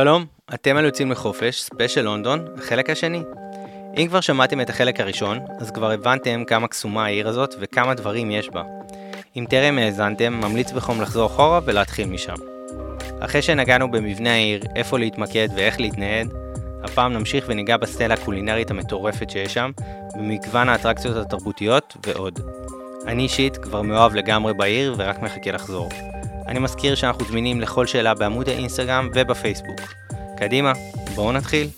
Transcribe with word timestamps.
שלום, 0.00 0.24
אתם 0.54 0.76
על 0.76 0.84
יוצאים 0.84 1.10
לחופש, 1.10 1.62
ספיישל 1.62 2.00
לונדון, 2.00 2.44
החלק 2.58 2.90
השני. 2.90 3.22
אם 3.96 4.06
כבר 4.08 4.20
שמעתם 4.20 4.60
את 4.60 4.70
החלק 4.70 5.00
הראשון, 5.00 5.38
אז 5.58 5.70
כבר 5.70 5.90
הבנתם 5.90 6.44
כמה 6.46 6.68
קסומה 6.68 7.04
העיר 7.04 7.28
הזאת 7.28 7.54
וכמה 7.60 7.94
דברים 7.94 8.30
יש 8.30 8.50
בה. 8.50 8.62
אם 9.36 9.44
טרם 9.50 9.78
האזנתם, 9.78 10.32
ממליץ 10.32 10.72
בחום 10.72 11.00
לחזור 11.00 11.26
אחורה 11.26 11.60
ולהתחיל 11.64 12.08
משם. 12.08 12.34
אחרי 13.20 13.42
שנגענו 13.42 13.90
במבנה 13.90 14.32
העיר, 14.32 14.62
איפה 14.76 14.98
להתמקד 14.98 15.48
ואיך 15.56 15.80
להתנהד, 15.80 16.28
הפעם 16.84 17.12
נמשיך 17.12 17.44
וניגע 17.48 17.76
בסטלה 17.76 18.14
הקולינרית 18.14 18.70
המטורפת 18.70 19.30
שיש 19.30 19.54
שם, 19.54 19.70
במגוון 20.16 20.68
האטרקציות 20.68 21.16
התרבותיות 21.16 21.96
ועוד. 22.06 22.40
אני 23.06 23.22
אישית 23.22 23.56
כבר 23.56 23.82
מאוהב 23.82 24.14
לגמרי 24.14 24.54
בעיר 24.54 24.94
ורק 24.98 25.22
מחכה 25.22 25.52
לחזור. 25.52 25.88
אני 26.50 26.58
מזכיר 26.58 26.94
שאנחנו 26.94 27.24
זמינים 27.24 27.60
לכל 27.60 27.86
שאלה 27.86 28.14
בעמוד 28.14 28.48
האינסטגרם 28.48 29.10
ובפייסבוק. 29.14 29.80
קדימה, 30.38 30.72
בואו 31.14 31.32
נתחיל. 31.32 31.68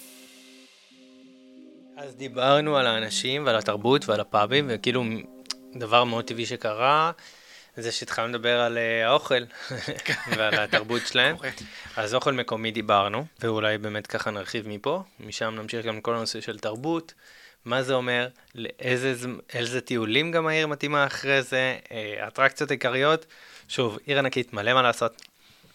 אז 1.97 2.15
דיברנו 2.15 2.77
על 2.77 2.87
האנשים 2.87 3.47
ועל 3.47 3.57
התרבות 3.57 4.09
ועל 4.09 4.21
הפאבים, 4.21 4.67
וכאילו 4.69 5.05
דבר 5.75 6.05
מאוד 6.05 6.25
טבעי 6.25 6.47
שקרה, 6.47 7.11
זה 7.77 7.93
שהתחלנו 7.93 8.29
לדבר 8.29 8.61
על 8.61 8.79
uh, 8.79 9.07
האוכל 9.07 9.43
ועל 10.37 10.55
התרבות 10.55 11.03
שלהם. 11.07 11.37
אז 11.97 12.15
אוכל 12.15 12.33
מקומי 12.33 12.71
דיברנו, 12.71 13.25
ואולי 13.41 13.79
באמת 13.79 14.07
ככה 14.07 14.31
נרחיב 14.31 14.69
מפה, 14.69 15.03
משם 15.21 15.55
נמשיך 15.57 15.87
גם 15.87 15.99
לכל 15.99 16.15
הנושא 16.15 16.41
של 16.41 16.59
תרבות. 16.59 17.15
מה 17.65 17.83
זה 17.83 17.95
אומר, 17.95 18.29
לאיזה 18.55 19.81
טיולים 19.85 20.33
גם 20.33 20.47
העיר 20.47 20.67
מתאימה 20.67 21.07
אחרי 21.07 21.43
זה, 21.43 21.77
אה, 21.93 22.29
אטרקציות 22.29 22.71
עיקריות. 22.71 23.27
שוב, 23.73 23.99
עיר 24.07 24.19
ענקית, 24.19 24.53
מלא 24.53 24.73
מה 24.75 24.83
לעשות. 24.83 25.23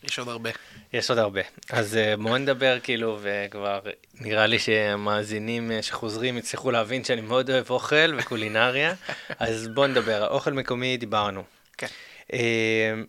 יש 0.03 0.19
עוד 0.19 0.29
הרבה. 0.29 0.49
יש 0.93 1.09
עוד 1.09 1.19
הרבה. 1.19 1.41
אז 1.69 1.97
אה, 1.97 2.17
בואו 2.17 2.37
נדבר 2.37 2.77
כאילו, 2.83 3.19
וכבר 3.21 3.79
נראה 4.13 4.47
לי 4.47 4.59
שהמאזינים 4.59 5.71
אה, 5.71 5.81
שחוזרים 5.81 6.37
יצליחו 6.37 6.71
להבין 6.71 7.03
שאני 7.03 7.21
מאוד 7.21 7.49
אוהב 7.49 7.69
אוכל 7.69 8.15
וקולינריה, 8.17 8.93
אז 9.39 9.67
בואו 9.67 9.87
נדבר. 9.87 10.27
אוכל 10.27 10.53
מקומי 10.53 10.97
דיברנו. 10.97 11.43
כן. 11.77 11.87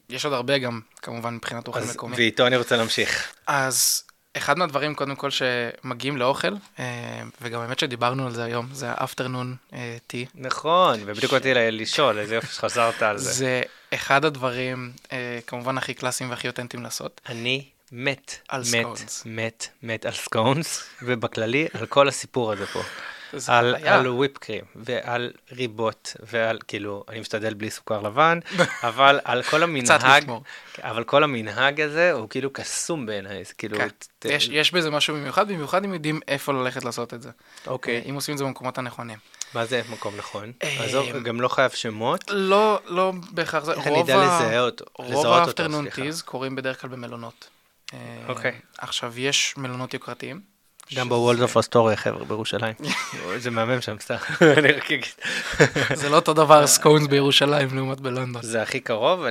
יש 0.08 0.24
עוד 0.24 0.34
הרבה 0.34 0.58
גם, 0.58 0.80
כמובן, 0.96 1.34
מבחינת 1.34 1.68
אוכל 1.68 1.80
מקומי. 1.94 2.16
ואיתו 2.16 2.46
אני 2.46 2.56
רוצה 2.56 2.76
להמשיך. 2.76 3.32
אז 3.46 4.04
אחד 4.36 4.58
מהדברים, 4.58 4.94
קודם 4.94 5.16
כל, 5.16 5.28
שמגיעים 5.30 6.16
לאוכל, 6.16 6.54
אה, 6.78 7.22
וגם 7.40 7.60
האמת 7.60 7.78
שדיברנו 7.78 8.26
על 8.26 8.34
זה 8.34 8.44
היום, 8.44 8.68
זה 8.72 8.90
ה-afternoon 8.90 9.74
tea. 10.12 10.26
נכון, 10.34 11.00
ובדיוק 11.06 11.32
באתי 11.32 11.54
לשאול, 11.54 12.18
איזה 12.18 12.34
יופי 12.34 12.46
שחזרת 12.46 13.02
על 13.02 13.18
זה. 13.18 13.32
זה 13.32 13.62
אחד 13.94 14.24
הדברים, 14.24 14.92
אה, 15.12 15.38
כמובן, 15.46 15.78
הכי 15.78 15.94
קלאסיים 15.94 16.30
והכי 16.30 16.48
אותנטיים 16.48 16.82
לעשות. 16.82 17.20
אני 17.28 17.64
מת, 17.92 18.38
על 18.48 18.64
סקונס. 18.64 19.22
מת, 19.26 19.68
מת 19.82 20.06
על 20.06 20.12
סקונס, 20.12 20.84
ובכללי, 21.02 21.68
על 21.74 21.86
כל 21.86 22.08
הסיפור 22.08 22.52
הזה 22.52 22.66
פה. 22.66 22.82
על, 23.46 23.74
על 23.74 24.08
וויפ 24.08 24.38
קרים, 24.38 24.64
ועל 24.76 25.30
ריבות, 25.52 26.16
ועל, 26.20 26.58
כאילו, 26.68 27.04
אני 27.08 27.20
משתדל 27.20 27.54
בלי 27.54 27.70
סוכר 27.70 28.00
לבן, 28.00 28.38
אבל 28.88 29.20
על 29.24 29.42
כל 29.42 29.62
המנהג, 29.62 30.30
אבל 30.82 31.04
כל 31.04 31.24
המנהג 31.24 31.80
הזה 31.80 32.12
הוא 32.12 32.28
כאילו 32.28 32.52
קסום 32.52 33.06
בעיניי, 33.06 33.44
זה 33.44 33.54
כאילו... 33.54 33.76
כן. 33.76 33.88
ת... 34.18 34.24
יש, 34.24 34.48
יש 34.48 34.72
בזה 34.72 34.90
משהו 34.90 35.14
במיוחד, 35.14 35.48
במיוחד 35.48 35.84
אם 35.84 35.94
יודעים 35.94 36.20
איפה 36.28 36.52
ללכת 36.52 36.84
לעשות 36.84 37.14
את 37.14 37.22
זה. 37.22 37.30
אוקיי. 37.66 38.02
אם 38.10 38.14
עושים 38.14 38.32
את 38.32 38.38
זה 38.38 38.44
במקומות 38.44 38.78
הנכונים. 38.78 39.18
מה 39.54 39.66
זה 39.66 39.82
מקום 39.90 40.16
נכון? 40.16 40.52
אז 40.80 40.96
גם 41.24 41.40
לא 41.40 41.48
חייב 41.48 41.70
שמות? 41.70 42.24
לא, 42.30 42.80
לא 42.86 43.12
בהכרח 43.30 43.64
זה. 43.64 43.72
איך 43.72 43.86
אני 43.86 44.02
אדע 44.02 44.16
לזהות 44.16 44.80
אותו? 44.80 45.02
רוב 45.02 45.26
ה 45.26 45.33
afternoon 45.33 45.90
teas 45.90 46.22
קורים 46.22 46.56
בדרך 46.56 46.80
כלל 46.80 46.90
במלונות. 46.90 47.48
אוקיי. 48.28 48.60
עכשיו, 48.78 49.18
יש 49.18 49.54
מלונות 49.56 49.94
יוקרתיים. 49.94 50.57
גם 50.94 51.08
בוולדורף 51.08 51.56
אסטוריה, 51.56 51.96
חבר'ה, 51.96 52.24
בירושלים. 52.24 52.74
זה 53.36 53.50
מהמם 53.50 53.80
שם, 53.80 53.96
סתם, 54.00 54.14
אני 54.58 54.72
רק 54.72 54.92
אגיד. 54.92 55.04
זה 55.94 56.08
לא 56.08 56.16
אותו 56.16 56.34
דבר 56.34 56.66
סקונס 56.66 57.06
בירושלים 57.06 57.68
לעומת 57.76 58.00
בלונדון. 58.00 58.42
זה 58.42 58.62
הכי 58.62 58.80
קרוב, 58.80 59.24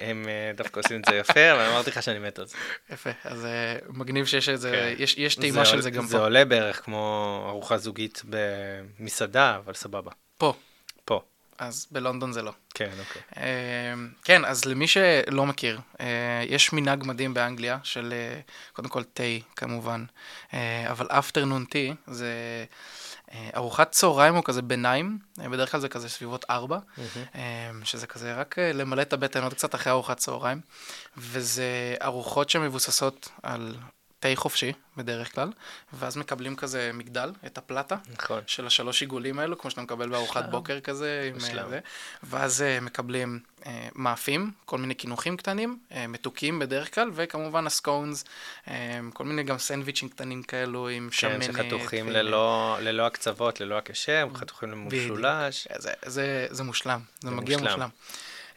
הם 0.00 0.28
אה, 0.28 0.52
דווקא 0.56 0.80
עושים 0.80 1.00
את 1.00 1.04
זה 1.10 1.16
יפה, 1.16 1.52
אבל 1.52 1.60
אמרתי 1.60 1.90
לך 1.90 2.02
שאני 2.02 2.18
מת 2.18 2.38
על 2.38 2.46
זה. 2.46 2.56
יפה, 2.92 3.10
אז 3.24 3.44
אה, 3.44 3.76
מגניב 3.88 4.26
שיש 4.26 4.48
את 4.48 4.60
זה, 4.60 4.94
כן. 4.98 5.02
יש 5.16 5.34
טעימה 5.34 5.64
של 5.64 5.80
זה 5.80 5.90
גם 5.90 6.02
פה. 6.02 6.08
זה 6.08 6.18
עולה 6.18 6.44
בערך 6.44 6.84
כמו 6.84 7.44
ארוחה 7.48 7.78
זוגית 7.78 8.22
במסעדה, 8.28 9.56
אבל 9.64 9.74
סבבה. 9.74 10.10
פה. 10.38 10.54
אז 11.58 11.86
בלונדון 11.90 12.32
זה 12.32 12.42
לא. 12.42 12.52
כן, 12.74 12.90
אוקיי. 12.98 13.22
אמ, 13.36 14.08
כן, 14.24 14.44
אז 14.44 14.64
למי 14.64 14.86
שלא 14.86 15.46
מכיר, 15.46 15.80
אה, 16.00 16.44
יש 16.46 16.72
מנהג 16.72 17.04
מדהים 17.04 17.34
באנגליה 17.34 17.78
של 17.82 18.12
אה, 18.16 18.40
קודם 18.72 18.88
כל 18.88 19.02
תה 19.02 19.22
כמובן, 19.56 20.04
אה, 20.54 20.90
אבל 20.90 21.06
afternoon 21.06 21.72
tea 21.72 21.94
זה 22.06 22.34
ארוחת 23.56 23.90
צהריים 23.90 24.36
או 24.36 24.44
כזה 24.44 24.62
ביניים, 24.62 25.18
בדרך 25.38 25.70
כלל 25.70 25.80
זה 25.80 25.88
כזה 25.88 26.08
סביבות 26.08 26.44
ארבע, 26.50 26.78
mm-hmm. 26.78 27.36
שזה 27.84 28.06
כזה 28.06 28.34
רק 28.34 28.58
למלא 28.58 29.02
את 29.02 29.12
הבטן 29.12 29.42
עוד 29.42 29.54
קצת 29.54 29.74
אחרי 29.74 29.92
ארוחת 29.92 30.16
צהריים, 30.16 30.60
וזה 31.16 31.94
ארוחות 32.02 32.50
שמבוססות 32.50 33.28
על 33.42 33.76
תה 34.24 34.28
חופשי 34.34 34.72
בדרך 34.96 35.34
כלל, 35.34 35.48
ואז 35.92 36.16
מקבלים 36.16 36.56
כזה 36.56 36.90
מגדל, 36.94 37.32
את 37.46 37.58
הפלטה, 37.58 37.96
נכון. 38.12 38.40
של 38.46 38.66
השלוש 38.66 39.00
עיגולים 39.00 39.38
האלו, 39.38 39.58
כמו 39.58 39.70
שאתה 39.70 39.82
מקבל 39.82 40.08
בארוחת 40.08 40.44
בוקר 40.50 40.80
כזה, 40.80 41.30
עם 41.34 41.58
אה, 41.58 41.68
זה, 41.68 41.80
ואז 42.22 42.64
uh, 42.80 42.84
מקבלים 42.84 43.40
uh, 43.60 43.66
מאפים, 43.94 44.50
כל 44.64 44.78
מיני 44.78 44.94
קינוחים 44.94 45.36
קטנים, 45.36 45.78
uh, 45.90 45.94
מתוקים 46.08 46.58
בדרך 46.58 46.94
כלל, 46.94 47.10
וכמובן 47.14 47.66
הסקונס, 47.66 48.24
uh, 48.64 48.70
כל 49.12 49.24
מיני 49.24 49.42
גם 49.42 49.58
סנדוויצ'ים 49.58 50.08
קטנים 50.08 50.42
כאלו 50.42 50.88
עם 50.88 51.08
כן, 51.10 51.16
שמנת. 51.16 51.46
כן, 51.46 51.52
שחתוכים 51.52 52.08
ללא, 52.08 52.76
ללא 52.80 53.06
הקצוות, 53.06 53.60
ללא 53.60 53.78
הקשה, 53.78 54.28
חתוכים 54.34 54.70
למשולש. 54.70 55.68
זה, 55.78 55.92
זה, 56.06 56.46
זה 56.50 56.64
מושלם, 56.64 57.00
זה, 57.20 57.28
זה 57.28 57.34
מגיע 57.34 57.58
מושלם. 57.58 57.72
מושלם. 57.72 57.88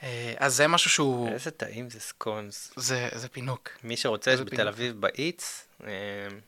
אה, 0.03 0.33
אז 0.37 0.55
זה 0.55 0.67
משהו 0.67 0.89
שהוא... 0.89 1.29
איזה 1.29 1.51
טעים 1.51 1.89
זה 1.89 1.99
סקונס. 1.99 2.73
זה, 2.75 3.09
זה 3.15 3.27
פינוק. 3.29 3.69
מי 3.83 3.97
שרוצה, 3.97 4.31
יש 4.31 4.39
בתל 4.39 4.67
אביב 4.67 5.01
באיץ, 5.01 5.65
אה, 5.83 5.91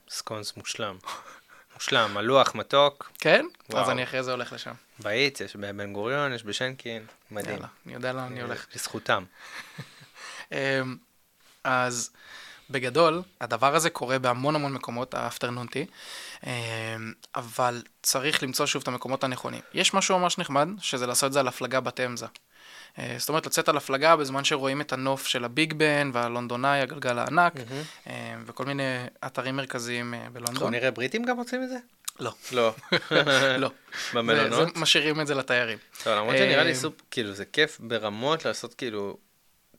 סקונס 0.10 0.58
מושלם. 0.58 0.98
מושלם, 1.76 2.14
מלוח, 2.14 2.56
מתוק. 2.56 3.12
כן? 3.20 3.46
וואו. 3.70 3.84
אז 3.84 3.90
אני 3.90 4.04
אחרי 4.04 4.24
זה 4.24 4.32
הולך 4.32 4.54
לשם. 4.54 4.74
באיץ, 5.00 5.42
יש 5.42 5.56
בבן 5.56 5.94
גוריון, 5.94 6.34
יש 6.34 6.44
בשנקין, 6.44 7.06
מדהים. 7.32 7.56
יאללה, 7.56 7.68
אני 7.86 7.94
יודע 7.94 8.14
לאן 8.14 8.24
אני 8.24 8.42
הולך. 8.42 8.68
לזכותם. 8.76 9.24
אמ, 10.52 10.98
אז 11.64 12.12
בגדול, 12.70 13.22
הדבר 13.42 13.76
הזה 13.76 13.90
קורה 13.90 14.20
בהמון 14.20 14.56
המון 14.56 14.74
מקומות, 14.74 15.14
ה 15.14 15.19
afternoon 15.19 15.68
tea, 15.68 15.86
אמ, 16.44 16.50
אבל 17.36 17.84
צריך 18.02 18.44
למצוא 18.44 18.66
שוב 18.66 18.82
את 18.82 18.88
המקומות 18.88 19.24
הנכונים. 19.24 19.62
יש 19.74 19.94
משהו 19.94 20.20
ממש 20.20 20.38
נחמד, 20.38 20.68
שזה 20.82 21.08
לעשות 21.08 21.28
את 21.28 21.34
זה 21.34 21.40
על 21.40 21.48
הפלגה 21.48 21.80
בתמזה. 21.80 22.26
אה, 22.26 22.32
זאת 23.18 23.30
אומרת, 23.30 23.46
לצאת 23.46 23.70
על 23.70 23.78
הפלגה 23.78 24.16
בזמן 24.16 24.44
שרואים 24.44 24.82
את 24.82 24.94
הנוף 24.94 25.28
של 25.28 25.46
הביג 25.46 25.74
בן 25.74 26.10
וה 26.14 26.25
London 26.25 26.59
Eye, 26.59 26.82
הגלגל 26.82 27.20
הענק, 27.20 27.54
mm-hmm. 27.56 28.10
וכל 28.46 28.66
מיני 28.66 28.84
אתרים 29.26 29.56
מרכזיים 29.56 30.14
אה, 30.14 30.20
בלונדון. 30.20 30.54
אנחנו 30.56 30.70
נראה 30.70 30.92
בריטים 30.92 31.24
גם 31.24 31.38
רוצים 31.38 31.64
את 31.64 31.70
זה? 31.70 31.78
לא. 32.20 32.34
לא. 32.52 32.74
לא. 33.64 33.72
במלונות? 34.14 34.78
משאירים 34.78 35.22
את 35.22 35.28
זה 35.28 35.36
לתיירים. 35.36 35.78
טוב, 36.04 36.14
למרות 36.14 36.38
שנראה 36.38 36.64
לי 36.64 36.76
סופ, 36.76 36.94
כאילו, 37.12 37.34
זה 37.34 37.46
כיף 37.46 37.78
ברמות 37.80 38.46
לעשות 38.46 38.74
כאילו 38.74 39.18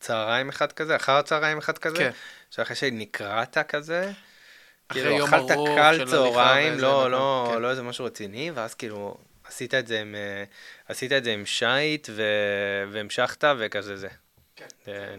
צהריים 0.00 0.48
אחד 0.48 0.72
כזה, 0.72 0.96
אחר 0.96 1.22
צהריים 1.22 1.58
אחד 1.58 1.78
כזה, 1.78 1.96
כן. 1.96 2.10
שאחרי 2.50 2.76
שנקראת 2.76 3.58
כזה, 3.58 4.12
כאילו, 4.88 5.24
אכלת 5.24 5.50
קל 5.76 6.04
צהריים, 6.06 6.78
לא, 6.78 7.10
לא, 7.10 7.50
כן. 7.54 7.62
לא 7.62 7.70
איזה 7.70 7.82
משהו 7.82 8.04
רציני, 8.04 8.50
ואז 8.50 8.74
כאילו... 8.74 9.16
עשית 9.50 9.74
את 9.74 9.86
זה 9.86 10.00
עם, 10.00 10.14
אה, 10.14 10.44
עשית 10.88 11.12
את 11.12 11.24
זה 11.24 11.32
עם 11.32 11.46
שייט 11.46 12.08
ו... 12.12 12.22
והמשכת 12.92 13.44
וכזה 13.58 13.96
זה. 13.96 14.08
כן. 14.56 14.66
זה... 14.86 15.16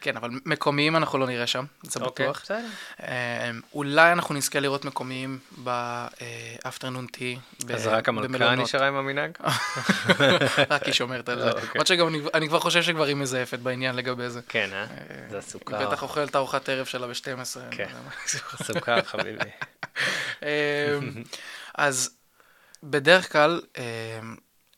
כן, 0.00 0.16
אבל 0.16 0.30
מקומיים 0.44 0.96
אנחנו 0.96 1.18
לא 1.18 1.26
נראה 1.26 1.46
שם, 1.46 1.64
זה 1.82 2.00
אוקיי, 2.00 2.26
בטוח. 2.26 2.42
בסדר. 2.42 2.66
אה, 3.02 3.50
אולי 3.74 4.12
אנחנו 4.12 4.34
נזכה 4.34 4.60
לראות 4.60 4.84
מקומיים 4.84 5.38
באפטרנון 5.56 7.06
טי 7.06 7.38
אז 7.74 7.86
רק 7.86 8.08
המלכה 8.08 8.54
נשארה 8.54 8.88
עם 8.88 8.94
המנהג? 8.94 9.30
רק 10.70 10.82
היא 10.82 10.92
שומרת 10.92 11.28
על 11.28 11.40
זה. 11.40 11.50
אוקיי. 11.50 11.68
למרות 11.74 11.86
שגם 11.86 12.08
אני 12.34 12.48
כבר 12.48 12.60
חושב 12.60 12.82
שכבר 12.82 13.04
היא 13.04 13.16
מזייפת 13.16 13.58
בעניין 13.58 13.96
לגבי 13.96 14.30
זה. 14.30 14.40
כן, 14.48 14.70
אה? 14.72 14.86
זה 15.30 15.38
הסוכר. 15.38 15.78
היא 15.78 15.86
בטח 15.86 16.02
אוכלת 16.02 16.36
ארוחת 16.36 16.68
ערב 16.68 16.86
שלה 16.86 17.06
ב-12. 17.06 17.60
כן, 17.70 17.88
סוכר 18.62 19.02
חביבי. 19.02 19.50
אז 21.74 22.17
בדרך 22.82 23.32
כלל 23.32 23.60
אה, 23.78 23.82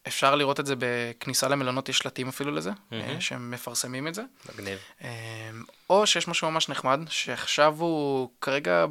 אפשר 0.06 0.34
לראות 0.34 0.60
את 0.60 0.66
זה 0.66 0.74
בכניסה 0.78 1.48
למלונות, 1.48 1.88
יש 1.88 1.98
שלטים 1.98 2.28
אפילו 2.28 2.52
לזה, 2.52 2.70
mm-hmm. 2.70 3.20
שהם 3.20 3.50
מפרסמים 3.50 4.08
את 4.08 4.14
זה. 4.14 4.22
מגניב. 4.54 4.78
אה, 5.04 5.50
או 5.90 6.06
שיש 6.06 6.28
משהו 6.28 6.50
ממש 6.50 6.68
נחמד, 6.68 7.00
שעכשיו 7.08 7.74
הוא 7.78 8.30
כרגע 8.40 8.86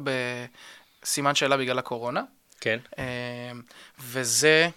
בסימן 1.02 1.34
שאלה 1.34 1.56
בגלל 1.56 1.78
הקורונה. 1.78 2.22
כן. 2.60 2.78
וזה, 4.00 4.68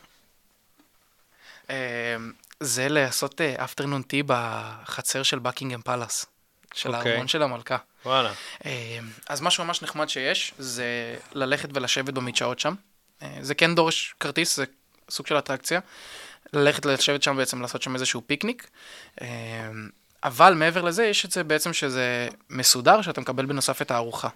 זה 2.60 2.90
לעשות 2.90 3.42
אפטרנון 3.42 4.02
טי 4.02 4.24
בחצר 4.26 5.24
של 5.24 5.40
בקינגהם 5.40 5.82
פלאס, 5.82 6.26
של 6.74 6.90
okay. 6.90 6.98
אוקיי. 6.98 7.12
הארמון 7.12 7.28
של 7.28 7.44
המלכה. 7.44 7.78
וואלה. 8.06 8.34
אז 9.30 9.42
משהו 9.42 9.66
ממש 9.66 9.82
נחמד 9.82 10.10
שיש, 10.10 10.54
זה 10.58 11.18
ללכת 11.34 11.70
ולשבת 11.74 12.14
במדשאות 12.14 12.60
שם. 12.60 12.76
אה, 13.24 13.38
זה 13.42 13.56
כן 13.56 13.76
דורש 13.76 14.16
כרטיס, 14.20 14.56
זה 14.56 14.66
סוג 15.10 15.28
של 15.28 15.38
אטרקציה. 15.38 15.80
ללכת 16.54 16.86
לשבת 16.86 17.24
שם 17.24 17.38
בעצם, 17.38 17.62
לעשות 17.62 17.82
שם 17.82 17.94
איזשהו 17.96 18.22
פיקניק. 18.28 18.68
אה, 19.22 19.28
אבל 20.24 20.54
מעבר 20.54 20.82
לזה, 20.82 21.04
יש 21.06 21.26
את 21.26 21.32
זה 21.32 21.44
בעצם 21.44 21.74
שזה 21.74 22.28
מסודר, 22.50 23.02
שאתה 23.02 23.22
מקבל 23.22 23.46
בנוסף 23.46 23.82
את 23.82 23.92
הארוחה. 23.92 24.30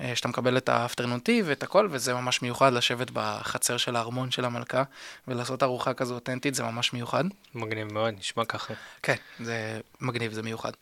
אה, 0.00 0.16
שאתה 0.16 0.28
מקבל 0.28 0.56
את 0.56 0.68
האפטרנון 0.68 1.20
טי 1.20 1.42
ואת 1.44 1.62
הכל, 1.62 1.88
וזה 1.90 2.14
ממש 2.14 2.42
מיוחד 2.42 2.72
לשבת 2.72 3.10
בחצר 3.12 3.76
של 3.76 3.96
הארמון 3.96 4.30
של 4.30 4.44
המלכה, 4.44 4.82
ולעשות 5.28 5.62
ארוחה 5.62 5.94
כזו 5.94 6.14
אותנטית, 6.14 6.54
זה 6.54 6.62
ממש 6.62 6.92
מיוחד. 6.92 7.24
מגניב 7.54 7.92
מאוד, 7.92 8.14
נשמע 8.18 8.44
ככה. 8.44 8.74
כן, 9.02 9.16
זה 9.40 9.80
מגניב, 10.00 10.32
זה 10.32 10.42
מיוחד. 10.42 10.72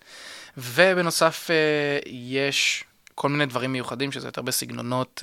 ובנוסף, 0.57 1.51
יש 2.07 2.85
כל 3.15 3.29
מיני 3.29 3.47
דברים 3.47 3.73
מיוחדים, 3.73 4.13
שזה 4.13 4.29
יותר 4.29 4.43
בסגנונות 4.43 5.23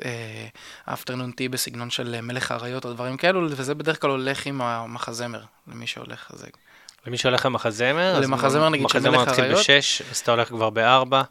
האפטרנון 0.85 1.31
טי, 1.31 1.49
בסגנון 1.49 1.89
של 1.89 2.15
אה, 2.15 2.21
מלך 2.21 2.51
האריות 2.51 2.85
או 2.85 2.93
דברים 2.93 3.17
כאלו, 3.17 3.47
וזה 3.49 3.75
בדרך 3.75 4.01
כלל 4.01 4.09
הולך 4.09 4.45
עם 4.45 4.61
המחזמר, 4.61 5.41
למי 5.67 5.88
שהולך, 5.88 6.31
אז 6.33 6.45
למי 7.07 7.17
שהולך 7.17 7.45
למחזמר, 7.45 8.19
למחזמר, 8.19 8.69
נגיד, 8.69 8.89
של 8.89 8.99
מחזמר 8.99 9.17
מלך 9.17 9.27
מתחיל 9.27 9.43
האריות. 9.43 9.59
בשש, 9.59 10.01
אז 10.11 10.17
אתה 10.17 10.31
הולך 10.31 10.47
כבר 10.47 10.69
בארבע. 10.69 11.21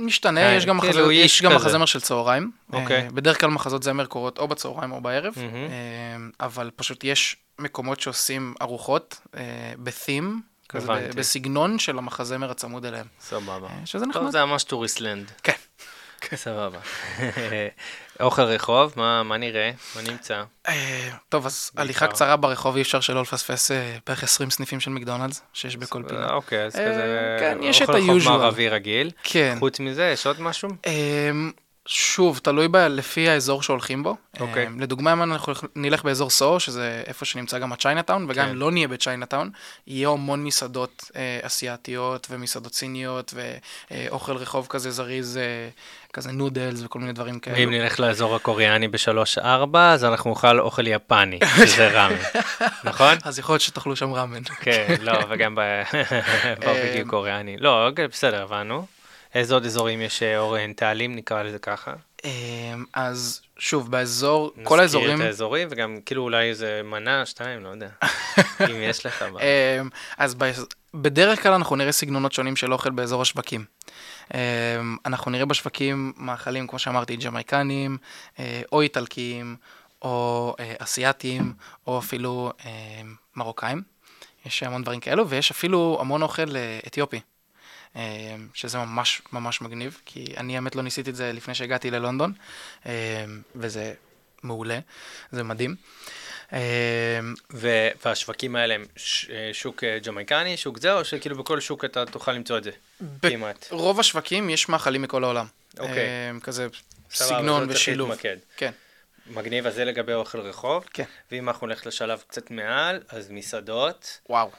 משתנה, 0.00 0.40
כן, 0.40 0.54
יש 0.56 0.66
גם, 0.66 0.80
כאילו 0.80 0.92
מחזמר, 0.92 1.10
יש 1.12 1.42
גם. 1.42 1.54
מחזמר 1.54 1.84
של 1.86 2.00
צהריים. 2.00 2.50
אוקיי. 2.72 3.02
אה, 3.02 3.08
בדרך 3.10 3.40
כלל 3.40 3.50
מחזות 3.50 3.82
זמר 3.82 4.06
קורות 4.06 4.38
או 4.38 4.48
בצהריים 4.48 4.92
או 4.92 5.00
בערב. 5.00 5.34
אה, 5.38 6.16
אבל 6.40 6.70
פשוט 6.76 7.04
יש 7.04 7.36
מקומות 7.58 8.00
שעושים 8.00 8.54
ארוחות 8.62 9.20
אה, 9.36 9.72
בתים, 9.78 10.40
כזה 10.68 10.92
הבנתי. 10.92 11.16
בסגנון 11.16 11.78
של 11.78 11.98
המחזמר 11.98 12.50
הצמוד 12.50 12.84
אליהם. 12.84 13.06
סבבה. 13.20 13.66
אה, 13.66 13.80
שזה 13.84 14.04
טוב, 14.04 14.16
נחמד. 14.16 14.30
זה 14.30 14.44
ממש 14.44 14.64
tourist 14.64 15.04
land. 15.04 15.32
כן. 15.42 15.52
סבבה. 16.34 16.78
אוכל 18.20 18.42
רחוב, 18.42 18.92
מה 18.96 19.22
מה 19.22 19.36
נראה? 19.36 19.70
מה 19.96 20.02
נמצא? 20.02 20.42
אה, 20.68 21.08
טוב, 21.28 21.46
אז. 21.46 21.70
הליכה 21.76 22.06
קצרה 22.06 22.36
ברחוב 22.36 22.76
אי 22.76 22.82
אפשר 22.82 23.00
שלא 23.00 23.22
לפספס 23.22 23.70
אה, 23.70 23.96
בערך 24.06 24.22
20 24.22 24.50
סניפים 24.50 24.80
של 24.80 24.90
מקדונלדס 24.90 25.42
שיש 25.52 25.76
בכל 25.76 26.02
פינה. 26.08 26.32
אוקיי, 26.32 26.64
אז 26.64 26.72
כזה... 26.72 27.36
כן, 27.40 27.58
יש 27.62 27.82
את 27.82 27.88
אוכל 27.88 28.00
רחוב. 28.00 28.28
מערבי 28.28 28.68
רגיל. 28.68 29.10
כן. 29.22 29.56
חוץ 29.58 29.80
מזה, 29.80 30.10
יש 30.12 30.26
עוד 30.26 30.40
משהו? 30.40 30.68
שוב, 31.86 32.40
תלוי 32.42 32.68
ב- 32.68 32.76
לפי 32.76 33.28
האזור 33.28 33.62
שהולכים 33.62 34.02
בו. 34.02 34.16
אוקיי. 34.40 34.66
אמ, 34.66 34.80
לדוגמה, 34.80 35.12
אם 35.12 35.22
אנחנו 35.22 35.52
נלך 35.76 36.04
באזור 36.04 36.30
סוהו, 36.30 36.60
שזה 36.60 37.02
איפה 37.06 37.24
שנמצא 37.24 37.58
גם 37.58 37.72
הצ'יינאטאון, 37.72 38.26
וגם 38.28 38.44
כן. 38.44 38.50
אם 38.50 38.56
לא 38.56 38.70
נהיה 38.70 38.88
בצ'יינאטאון, 38.88 39.50
יהיו 39.86 40.12
המון 40.12 40.44
מסעדות 40.44 41.10
אה, 41.16 41.38
אסיאתיות 41.42 42.26
ומסעדות 42.30 42.74
סיניות 42.74 43.34
ואוכל 43.90 44.36
רחוב 44.36 44.66
כזה 44.70 44.90
זריז, 44.90 45.36
אה, 45.36 45.68
כזה 46.12 46.32
נודלס 46.32 46.82
וכל 46.84 46.98
מיני 46.98 47.12
דברים 47.12 47.38
כאלו. 47.38 47.56
ואם 47.56 47.70
נלך 47.70 48.00
לאזור 48.00 48.36
הקוריאני 48.36 48.88
בשלוש-ארבע, 48.88 49.92
אז 49.92 50.04
אנחנו 50.04 50.30
נאכל 50.30 50.60
אוכל 50.60 50.86
יפני, 50.86 51.38
שזה 51.66 51.88
ראמן, 51.98 52.16
נכון? 52.84 53.14
אז 53.24 53.38
יכול 53.38 53.52
להיות 53.52 53.62
שתאכלו 53.62 53.96
שם 53.96 54.12
ראמן. 54.12 54.42
כן, 54.60 54.94
לא, 55.00 55.12
וגם 55.30 55.54
ב- 55.54 55.60
ברביקיו 56.64 57.02
אמ, 57.02 57.08
קוריאני. 57.08 57.56
לא, 57.58 57.86
אוקיי, 57.88 58.08
בסדר, 58.08 58.42
הבנו. 58.42 58.86
איזה 59.36 59.54
עוד 59.54 59.64
אזורים 59.64 60.00
יש 60.00 60.22
אה, 60.22 60.38
אוריינטליים, 60.38 61.16
נקרא 61.16 61.42
לזה 61.42 61.58
ככה? 61.58 61.92
אמ, 62.24 62.84
אז 62.94 63.40
שוב, 63.58 63.90
באזור, 63.90 64.52
כל 64.54 64.60
נזכיר 64.60 64.80
האזורים... 64.80 65.20
את 65.20 65.26
האזורים, 65.26 65.68
וגם 65.70 65.98
כאילו 66.06 66.22
אולי 66.22 66.48
איזה 66.48 66.80
מנה, 66.84 67.26
שתיים, 67.26 67.64
לא 67.64 67.68
יודע. 67.68 67.88
אם 68.70 68.76
יש 68.80 69.06
לך. 69.06 69.22
אמ, 69.22 69.88
אז 70.18 70.36
בדרך 70.94 71.42
כלל 71.42 71.52
אנחנו 71.52 71.76
נראה 71.76 71.92
סגנונות 71.92 72.32
שונים 72.32 72.56
של 72.56 72.72
אוכל 72.72 72.90
באזור 72.90 73.22
השווקים. 73.22 73.64
אמ, 74.34 74.38
אנחנו 75.06 75.30
נראה 75.30 75.46
בשווקים 75.46 76.12
מאכלים, 76.16 76.66
כמו 76.66 76.78
שאמרתי, 76.78 77.16
ג'מייקנים, 77.16 77.98
אה, 78.38 78.62
או 78.72 78.80
איטלקיים, 78.80 79.56
או 80.02 80.54
אה, 80.60 80.74
אסיאתיים, 80.78 81.52
או 81.86 81.98
אפילו 81.98 82.52
מרוקאים. 83.36 83.82
יש 84.46 84.62
המון 84.62 84.82
דברים 84.82 85.00
כאלו, 85.00 85.28
ויש 85.28 85.50
אפילו 85.50 85.98
המון 86.00 86.22
אוכל 86.22 86.54
אתיופי. 86.86 87.20
אה, 87.96 88.36
שזה 88.54 88.78
ממש 88.78 89.22
ממש 89.32 89.60
מגניב, 89.60 90.00
כי 90.06 90.34
אני 90.36 90.56
האמת 90.56 90.76
לא 90.76 90.82
ניסיתי 90.82 91.10
את 91.10 91.16
זה 91.16 91.32
לפני 91.32 91.54
שהגעתי 91.54 91.90
ללונדון, 91.90 92.32
אה, 92.86 93.24
וזה 93.54 93.94
מעולה, 94.42 94.78
זה 95.32 95.42
מדהים. 95.42 95.76
אה, 96.52 97.20
והשווקים 98.04 98.56
האלה 98.56 98.74
הם 98.74 98.84
שוק 99.52 99.84
ג'מייקני, 100.04 100.56
שוק 100.56 100.78
זה, 100.78 100.92
או 100.92 101.04
שכאילו 101.04 101.36
בכל 101.36 101.60
שוק 101.60 101.84
אתה 101.84 102.06
תוכל 102.06 102.32
למצוא 102.32 102.58
את 102.58 102.64
זה? 102.64 102.70
כמעט. 103.22 103.68
רוב 103.70 104.00
השווקים 104.00 104.50
יש 104.50 104.68
מאכלים 104.68 105.02
מכל 105.02 105.24
העולם. 105.24 105.46
אוקיי. 105.78 106.08
כזה 106.42 106.66
סגנון 107.10 107.66
ושילוב. 107.70 108.10
כן. 108.56 108.70
מגניב, 109.30 109.66
אז 109.66 109.74
זה 109.74 109.84
לגבי 109.84 110.12
אוכל 110.12 110.40
רחוב. 110.40 110.84
כן. 110.92 111.04
ואם 111.30 111.48
אנחנו 111.48 111.66
נלך 111.66 111.86
לשלב 111.86 112.22
קצת 112.28 112.50
מעל, 112.50 113.00
אז 113.08 113.30
מסעדות. 113.30 114.20
וואו. 114.28 114.50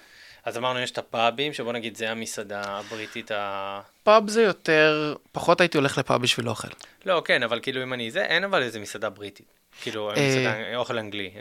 אז 0.48 0.58
אמרנו, 0.58 0.80
יש 0.80 0.92
את 0.92 0.98
הפאבים, 0.98 1.54
שבוא 1.54 1.74
נגיד, 1.74 1.98
זה 1.98 2.12
המסעדה 2.12 2.62
הבריטית 2.66 3.32
ה... 3.32 3.82
פאב 4.04 4.30
זה 4.30 4.42
יותר, 4.42 5.16
פחות 5.32 5.62
הייתי 5.62 5.78
הולך 5.78 5.98
לפאב 5.98 6.22
בשביל 6.22 6.50
אוכל. 6.50 6.68
לא, 7.06 7.22
כן, 7.26 7.44
אבל 7.44 7.60
כאילו 7.62 7.84
אם 7.84 7.94
אני 7.94 8.12
זה, 8.12 8.22
אין 8.22 8.44
אבל 8.44 8.64
איזה 8.64 8.80
מסעדה 8.80 9.10
בריטית. 9.10 9.46
כאילו, 9.82 10.12
אה, 10.12 10.16
מסעדה, 10.16 10.76
אוכל 10.76 10.98
אנגלי. 10.98 11.32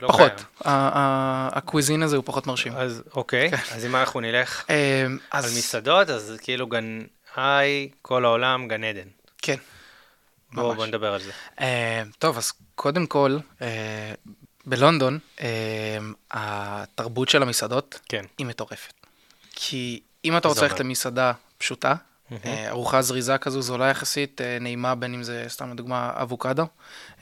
לא 0.00 0.08
פחות. 0.08 0.44
הקוויזין 0.60 2.02
הזה 2.02 2.16
הוא 2.16 2.24
פחות 2.26 2.46
מרשים. 2.46 2.72
אז 2.76 3.02
אוקיי, 3.14 3.50
אז 3.72 3.86
אם 3.86 3.96
אנחנו 3.96 4.20
נלך 4.20 4.64
אה, 4.70 5.06
על 5.30 5.44
מסעדות, 5.44 6.10
אז 6.10 6.38
כאילו 6.42 6.66
גן... 6.66 7.00
היי, 7.36 7.88
כל 8.02 8.24
העולם, 8.24 8.68
גן 8.68 8.84
עדן. 8.84 9.08
כן. 9.42 9.56
בואו. 10.52 10.74
בוא 10.74 10.86
נדבר 10.86 11.14
על 11.14 11.20
זה. 11.20 11.30
אה, 11.60 12.02
טוב, 12.18 12.36
אז 12.36 12.52
קודם 12.74 13.06
כל, 13.06 13.38
בלונדון, 14.68 15.18
אה, 15.40 15.98
התרבות 16.30 17.28
של 17.28 17.42
המסעדות 17.42 18.00
כן. 18.08 18.24
היא 18.38 18.46
מטורפת. 18.46 18.92
כי 19.52 20.00
אם 20.24 20.36
אתה 20.36 20.48
רוצה 20.48 20.62
ללכת? 20.62 20.80
למסעדה 20.80 21.32
פשוטה. 21.58 21.94
אה, 22.44 22.68
ארוחה 22.68 23.02
זריזה 23.02 23.38
כזו 23.38 23.62
זולה 23.62 23.88
יחסית, 23.88 24.40
אה, 24.40 24.58
נעימה, 24.60 24.94
בין 24.94 25.14
אם 25.14 25.22
זה 25.22 25.44
סתם 25.48 25.72
לדוגמה 25.72 26.12
אבוקדו, 26.14 26.66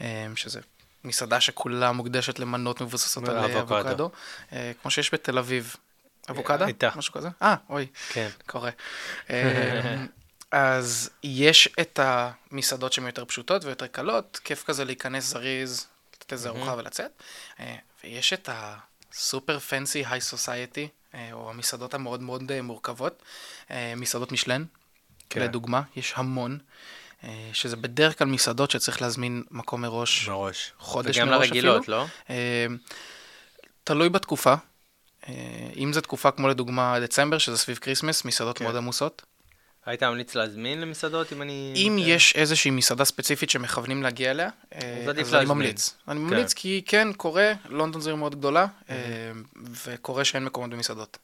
אה, 0.01 0.27
שזה 0.37 0.61
מסעדה 1.05 1.41
שכולה 1.41 1.93
מוקדשת 1.93 2.39
למנות 2.39 2.81
מבוססות 2.81 3.29
על 3.29 3.37
אה, 3.39 3.61
אבוקדו. 3.61 4.11
כמו 4.83 4.91
שיש 4.91 5.15
בתל 5.15 5.39
אביב. 5.39 5.77
אבוקדה? 6.31 6.65
הייתה. 6.65 6.91
משהו 6.97 7.13
כזה? 7.13 7.29
אה, 7.43 7.55
אוי, 7.71 7.87
כן. 8.09 8.29
קורה. 8.47 8.71
אה, 9.31 10.05
אז 10.53 11.11
יש 11.23 11.69
את 11.81 12.01
המסעדות 12.03 12.93
שהן 12.93 13.07
יותר 13.07 13.25
פשוטות 13.25 13.65
ויותר 13.65 13.87
קלות, 13.87 14.41
כיף 14.45 14.65
כזה 14.65 14.85
להיכנס 14.85 15.25
זריז, 15.25 15.87
לתת 16.27 16.33
איזה 16.33 16.49
ארוחה 16.49 16.75
ולצאת. 16.79 17.11
אה, 17.61 17.77
ויש 18.05 18.33
את 18.33 18.49
ה 18.53 18.71
super 18.71 19.59
fancy 19.59 20.05
high 20.07 20.21
society, 20.21 20.89
או 21.33 21.51
המסעדות 21.51 21.95
המאוד 21.95 22.23
מאוד 22.23 22.53
אה, 22.53 22.63
מורכבות, 22.63 23.23
אה, 23.71 23.93
מסעדות 23.97 24.33
משלן, 24.33 24.65
כן. 25.31 25.41
לדוגמה, 25.43 25.83
יש 25.97 26.13
המון, 26.17 26.59
אה, 27.25 27.51
שזה 27.53 27.77
בדרך 27.77 28.19
כלל 28.19 28.29
מסעדות 28.29 28.71
שצריך 28.71 29.03
להזמין 29.03 29.43
מקום 29.51 29.81
מראש. 29.83 30.29
מראש. 30.29 30.73
חודש 30.79 31.17
וגם 31.17 31.29
מראש 31.29 31.47
לרגילות, 31.47 31.83
אפילו. 31.83 31.97
לא? 31.97 32.07
אה, 32.31 32.67
תלוי 33.85 34.09
בתקופה. 34.09 34.55
אה, 35.29 35.35
אם 35.77 35.93
זו 35.93 36.01
תקופה 36.01 36.31
כמו 36.31 36.49
לדוגמה 36.49 37.01
דצמבר, 37.01 37.39
שזה 37.39 37.59
סביב 37.59 37.77
Christmas, 37.77 38.25
מסעדות 38.25 38.59
כן. 38.59 38.65
מאוד 38.65 38.77
עמוסות. 38.77 39.23
היית 39.87 40.03
ממליץ 40.03 40.35
להזמין 40.35 40.81
למסעדות 40.81 41.33
אם 41.33 41.43
אני... 41.43 41.73
אם 41.77 41.99
כן. 42.03 42.09
יש 42.09 42.33
איזושהי 42.37 42.71
מסעדה 42.71 43.05
ספציפית 43.05 43.51
שמכוונים 43.51 44.03
להגיע 44.03 44.31
אליה, 44.31 44.49
אה, 44.75 45.07
אז 45.21 45.35
אני. 45.35 45.45
ממליץ. 45.45 45.95
אני 46.09 46.21
ממליץ 46.21 46.53
כי 46.53 46.83
כן, 46.87 47.13
קורה, 47.13 47.53
לונדון 47.69 48.01
זו 48.01 48.11
עיר 48.11 48.17
מאוד 48.17 48.35
גדולה, 48.35 48.67
אה, 48.91 48.97
וקורה 49.87 50.25
שאין 50.25 50.45
מקומות 50.45 50.71
במסעדות. 50.71 51.19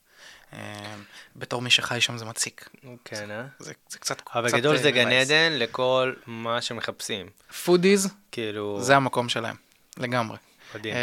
אה, 0.52 0.94
בתור 1.36 1.62
מי 1.62 1.70
שחי 1.70 2.00
שם 2.00 2.18
זה 2.18 2.24
מציק. 2.24 2.68
כן, 3.04 3.30
אה? 3.30 3.44
זה 3.58 3.72
קצת... 3.98 4.22
אבל 4.34 4.44
אה, 4.44 4.76
זה 4.76 4.90
גן. 4.90 5.08
עדן 5.08 5.52
לכל 5.52 6.12
מה 6.26 6.62
שמחפשים. 6.62 7.26
foodies, 7.64 8.08
כאילו... 8.32 8.80
זה 8.82 8.96
המקום 8.96 9.28
שלהם, 9.28 9.56
לגמרי. 9.96 10.36
מדהים. 10.74 10.94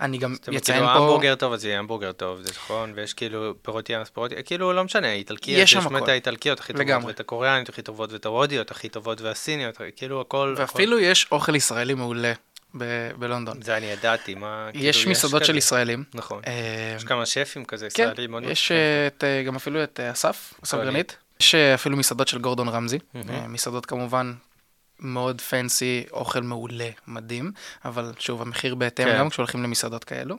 אני 0.00 0.18
גם 0.18 0.34
אציין 0.42 0.60
כאילו 0.62 0.86
פה... 0.86 0.92
המבורגר 0.92 1.34
טוב, 1.34 1.52
אז 1.52 1.64
יהיה 1.64 1.78
המבורגר 1.78 2.12
טוב, 2.12 2.40
זה 2.42 2.50
נכון, 2.56 2.92
ויש 2.94 3.14
כאילו 3.14 3.54
פירות 3.62 3.90
ים, 3.90 4.00
פירות 4.14 4.32
ים, 4.32 4.38
כאילו 4.44 4.72
לא 4.72 4.84
משנה, 4.84 5.12
איטלקיות, 5.12 5.58
יש 5.58 5.62
יש 5.62 5.82
שם 5.82 5.88
באמת 5.88 6.02
הכל. 6.02 6.10
האיטלקיות 6.10 6.60
הכי 6.60 6.72
טובות. 6.72 7.04
ואת 7.06 7.20
הקוריאניות 7.20 7.68
הכי 7.68 7.82
טובות, 7.82 8.12
ואת 8.12 8.24
ההודיות 8.24 8.70
הכי 8.70 8.88
טובות, 8.88 9.20
והסיניות, 9.20 9.80
כאילו 9.96 10.20
הכל... 10.20 10.54
ואפילו 10.58 10.98
יש 10.98 11.26
אוכל 11.32 11.54
ישראלי 11.56 11.94
מעולה 11.94 12.32
ב- 12.78 13.10
בלונדון. 13.18 13.56
הכל- 13.56 13.64
זה 13.64 13.76
אני 13.76 13.86
ידעתי, 13.86 14.34
מה... 14.34 14.70
יש 14.74 14.96
כאילו, 14.96 15.10
מסעדות 15.10 15.44
של 15.44 15.52
כזה. 15.52 15.58
ישראלים. 15.58 16.04
נכון. 16.14 16.42
אה, 16.46 16.94
יש 16.96 17.04
כמה 17.04 17.26
שפים 17.26 17.64
כזה, 17.64 17.88
כן, 17.94 18.02
ישראלים 18.02 18.30
מאוד 18.30 18.42
יש. 18.44 18.72
אה, 18.72 18.76
את, 19.06 19.24
אה, 19.24 19.42
גם 19.42 19.56
אפילו 19.56 19.82
את 19.82 20.00
אה, 20.00 20.10
אסף, 20.10 20.54
אסף 20.64 20.76
גרנית. 20.78 21.16
יש 21.40 21.54
אפילו 21.54 21.96
מסעדות 21.96 22.28
של 22.28 22.38
גורדון 22.38 22.68
רמזי. 22.68 22.98
אה, 23.16 23.48
מסעדות 23.48 23.86
כמובן 23.86 24.32
מאוד 25.00 25.40
פנסי, 25.40 26.04
אוכל 26.12 26.40
מעולה, 26.42 26.88
מדהים, 27.06 27.52
אבל 27.84 28.12
שוב, 28.18 28.42
המחיר 28.42 28.74
בהתאם 28.74 29.04
כן. 29.06 29.18
גם 29.18 29.30
כשהולכים 29.30 29.62
למסעדות 29.62 30.04
כאלו. 30.04 30.36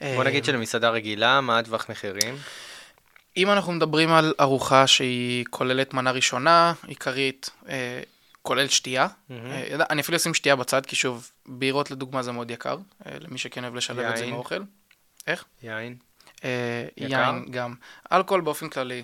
בוא 0.00 0.06
אה, 0.08 0.24
נגיד 0.24 0.44
שלמסעדה 0.44 0.90
רגילה, 0.90 1.40
מה 1.40 1.58
הטווח 1.58 1.90
מחירים? 1.90 2.36
אם 3.36 3.50
אנחנו 3.50 3.72
מדברים 3.72 4.12
על 4.12 4.34
ארוחה 4.40 4.86
שהיא 4.86 5.44
כוללת 5.50 5.94
מנה 5.94 6.10
ראשונה, 6.10 6.72
עיקרית, 6.86 7.50
אה, 7.68 8.00
כולל 8.42 8.68
שתייה, 8.68 9.06
אה, 9.30 9.36
ידע- 9.70 9.84
אני 9.90 10.00
אפילו 10.00 10.16
אשים 10.16 10.34
שתייה 10.34 10.56
בצד, 10.56 10.86
כי 10.86 10.96
שוב, 10.96 11.30
בירות 11.46 11.90
לדוגמה 11.90 12.22
זה 12.22 12.32
מאוד 12.32 12.50
יקר, 12.50 12.76
אה, 13.06 13.12
למי 13.20 13.38
שכן 13.38 13.62
אוהב 13.64 13.74
לשלב 13.74 13.98
את 13.98 14.16
זה 14.16 14.22
עם 14.22 14.28
יין? 14.28 14.34
האוכל. 14.34 14.62
יין, 15.62 15.96
אה, 16.44 16.84
יקר? 16.96 17.16
יין 17.16 17.44
גם. 17.50 17.74
אלכוהול 18.12 18.40
באופן 18.40 18.68
כללי 18.68 19.02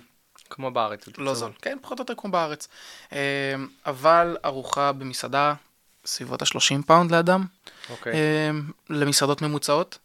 כמו 0.55 0.71
בארץ. 0.71 1.09
לא. 1.19 1.35
זול. 1.35 1.53
כן, 1.63 1.79
פחות 1.83 1.99
או 1.99 2.03
יותר 2.03 2.15
כמו 2.17 2.31
בארץ. 2.31 2.69
אה, 3.13 3.55
אבל 3.87 4.37
ארוחה 4.45 4.93
במסעדה, 4.93 5.55
סביבות 6.07 6.43
ה-30 6.43 6.83
פאונד 6.87 7.11
לאדם, 7.11 7.45
אוקיי. 7.91 8.13
אה, 8.13 8.51
למסעדות 8.91 9.43
ממוצעות. 9.43 9.99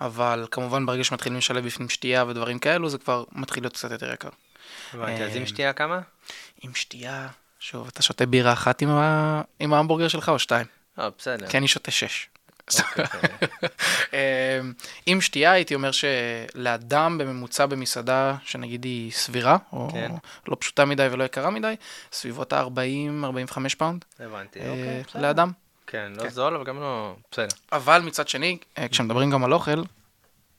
אבל 0.00 0.46
כמובן 0.50 0.86
ברגע 0.86 1.04
שמתחילים 1.04 1.38
לשלב 1.38 1.66
בפנים 1.66 1.88
שתייה 1.88 2.24
ודברים 2.24 2.58
כאלו, 2.58 2.88
זה 2.88 2.98
כבר 2.98 3.24
מתחיל 3.32 3.62
להיות 3.62 3.72
קצת 3.72 3.90
יותר 3.90 4.12
יקר. 4.12 4.28
הבנתי, 4.92 5.24
אז 5.24 5.36
עם 5.36 5.42
אה, 5.42 5.46
שתייה 5.46 5.72
כמה? 5.72 6.00
עם 6.62 6.74
שתייה, 6.74 7.28
שוב, 7.60 7.88
אתה 7.88 8.02
שותה 8.02 8.26
בירה 8.26 8.52
אחת. 8.52 8.82
עם 9.60 9.72
ההמבורגר 9.74 10.08
שלך 10.08 10.28
או 10.28 10.38
שתיים? 10.38 10.66
אה, 10.98 11.08
בסדר. 11.18 11.46
כי 11.46 11.58
אני 11.58 11.68
שותה 11.68 11.90
שש. 11.90 12.28
אוקיי. 12.78 13.04
אה, 14.14 14.60
עם 15.06 15.20
שתייה 15.20 15.52
הייתי 15.52 15.74
אומר 15.74 15.90
שלאדם 15.92 17.18
בממוצע 17.18 17.66
במסעדה, 17.66 18.36
שנגיד 18.44 18.84
היא 18.84 19.12
סבירה, 19.12 19.56
או 19.72 19.88
כן. 19.92 20.12
לא 20.48 20.56
פשוטה 20.60 20.84
מדי 20.84 21.08
ולא 21.10 21.24
יקרה 21.24 21.50
מדי, 21.50 21.74
סביבות 22.12 22.52
ה-40-45 22.52 23.58
פאונד 23.78 24.04
הבנתי, 24.20 24.60
אה, 24.60 24.70
אוקיי. 24.70 25.22
לאדם. 25.22 25.50
כן, 25.86 26.12
לא 26.16 26.22
כן. 26.22 26.28
זול, 26.28 26.54
אבל 26.54 26.64
גם 26.64 26.80
לא... 26.80 27.16
בסדר. 27.32 27.46
אבל 27.72 28.02
מצד 28.02 28.28
שני, 28.28 28.58
אה, 28.78 28.88
כשמדברים 28.88 29.30
גם 29.30 29.44
על 29.44 29.52
אוכל, 29.52 29.82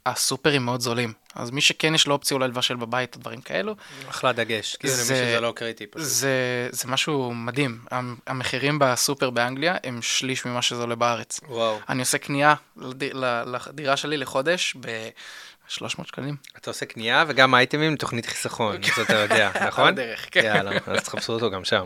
הסופרים 0.06 0.66
מאוד 0.66 0.82
זולים. 0.82 1.14
אז 1.36 1.52
מי 1.52 1.62
שכן 1.62 1.96
יש 1.96 2.08
לו 2.08 2.14
אופציה 2.14 2.36
אולי 2.36 2.48
לבשל 2.48 2.76
בבית 2.76 3.16
או 3.16 3.20
דברים 3.22 3.42
כאלו, 3.42 3.76
אחלה 4.10 4.32
דגש. 4.32 4.76
כאילו 4.76 4.94
למי 4.94 5.04
זה- 5.04 5.16
שזה 5.16 5.40
לא 5.40 5.54
קריטי 5.56 5.88
פשוט. 5.88 6.08
זה, 6.08 6.30
זה 6.72 6.88
משהו 6.88 7.34
מדהים. 7.34 7.80
המ- 7.92 8.16
המחירים 8.28 8.80
בסופר 8.80 9.30
באנגליה 9.30 9.76
הם 9.84 10.02
שליש 10.02 10.46
ממה 10.46 10.62
שזה 10.62 10.82
עולה 10.82 10.96
בארץ. 10.96 11.40
וואו. 11.48 11.80
אני 11.90 12.00
עושה 12.00 12.18
קנייה 12.18 12.56
לדירה 12.78 13.98
שלי 13.98 14.18
לחודש 14.18 14.76
ב-300 14.80 15.88
שקלים. 16.08 16.36
אתה 16.58 16.70
עושה 16.70 16.86
קנייה 16.86 17.24
וגם 17.28 17.56
אייטמים 17.56 17.94
לתוכנית 17.94 18.26
חיסכון, 18.26 18.76
אז 18.84 19.00
אתה 19.02 19.16
יודע, 19.16 19.52
נכון? 19.68 19.88
הדרך, 19.88 20.28
כן. 20.32 20.42
יאללה, 20.44 20.72
אז 20.88 21.04
תחפשו 21.04 21.34
אותו 21.34 21.52
גם 21.52 21.66
שם. 21.66 21.86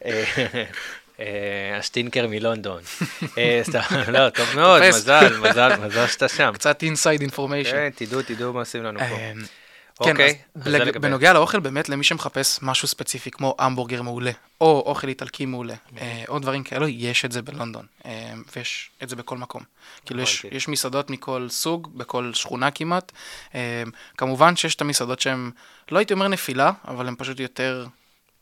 אה, 1.20 1.78
השטינקר 1.78 2.26
מלונדון. 2.28 2.82
אה, 3.38 3.60
סתם, 3.62 3.80
לא, 4.12 4.30
טוב 4.30 4.46
מאוד. 4.54 4.82
מזל, 4.88 5.36
מזל, 5.36 5.76
מזל 5.76 6.06
שאתה 6.06 6.28
שם. 6.28 6.50
קצת 6.54 6.82
inside 6.82 7.20
information. 7.20 7.70
כן, 7.70 7.90
תדעו, 7.94 8.22
תדעו 8.22 8.52
מה 8.52 8.60
עושים 8.60 8.82
לנו 8.82 8.98
פה. 8.98 9.04
אמ, 9.04 9.42
כן, 10.04 10.10
אוקיי, 10.10 10.38
בנוגע 11.00 11.32
לאוכל, 11.32 11.60
באמת 11.60 11.88
למי 11.88 12.04
שמחפש 12.04 12.58
משהו 12.62 12.88
ספציפי 12.88 13.30
כמו 13.30 13.54
המבורגר 13.58 14.02
מעולה, 14.02 14.30
או 14.60 14.82
אוכל 14.86 15.08
איטלקי 15.08 15.46
מעולה, 15.46 15.74
אה, 16.00 16.24
או 16.28 16.38
דברים 16.38 16.62
כאלו, 16.62 16.88
יש 16.88 17.24
את 17.24 17.32
זה 17.32 17.42
בלונדון, 17.42 17.86
ויש 18.56 18.90
את 19.02 19.08
זה 19.08 19.16
בכל 19.16 19.38
מקום. 19.38 19.62
כאילו 20.06 20.22
יש, 20.50 20.68
מסעדות 20.68 21.10
מכל 21.10 21.46
סוג, 21.50 21.90
בכל 21.94 22.30
שכונה 22.34 22.70
כמעט. 22.70 23.12
כמובן 24.16 24.56
שיש 24.56 24.74
את 24.74 24.80
המסעדות 24.80 25.20
שהן, 25.20 25.50
לא 25.90 25.98
הייתי 25.98 26.12
אומר 26.12 26.28
נפילה, 26.28 26.72
אבל 26.88 27.08
הן 27.08 27.14
פשוט 27.18 27.40
יותר 27.40 27.86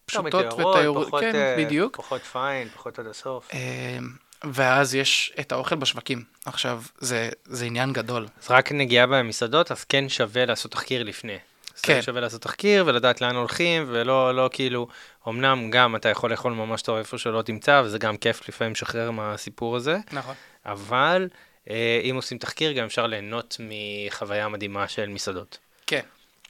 פשוטות 0.07 0.45
מתיירות, 0.45 0.77
ותיירות, 0.77 1.11
כן, 1.21 1.35
אה, 1.35 1.55
בדיוק. 1.59 1.97
פחות 1.97 2.23
פיין, 2.23 2.69
פחות 2.69 2.99
עד 2.99 3.07
הסוף. 3.07 3.49
אה, 3.55 3.99
ואז 4.45 4.95
יש 4.95 5.33
את 5.41 5.53
האוכל 5.53 5.75
בשווקים. 5.75 6.25
עכשיו, 6.45 6.83
זה, 6.99 7.31
זה 7.45 7.65
עניין 7.65 7.93
גדול. 7.93 8.27
אז 8.43 8.51
רק 8.51 8.73
נגיעה 8.73 9.07
במסעדות, 9.07 9.73
אז 9.73 9.85
כן 9.85 10.09
שווה 10.09 10.45
לעשות 10.45 10.73
תחקיר 10.73 11.03
לפני. 11.03 11.39
כן. 11.83 11.95
כן. 11.95 12.03
שווה 12.03 12.21
לעשות 12.21 12.43
תחקיר 12.43 12.85
ולדעת 12.87 13.21
לאן 13.21 13.37
הולכים, 13.37 13.85
ולא 13.89 14.35
לא 14.35 14.51
כאילו, 14.53 14.89
אמנם 15.29 15.71
גם 15.71 15.97
אתה 15.97 16.09
יכול 16.09 16.31
לאכול 16.31 16.53
ממש 16.53 16.83
טוב 16.83 16.97
איפה 16.97 17.19
שלא 17.19 17.43
תמצא, 17.43 17.83
וזה 17.85 17.99
גם 17.99 18.17
כיף 18.17 18.49
לפעמים 18.49 18.73
לשחרר 18.73 19.11
מהסיפור 19.11 19.77
הזה, 19.77 19.99
נכון. 20.13 20.35
אבל 20.67 21.29
אה, 21.71 22.01
אם 22.11 22.17
עושים 22.17 22.39
תחקיר 22.39 22.73
גם 22.73 22.85
אפשר 22.85 23.07
ליהנות 23.07 23.57
מחוויה 23.61 24.49
מדהימה 24.49 24.89
של 24.89 25.09
מסעדות. 25.09 25.59
כן, 25.87 26.01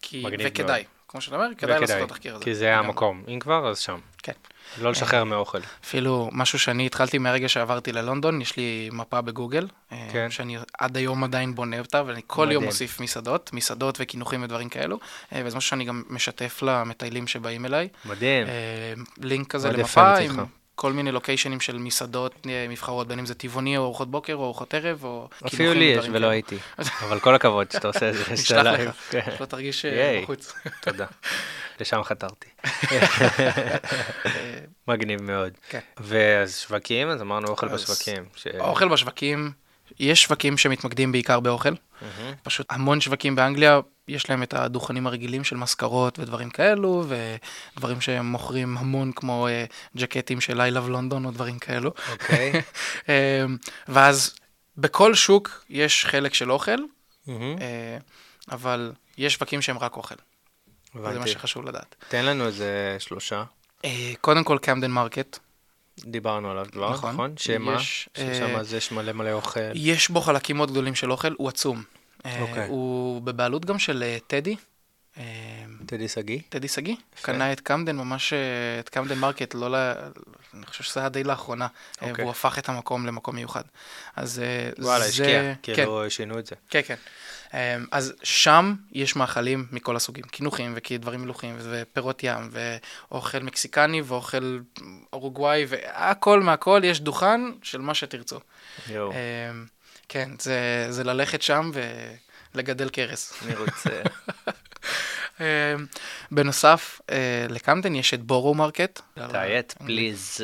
כי, 0.02 0.24
וכדאי, 0.32 0.82
מאוד. 0.82 0.95
כמו 1.08 1.20
שאתה 1.20 1.36
אומר, 1.36 1.48
כדאי 1.58 1.80
לעשות 1.80 1.96
את 1.96 2.02
התחקיר 2.02 2.34
הזה. 2.34 2.44
כי 2.44 2.54
זה 2.54 2.70
לגמרי. 2.70 2.86
המקום. 2.86 3.22
אם 3.28 3.38
כבר, 3.38 3.68
אז 3.68 3.78
שם. 3.78 3.98
כן. 4.22 4.32
לא 4.80 4.90
לשחרר 4.90 5.24
מאוכל. 5.24 5.58
אפילו 5.84 6.30
משהו 6.32 6.58
שאני 6.58 6.86
התחלתי 6.86 7.18
מהרגע 7.18 7.48
שעברתי 7.48 7.92
ללונדון, 7.92 8.40
יש 8.40 8.56
לי 8.56 8.90
מפה 8.92 9.20
בגוגל, 9.20 9.68
אה, 9.92 10.08
כן. 10.12 10.30
שאני 10.30 10.58
עד 10.78 10.96
היום 10.96 11.24
עדיין 11.24 11.54
בונה 11.54 11.78
אותה, 11.78 12.02
ואני 12.06 12.20
כל 12.26 12.42
יום 12.42 12.48
מדהים. 12.48 12.62
מוסיף 12.62 13.00
מסעדות, 13.00 13.50
מסעדות 13.52 13.98
וקינוחים 14.00 14.42
ודברים 14.42 14.68
כאלו, 14.68 14.98
אה, 15.32 15.42
וזה 15.44 15.56
משהו 15.56 15.70
שאני 15.70 15.84
גם 15.84 16.02
משתף 16.08 16.62
למטיילים 16.62 17.26
שבאים 17.26 17.64
אליי. 17.64 17.88
מדהים. 18.04 18.46
אה, 18.46 18.92
לינק 19.18 19.50
כזה 19.50 19.72
למפה. 19.72 20.18
עם 20.18 20.44
כל 20.86 20.92
מיני 20.92 21.12
לוקיישנים 21.12 21.60
של 21.60 21.78
מסעדות 21.78 22.46
אה, 22.46 22.66
מבחרות, 22.68 23.08
בין 23.08 23.18
אם 23.18 23.26
זה 23.26 23.34
טבעוני 23.34 23.76
או 23.76 23.84
ארוחות 23.84 24.10
בוקר 24.10 24.34
או 24.34 24.44
ארוחות 24.44 24.74
ערב 24.74 25.04
או 25.04 25.28
אפילו 25.46 25.50
קינוחים 25.50 25.78
לי 25.78 25.84
יש 25.84 26.06
ולא. 26.12 26.26
הייתי. 26.26 26.58
אבל 26.78 27.20
כל 27.20 27.34
הכבוד 27.34 27.70
שאתה 27.70 27.88
עושה 27.88 28.10
את 28.10 28.14
זה. 28.14 28.24
נשלח. 28.32 28.80
לך. 29.12 29.36
שלא 29.36 29.46
תרגיש 29.46 29.84
אה. 29.84 30.20
בחוץ. 30.22 30.54
תודה. 30.80 31.06
לשם 31.80 32.02
חתרתי. 32.02 32.48
מגניב 34.88 35.22
מאוד. 35.22 35.52
כן. 35.68 35.80
ואז 35.98 36.58
שווקים, 36.58 37.08
אז 37.08 37.22
אמרנו 37.22 37.48
אוכל 37.48 37.68
בשווקים. 37.68 38.24
האוכל 38.60 38.88
בשווקים, 38.88 39.52
יש 39.98 40.22
שווקים 40.22 40.58
שמתמקדים 40.58 41.12
בעיקר 41.12 41.40
באוכל. 41.40 41.68
מהמם. 41.68 42.34
פשוט 42.42 42.66
המון 42.70 43.00
שווקים 43.00 43.36
באנגליה, 43.36 43.80
יש 44.08 44.30
להם 44.30 44.42
את 44.42 44.54
הדוכנים 44.54 45.06
הרגילים 45.06 45.44
של 45.44 45.56
מזכרות 45.56 46.18
ודברים 46.18 46.50
כאלו, 46.50 47.04
ודברים 47.76 48.00
שהם 48.00 48.26
מוכרים 48.26 48.78
המון 48.78 49.12
כמו 49.12 49.48
אה, 49.48 49.64
ג'קטים 49.96 50.40
של 50.40 50.60
I 50.60 50.74
Love 50.74 50.90
London 50.90 51.24
או 51.24 51.30
דברים 51.30 51.58
כאלו. 51.58 51.92
אוקיי. 52.12 52.52
אה, 53.08 53.44
ואז 53.88 54.34
בכל 54.76 55.14
שוק 55.14 55.64
יש 55.70 56.06
חלק 56.06 56.34
של 56.34 56.52
אוכל, 56.52 56.76
מהמם. 57.26 57.56
אה, 57.60 57.98
אבל 58.52 58.92
יש 59.18 59.34
שווקים 59.34 59.62
שהם 59.62 59.78
רק 59.78 59.96
אוכל. 59.96 60.14
וזה 60.94 61.04
מה 61.04 61.10
הבנתי. 61.10 61.30
שחשוב 61.30 61.64
לדעת. 61.64 61.94
תן 62.08 62.24
לנו 62.24 62.46
איזה 62.46 62.96
שלושה. 62.98 63.44
אה, 63.84 64.12
קודם 64.20 64.44
כל 64.44 64.58
קמדן 64.62 64.90
מרקט, 64.90 65.38
דיברנו 66.04 66.50
עליו 66.50 66.66
כבר, 66.72 66.92
נכון. 66.92 67.12
נכון? 67.12 67.32
שמה? 67.36 67.74
יש, 67.74 68.08
ששם 68.16 68.44
אה, 68.44 68.60
אז 68.60 68.74
יש 68.74 68.92
מלא 68.92 69.12
מלא 69.12 69.32
אוכל. 69.32 69.60
יש 69.74 70.08
בו 70.08 70.20
חלקים 70.20 70.56
מאוד 70.56 70.70
גדולים 70.70 70.94
של 70.94 71.12
אוכל, 71.12 71.34
הוא 71.36 71.48
עצום. 71.48 71.82
אה, 72.26 72.40
אוקיי. 72.40 72.68
הוא 72.68 73.22
בבעלות 73.22 73.64
גם 73.64 73.78
של 73.78 74.02
אה, 74.02 74.18
טדי. 74.26 74.56
אה, 75.18 75.22
טדי 75.86 76.08
שגיא? 76.08 76.38
טדי 76.48 76.68
שגיא, 76.68 76.94
יפה. 77.16 77.26
קנה 77.26 77.52
את 77.52 77.60
קמדן, 77.60 77.96
ממש 77.96 78.32
אה, 78.32 78.38
את 78.80 78.88
קמדן 78.88 79.18
מרקט, 79.18 79.54
לא 79.54 79.70
ל... 79.70 79.92
אני 80.54 80.66
חושב 80.66 80.84
שזה 80.84 81.00
היה 81.00 81.08
די 81.08 81.24
לאחרונה, 81.24 81.66
אה, 82.02 82.08
אוקיי. 82.08 82.24
והוא 82.24 82.30
הפך 82.30 82.58
את 82.58 82.68
המקום 82.68 83.06
למקום 83.06 83.34
מיוחד. 83.34 83.62
אז 84.16 84.38
אה, 84.38 84.84
וואלה, 84.84 85.04
זה... 85.04 85.08
השקיע. 85.08 85.54
כן, 85.62 85.74
כאילו 85.74 86.10
שינו 86.10 86.38
את 86.38 86.46
זה. 86.46 86.56
כן, 86.70 86.80
כן. 86.86 86.94
אה, 87.54 87.76
אז 87.90 88.14
שם 88.22 88.74
יש 88.92 89.16
מאכלים 89.16 89.66
מכל 89.72 89.96
הסוגים, 89.96 90.24
קינוחים 90.24 90.74
ודברים 90.76 91.22
מלוכים, 91.22 91.56
ופירות 91.58 92.20
ים, 92.22 92.50
ואוכל 93.10 93.38
מקסיקני, 93.38 94.00
ואוכל 94.00 94.58
אורוגוואי, 95.12 95.66
והכל 95.68 96.40
מהכל, 96.40 96.80
יש 96.84 97.00
דוכן 97.00 97.40
של 97.62 97.80
מה 97.80 97.94
שתרצו. 97.94 98.40
יואו, 98.88 99.12
אה, 99.12 99.16
כן, 100.08 100.30
זה, 100.40 100.86
זה 100.90 101.04
ללכת 101.04 101.42
שם 101.42 101.70
ולגדל 102.54 102.88
כרס. 102.92 103.42
אני 103.42 103.54
רוצה. 103.54 103.90
אה, 105.40 105.74
בנוסף, 106.30 107.00
אה, 107.10 107.46
לקמדן 107.48 107.94
יש 107.94 108.14
את 108.14 108.22
בורו 108.22 108.54
מרקט. 108.54 109.00
please. 109.78 110.40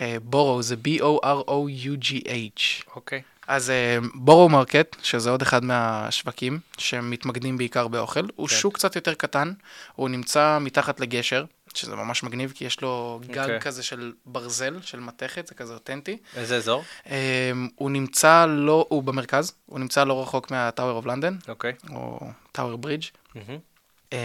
אה, 0.00 0.16
בורו 0.22 0.62
זה 0.62 0.76
B-O-R-O-U-G-H. 0.84 2.84
אוקיי. 2.96 3.22
אז 3.46 3.72
בורו 4.14 4.48
מרקט, 4.48 4.96
שזה 5.02 5.30
עוד 5.30 5.42
אחד 5.42 5.64
מהשווקים 5.64 6.58
שמתמקדים 6.78 7.58
בעיקר 7.58 7.88
באוכל, 7.88 8.26
הוא 8.36 8.48
כן. 8.48 8.56
שוק 8.56 8.74
קצת 8.74 8.96
יותר 8.96 9.14
קטן, 9.14 9.52
הוא 9.96 10.08
נמצא 10.08 10.58
מתחת 10.60 11.00
לגשר, 11.00 11.44
שזה 11.74 11.96
ממש 11.96 12.22
מגניב, 12.22 12.52
כי 12.56 12.64
יש 12.64 12.80
לו 12.80 13.20
גג 13.26 13.38
אוקיי. 13.38 13.60
כזה 13.60 13.82
של 13.82 14.12
ברזל, 14.26 14.78
של 14.82 15.00
מתכת, 15.00 15.46
זה 15.46 15.54
כזה 15.54 15.74
אותנטי. 15.74 16.16
איזה 16.36 16.56
אזור? 16.56 16.84
אה, 17.10 17.52
הוא 17.74 17.90
נמצא 17.90 18.46
לא, 18.46 18.86
הוא 18.88 19.02
במרכז, 19.02 19.52
הוא 19.66 19.78
נמצא 19.78 20.04
לא 20.04 20.22
רחוק 20.22 20.50
מהטאוור 20.50 20.96
אוף 20.96 21.06
לונדון, 21.06 21.38
אוקיי. 21.48 21.72
או 21.90 22.20
טאוור 22.52 22.78
ברידג'. 22.78 23.04
אמ, 24.12 24.18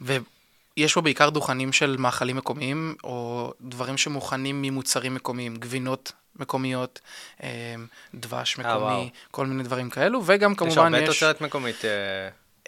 ויש 0.00 0.94
בו 0.94 1.02
בעיקר 1.02 1.30
דוכנים 1.30 1.72
של 1.72 1.96
מאכלים 1.98 2.36
מקומיים, 2.36 2.94
או 3.04 3.52
דברים 3.60 3.96
שמוכנים 3.96 4.62
ממוצרים 4.62 5.14
מקומיים, 5.14 5.56
גבינות 5.56 6.12
מקומיות, 6.36 7.00
אמ, 7.42 7.48
דבש 8.14 8.58
אה. 8.58 8.64
מקומי, 8.64 9.10
כל 9.30 9.46
מיני 9.46 9.62
דברים 9.62 9.90
כאלו, 9.90 10.22
וגם 10.26 10.52
יש 10.52 10.58
כמובן 10.58 10.94
הרבה 10.94 10.98
יש... 11.00 11.08
תוצרת 11.08 11.40
מקומית. 11.40 11.84
אה, 11.84 11.90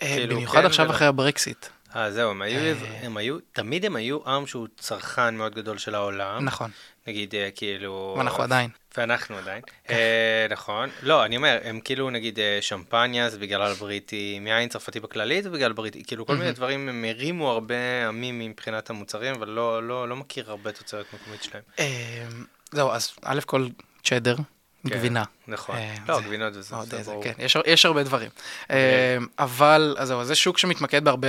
אה, 0.02 0.16
כאילו, 0.16 0.34
במיוחד 0.34 0.60
כן 0.60 0.66
עכשיו 0.66 0.86
ולא. 0.86 0.94
אחרי 0.94 1.06
הברקסיט. 1.06 1.66
אה, 1.96 2.10
זהו, 2.10 2.30
הם 2.30 2.42
היו, 2.42 2.58
אה, 2.58 2.74
הם 3.02 3.16
היו, 3.16 3.38
תמיד 3.52 3.84
הם 3.84 3.96
היו 3.96 4.18
עם 4.26 4.46
שהוא 4.46 4.68
צרכן 4.78 5.36
מאוד 5.36 5.54
גדול 5.54 5.78
של 5.78 5.94
העולם. 5.94 6.44
נכון, 6.44 6.70
נגיד, 7.06 7.34
אה, 7.34 7.48
כאילו... 7.54 8.14
ואנחנו 8.18 8.42
עדיין. 8.42 8.70
ואנחנו 8.96 9.36
עדיין. 9.36 9.62
אה, 9.90 10.46
נכון. 10.50 10.88
לא, 11.02 11.24
אני 11.24 11.36
אומר, 11.36 11.58
הם 11.64 11.80
כאילו, 11.80 12.10
נגיד, 12.10 12.38
אה, 12.38 12.58
שמפניה 12.60 13.30
זה 13.30 13.38
בגלל 13.38 13.62
הבריטים, 13.62 14.46
יין 14.46 14.68
צרפתי 14.68 15.00
בכללית 15.00 15.44
זה 15.44 15.50
בגלל 15.50 15.70
הבריטי, 15.70 16.04
כאילו 16.04 16.26
כל 16.26 16.36
מיני. 16.36 16.52
דברים, 16.52 16.88
הם 16.88 17.04
הרימו 17.08 17.50
הרבה 17.50 18.08
עמים 18.08 18.38
מבחינת 18.38 18.90
המוצרים, 18.90 19.34
אבל 19.34 19.48
לא, 19.48 19.82
לא, 19.82 20.08
לא 20.08 20.16
מכיר 20.16 20.50
הרבה 20.50 20.72
תוצרת 20.72 21.06
מקומית 21.14 21.42
שלהם. 21.42 21.62
אה, 21.78 22.26
זהו, 22.72 22.90
אז 22.90 23.10
א' 23.22 23.40
כל 23.46 23.66
צ'דר, 24.04 24.36
כן, 24.36 24.42
גבינה. 24.88 25.24
נכון. 25.48 25.76
אה, 25.76 25.94
לא, 26.08 26.20
גבינות 26.20 26.56
וזה, 26.56 26.74
מאוד 26.74 26.88
זה 26.88 27.02
זה, 27.02 27.10
ברור. 27.10 27.24
כן, 27.24 27.32
יש, 27.66 27.86
הרבה 27.86 28.02
דברים. 28.02 28.30
אה, 28.70 29.18
אבל, 29.38 29.96
אז 29.98 30.08
זהו, 30.08 30.24
זה 30.24 30.34
שוק 30.34 30.58
שמתמקד 30.58 31.04
בהרבה 31.04 31.28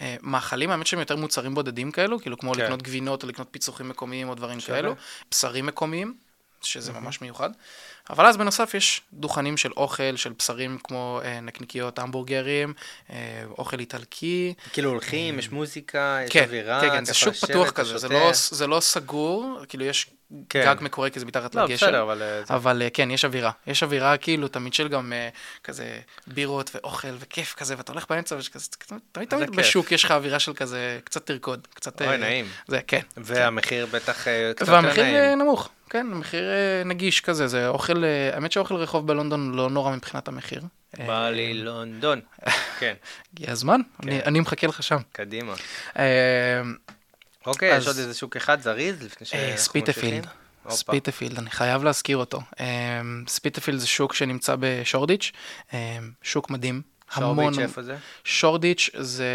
אה, 0.00 0.16
מאכלים, 0.22 0.70
האמת 0.70 0.86
שהם 0.86 1.00
יותר 1.00 1.16
מוצרים 1.16 1.54
בודדים 1.54 1.92
כאלו, 1.92 2.20
כאילו 2.20 2.38
כמו 2.38 2.54
כן. 2.54 2.60
לקנות 2.60 2.82
גבינות 2.82 3.22
או 3.22 3.28
לקנות 3.28 3.48
פיצוחים 3.50 3.88
מקומיים 3.88 4.28
או 4.28 4.34
דברים. 4.34 4.60
כאלו, 4.60 4.94
בשרים 5.30 5.66
מקומיים, 5.66 6.14
שזה 6.62 6.92
ממש 6.92 7.20
מיוחד. 7.20 7.50
אבל 8.10 8.26
אז 8.26 8.36
בנוסף 8.36 8.74
יש 8.74 9.00
דוכנים 9.12 9.56
של 9.56 9.70
אוכל, 9.76 10.16
של 10.16 10.32
בשרים 10.38 10.78
כמו 10.84 11.20
אה, 11.24 11.40
נקניקיות, 11.40 11.98
המבורגרים, 11.98 12.74
אה, 13.10 13.16
אוכל 13.58 13.78
איטלקי. 13.78 14.54
כאילו 14.72 14.90
הולכים, 14.90 15.38
יש 15.38 15.50
מוזיקה, 15.50 16.18
יש 16.24 16.30
כן, 16.32 16.42
אווירה, 16.44 16.80
כן, 16.80 16.90
כן, 16.90 17.04
זה 17.04 17.14
שוק 17.14 17.34
פתוח 17.34 17.68
אתה 17.68 17.76
כזה, 17.76 17.98
זה. 17.98 18.08
לא, 18.08 18.30
זה 18.50 18.66
לא 18.66 18.80
סגור, 18.80 19.58
כאילו 19.68 19.84
יש 19.84 20.06
כן. 20.48 20.62
גג 20.64 20.76
מקורי 20.80 21.10
כי 21.10 21.20
זה 21.20 21.26
מתחת 21.26 21.54
לא, 21.54 21.64
לגשר. 21.64 21.86
בסדר, 21.86 22.02
אבל... 22.02 22.22
אה, 22.22 22.44
זה- 22.44 22.54
אבל 22.54 22.82
אה, 22.82 22.90
כן, 22.90 23.10
יש 23.10 23.24
אווירה. 23.24 23.50
יש 23.66 23.82
אווירה 23.82 24.16
כאילו 24.16 24.48
תמיד 24.48 24.74
של 24.74 24.88
גם 24.88 25.12
אה, 25.12 25.28
כזה 25.64 25.98
בירות 26.26 26.70
ואוכל 26.74 27.08
וכיף 27.18 27.54
כזה, 27.54 27.74
ואתה 27.76 27.92
הולך 27.92 28.04
באמצע 28.10 28.36
ויש 28.36 28.48
כזה, 28.48 28.68
תמיד 29.12 29.28
תמיד 29.28 29.50
כיף. 29.50 29.58
בשוק 29.58 29.92
יש 29.92 30.04
לך 30.04 30.10
אווירה 30.10 30.38
של 30.38 30.54
כזה, 30.54 30.98
קצת 31.04 31.26
תרקוד, 31.26 31.68
קצת... 31.74 32.02
אוי, 32.02 32.10
אה, 32.10 32.16
נעים. 32.16 32.46
זה, 32.68 32.80
כן. 32.86 33.00
והמחיר 33.16 33.86
בטח 33.86 34.28
אה, 34.28 34.52
קצת 34.56 34.60
יותר 34.68 34.72
והמחיר 34.72 35.02
נעים. 35.04 35.16
אה, 35.16 35.34
נמוך, 35.34 35.68
כן, 35.90 36.06
המחיר 36.12 36.44
אה, 36.50 36.82
נגיש 36.84 37.20
כזה, 37.20 37.46
זה 37.46 37.68
אוכל, 37.68 38.04
אה, 38.04 38.30
האמת 38.34 38.52
שאוכל 38.52 38.74
רחוב 38.74 39.06
בלונדון 39.06 39.54
לא 39.54 39.70
נורא 39.70 39.96
מבחינת 39.96 40.28
המחיר. 40.28 40.62
אה, 41.00 41.06
בא 41.06 41.30
לי 41.30 41.54
לונדון. 41.54 42.20
כן, 42.80 42.94
הגיע 43.34 43.52
הזמן, 43.52 43.80
אני- 44.02 44.20
כן. 44.20 44.26
אני 44.26 44.40
מחכה 44.40 44.66
לך 44.66 44.82
שם. 44.82 44.98
קדימה. 45.12 45.54
אוקיי, 47.46 47.72
אז- 47.76 47.82
יש 47.82 47.88
עוד 47.88 47.96
איזה 47.98 48.14
שוק 48.14 48.36
אחד 48.36 48.60
זריז 48.60 49.02
לפני 49.02 49.26
שאנחנו? 49.26 49.58
ספיטפילד. 49.58 50.26
ספיטפילד, 50.68 51.38
אני 51.38 51.50
חייב 51.50 51.84
להזכיר 51.84 52.16
אותו. 52.16 52.40
ספיטפילד 53.28 53.78
זה 53.78 53.86
שוק 53.86 54.14
שנמצא 54.14 54.54
בשורדיץ', 54.60 55.32
שוק 56.22 56.50
מדהים. 56.50 56.82
המון... 57.12 57.36
שורדיץ' 57.54 57.58
איפה 57.58 57.82
זה? 57.82 57.96
שורדיץ' 58.24 58.90
זה 58.98 59.26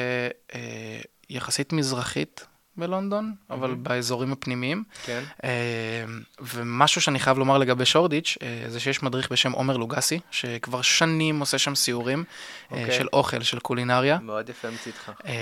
יחסית 1.29 1.74
מזרחית 1.74 2.46
בלונדון, 2.78 3.34
אבל 3.50 3.74
באזורים 3.74 4.32
הפנימיים. 4.32 4.84
כן. 5.06 5.24
אה, 5.44 5.50
ומשהו 6.42 7.01
שאני 7.01 7.20
חייב 7.20 7.38
לומר 7.38 7.58
לגבי 7.58 7.86
שורדיץ', 7.86 8.38
אה, 8.42 8.63
זה 8.68 8.80
שיש 8.80 9.04
מדריך 9.04 9.32
בשם 9.32 9.51
עומר 9.51 9.78
לוגסי, 9.78 10.20
שכבר 10.32 10.82
שנים 10.82 11.40
עושה 11.40 11.58
שם 11.58 11.75
סיורים 11.75 12.24
אה, 12.72 12.80
אוקיי. 12.82 12.98
של 12.98 13.08
אוכל, 13.13 13.42
של 13.44 13.60
קולינריה. 13.60 14.18
מאוד 14.22 14.50
יפה 14.50 14.68
מצידך. 14.72 15.12
אה, 15.25 15.34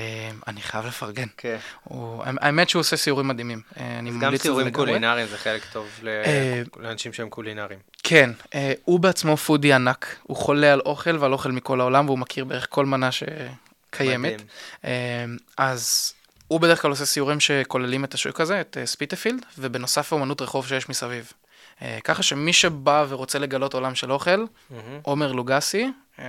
אני 0.48 0.62
חייב 0.62 0.86
לפרגן. 0.86 1.28
כן. 1.38 1.58
הוא- 1.84 2.24
האמת 2.42 2.70
שהוא 2.70 2.80
עושה 2.80 2.98
סיורים 2.98 3.28
מדהימים. 3.28 3.62
אני 3.78 4.10
גם 4.10 4.16
ממליץ 4.16 4.24
על 4.32 4.38
זה 4.38 4.44
סיורים 4.44 4.68
לגמרי. 4.68 4.86
קולינריים 4.86 5.28
זה 5.28 5.38
חלק 5.38 5.62
טוב 5.74 5.88
ל- 6.02 6.08
אה, 6.08 6.62
לאנשים 6.78 7.14
שהם 7.14 7.30
קולינריים. 7.30 7.80
כן, 8.04 8.30
אה, 8.56 8.74
הוא 8.86 9.00
בעצמו 9.00 9.38
foodie 9.38 9.74
ענק, 9.74 10.16
הוא 10.24 10.38
חולה 10.38 10.74
על 10.74 10.80
אוכל 10.80 11.18
ועל 11.20 11.34
אוכל 11.34 11.52
מכל 11.52 11.82
העולם, 11.82 12.06
והוא 12.06 12.20
מכיר 12.20 12.46
בערך 12.46 12.68
כל 12.70 12.86
מנה 12.86 13.10
שקיימת. 13.12 14.34
מדהים. 14.34 14.48
אה, 14.86 15.26
אז 15.58 16.14
הוא 16.50 16.60
בדרך 16.62 16.82
כלל 16.82 16.91
עושה 16.91 17.06
סיורים 17.06 17.39
שכוללים 17.39 18.03
את 18.03 18.13
השוק 18.13 18.41
הזה, 18.41 18.62
את 18.62 18.77
אה, 18.82 18.86
ספיטפילד, 18.86 19.46
ובנוסף 19.58 20.13
האומנות 20.13 20.41
רחוב 20.41 20.68
שיש 20.68 20.89
מסביב. 20.89 21.34
אה, 21.82 22.00
ככה 22.03 22.24
שמי 22.24 22.53
שבא 22.53 23.06
ורוצה 23.10 23.39
לגלות 23.39 23.74
עולם 23.74 23.96
של 23.96 24.12
אוכל. 24.12 24.46
עומר 25.01 25.32
לוגסי, 25.32 25.91
אה, 26.20 26.25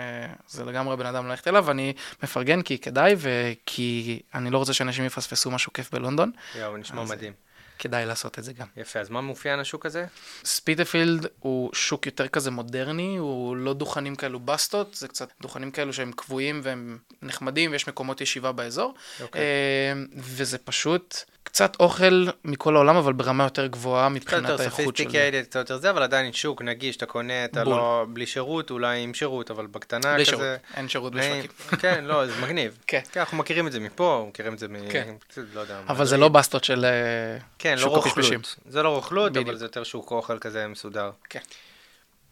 זה 0.48 0.64
לגמרי 0.64 0.96
בן 0.96 1.06
אדם 1.06 1.26
ללכת 1.28 1.48
אליו, 1.48 1.70
אני 1.70 1.92
מפרגן 2.22 2.62
כי 2.62 2.78
כדאי, 2.78 3.14
וכי 3.18 4.20
אני 4.34 4.50
לא 4.50 4.58
רוצה 4.58 4.72
שאנשים 4.72 5.04
יפספסו 5.04 5.50
משהו 5.50 5.72
כיף 5.72 5.90
בלונדון, 5.92 6.30
יואו, 6.54 6.76
נשמע 6.76 7.02
אז- 7.02 7.10
מדהים. 7.10 7.32
כדאי 7.80 8.06
לעשות 8.06 8.38
את 8.38 8.44
זה 8.44 8.52
גם. 8.52 8.66
יפה, 8.76 9.00
אז 9.00 9.10
מה 9.10 9.20
מאופיין 9.20 9.60
השוק 9.60 9.87
הזה? 9.87 10.06
ספיטפילד 10.44 11.26
הוא 11.38 11.70
שוק 11.75 12.06
יותר 12.06 12.28
כזה 12.28 12.50
מודרני, 12.50 13.16
הוא 13.16 13.56
לא 13.56 13.75
דוכנים 13.75 14.16
כאלו 14.16 14.40
בסטות, 14.40 14.95
זה 14.95 15.08
קצת 15.08 15.28
דוכנים 15.40 15.71
כאלו 15.71 15.93
שהם 15.93 16.12
קבועים 16.12 16.60
והם 16.62 16.99
נחמדים 17.23 17.71
ויש 17.71 17.88
מקומות 17.88 18.21
ישיבה 18.21 18.52
באזור. 18.52 18.95
אוקיי. 19.21 19.40
אה, 19.40 19.93
וזה 20.16 20.58
פשוט 20.58 21.16
קצת 21.52 21.76
אוכל 21.80 22.26
מכל 22.45 22.76
העולם, 22.76 22.97
אבל 22.97 23.13
ברמה 23.13 23.45
יותר 23.45 23.67
גבוהה 23.67 24.08
קצת 24.08 24.17
מבחינת 24.17 24.49
יותר 24.49 24.63
האיכות 24.63 24.78
של 24.78 24.82
זה. 24.82 24.86
sophisticated, 24.86 25.45
קצת 25.45 25.58
יותר 25.58 25.76
זה, 25.76 25.91
אבל 25.91 26.02
עדיין 26.02 26.32
שוק 26.32 26.63
נגיש, 26.63 26.97
אתה 26.97 27.06
קונה, 27.06 27.45
אתה 27.45 27.65
אוכל. 27.64 27.76
לא, 27.76 28.06
בלי 28.13 28.26
שירות, 28.26 28.71
אולי 28.71 29.02
עם 29.02 29.15
שירות, 29.15 29.50
אבל 29.50 29.67
בקטנה 29.67 30.15
בלי 30.15 30.26
כזה. 30.26 30.36
שירות, 30.36 30.45
אין 30.76 30.89
שירות 30.89 31.15
נעים. 31.15 31.45
בשווקים. 31.45 31.78
כן, 31.78 32.04
לא, 32.04 32.26
זה 32.26 32.32
מגניב. 32.43 32.78
כן. 32.86 33.00
כן, 33.13 33.21
אנחנו 33.21 33.39
מכירים 33.39 33.67
את 33.67 33.73
זה 33.73 33.80
מפה, 33.80 34.26
מכירים 34.28 34.54
את 34.54 34.58
זה 34.58 34.69
מ... 34.69 34.91
כן. 34.91 35.15
לא 35.54 35.60
יודע. 35.60 35.80
אבל 35.89 36.04
זה. 36.04 36.17
לא 36.17 36.28
בסטות 36.28 36.65
של 36.65 36.84
אה, 36.84 37.39
כן, 37.58 37.75
לא 37.75 37.80
שוק 37.82 37.97
הפשפשים. 37.97 38.23
רוכלות. 38.23 38.56
זה 38.67 38.82
לא 38.82 38.89
רוכלות, 38.89 39.36
אבל. 39.36 39.56
זה 39.56 39.65
יותר 39.65 39.84
שוק 39.84 40.10
אוכל 40.10 40.39
כזה 40.39 40.67
מסודר. 40.67 41.10
כן. 41.30 41.41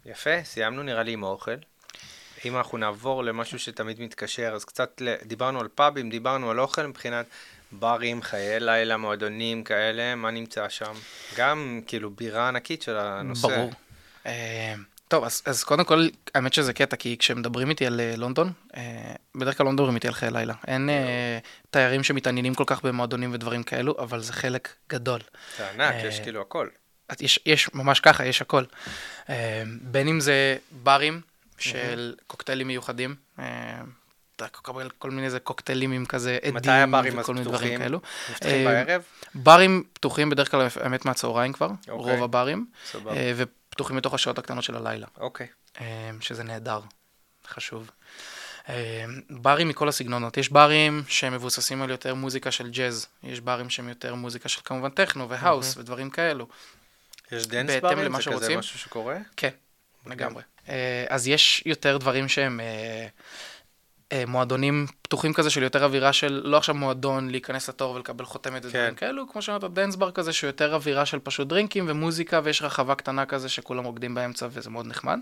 יפה, 0.07 0.45
סיימנו 0.45 0.83
נראה 0.83 1.03
לי 1.03 1.13
עם 1.13 1.25
האוכל. 1.25 1.55
אם 2.45 2.57
אנחנו 2.57 2.79
נעבור 2.79 3.25
למשהו 3.25 3.59
שתמיד 3.59 4.01
מתקשר, 4.01 4.53
אז 4.55 4.65
קצת. 4.65 5.03
דיברנו 5.25 5.61
על 5.61 5.69
פאבים, 5.75 6.11
דיברנו 6.11 6.51
על 6.51 6.61
אוכל 6.61 6.87
מבחינת 6.87 7.27
ברים, 7.73 8.23
חיי 8.23 8.61
לילה, 8.61 8.97
מועדונים 8.97 9.65
כאלה, 9.65 10.15
מה 10.15 10.31
נמצא 10.31 10.69
שם? 10.69 10.93
גם 11.37 11.81
כאילו 11.87 12.11
בירה 12.11 12.49
ענקית 12.49 12.83
של 12.83 12.97
הנושא. 12.97 13.49
ברור. 13.49 13.71
אה, 14.27 14.75
טוב, 15.09 15.25
אז, 15.25 15.43
אז 15.45 15.65
קודם 15.65 15.85
כל, 15.85 16.09
האמת 16.35 16.53
שזה 16.53 16.73
קטע, 16.73 16.97
כי 16.97 17.17
כשמדברים 17.19 17.71
איתי 17.71 17.87
על 17.87 18.01
אה, 18.01 18.15
לונדון, 18.17 18.53
אה, 18.77 19.13
בדרך 19.35 19.57
כלל 19.57 19.67
לא 19.67 19.73
מדברים 19.73 19.95
איתי 19.95 20.09
על 20.09 20.15
חיי 20.15 20.31
לילה. 20.31 20.55
אין 20.67 20.91
אה, 20.91 21.39
תיירים 21.71 22.05
שמתעניינים 22.05 22.55
כל 22.55 22.65
כך 22.67 22.83
במועדונים 22.83 23.35
ודברים 23.35 23.63
כאלו, 23.63 23.95
אבל 23.99 24.21
זה 24.21 24.33
חלק 24.33 24.69
גדול. 24.89 25.21
זה 25.59 25.71
ענק, 25.71 25.95
אה, 25.95 26.07
יש 26.07 26.21
כאילו 26.21 26.41
הכל. 26.41 26.69
אז 27.09 27.23
יש, 27.23 27.41
יש 27.47 27.75
ממש 27.75 28.01
ככה, 28.01 28.27
יש 28.27 28.43
הכל. 28.43 28.65
אה, 29.31 29.63
בין 29.83 30.09
אם 30.09 30.21
זה 30.21 30.57
ברים 30.83 31.21
של 31.59 32.15
קוקטיילים 32.27 32.67
מיוחדים, 32.67 33.15
אה, 33.39 33.81
אתה 34.47 34.59
מקבל 34.59 34.91
כל 34.99 35.11
מיני 35.11 35.27
איזה 35.27 35.41
קוקטיילים 35.41 35.93
עם 35.93 36.07
כזה 36.07 36.39
עדים 36.43 36.55
מתי 36.55 36.71
הברים 36.71 37.19
וכל 37.19 37.35
מיני 37.35 37.45
דברים 37.45 37.61
פתוחים? 37.61 37.79
כאלו. 37.79 38.01
נפתחים 38.31 38.67
אה, 38.67 38.85
בערב? 38.85 39.03
ברים 39.35 39.85
פתוחים 39.93 40.31
בדרך 40.31 40.51
כלל, 40.51 40.69
האמת, 40.81 41.05
מהצהריים 41.05 41.53
כבר, 41.53 41.67
אוקיי. 41.67 41.93
רוב 42.15 42.23
הברים, 42.23 42.67
סבבה. 42.87 43.17
אה, 43.17 43.33
ופתוחים 43.37 43.97
מתוך 43.97 44.15
השעות 44.15 44.39
הקטנות 44.39 44.65
של 44.65 44.77
הלילה. 44.77 45.07
אוקיי. 45.21 45.47
אה, 45.81 46.11
שזה 46.21 46.45
נהדר, 46.45 46.81
חשוב. 47.49 47.91
ברים 49.31 49.69
מכל 49.69 49.89
הסגנונות, 49.89 50.37
יש 50.37 50.53
ברים 50.53 51.03
שהם 51.09 51.33
מבוססים 51.33 51.83
על 51.83 51.91
יותר 51.91 52.15
מוזיקה 52.15 52.51
של 52.51 52.71
ג'אז, 52.71 53.07
יש 53.23 53.41
ברים 53.41 53.71
שהם 53.71 53.89
יותר 53.89 54.15
מוזיקה 54.15 54.49
של 54.49 54.61
כמובן 54.65 54.91
טכנו 54.91 55.29
והאוס 55.29 55.77
ודברים 55.77 56.11
כאלו. 56.11 56.47
יש 57.33 57.47
dance 57.47 57.71
ברים? 57.83 57.99
זה 57.99 58.09
כזה 58.09 58.23
שרוצים. 58.23 58.59
משהו 58.59 58.79
שקורה? 58.79 59.17
כן, 59.37 59.51
לגמרי. 60.07 60.43
אה, 60.69 61.05
אז 61.09 61.29
יש 61.29 61.63
יותר 61.67 61.97
דברים 61.97 62.29
שהם 62.29 62.61
אה, 62.61 63.07
מועדונים 64.27 64.87
פתוחים 65.03 65.33
כזה 65.33 65.51
של 65.51 65.63
יותר 65.63 65.85
אווירה 65.85 66.13
של 66.13 66.41
לא 66.45 66.57
עכשיו 66.57 66.75
מועדון 66.75 67.31
להיכנס 67.31 67.69
לתור 67.69 67.95
ולקבל 67.95 68.25
חותמת 68.25 68.65
ודברים 68.65 68.91
כן. 68.91 68.95
כאלו, 68.95 69.29
כמו 69.29 69.43
שאמרת, 69.43 69.65
dance 69.65 69.97
בר 69.97 70.11
כזה 70.11 70.33
שיותר 70.33 70.75
אווירה 70.75 71.07
של 71.07 71.19
פשוט 71.19 71.49
דרינקים 71.49 71.85
ומוזיקה 71.89 72.41
ויש 72.45 72.63
רחבה 72.63 72.95
קטנה 72.95 73.27
כזה 73.27 73.49
שכולם 73.49 73.85
רוקדים 73.85 74.15
באמצע 74.15 74.49
וזה 74.51 74.71
מאוד 74.71 74.87
נחמד. 74.87 75.19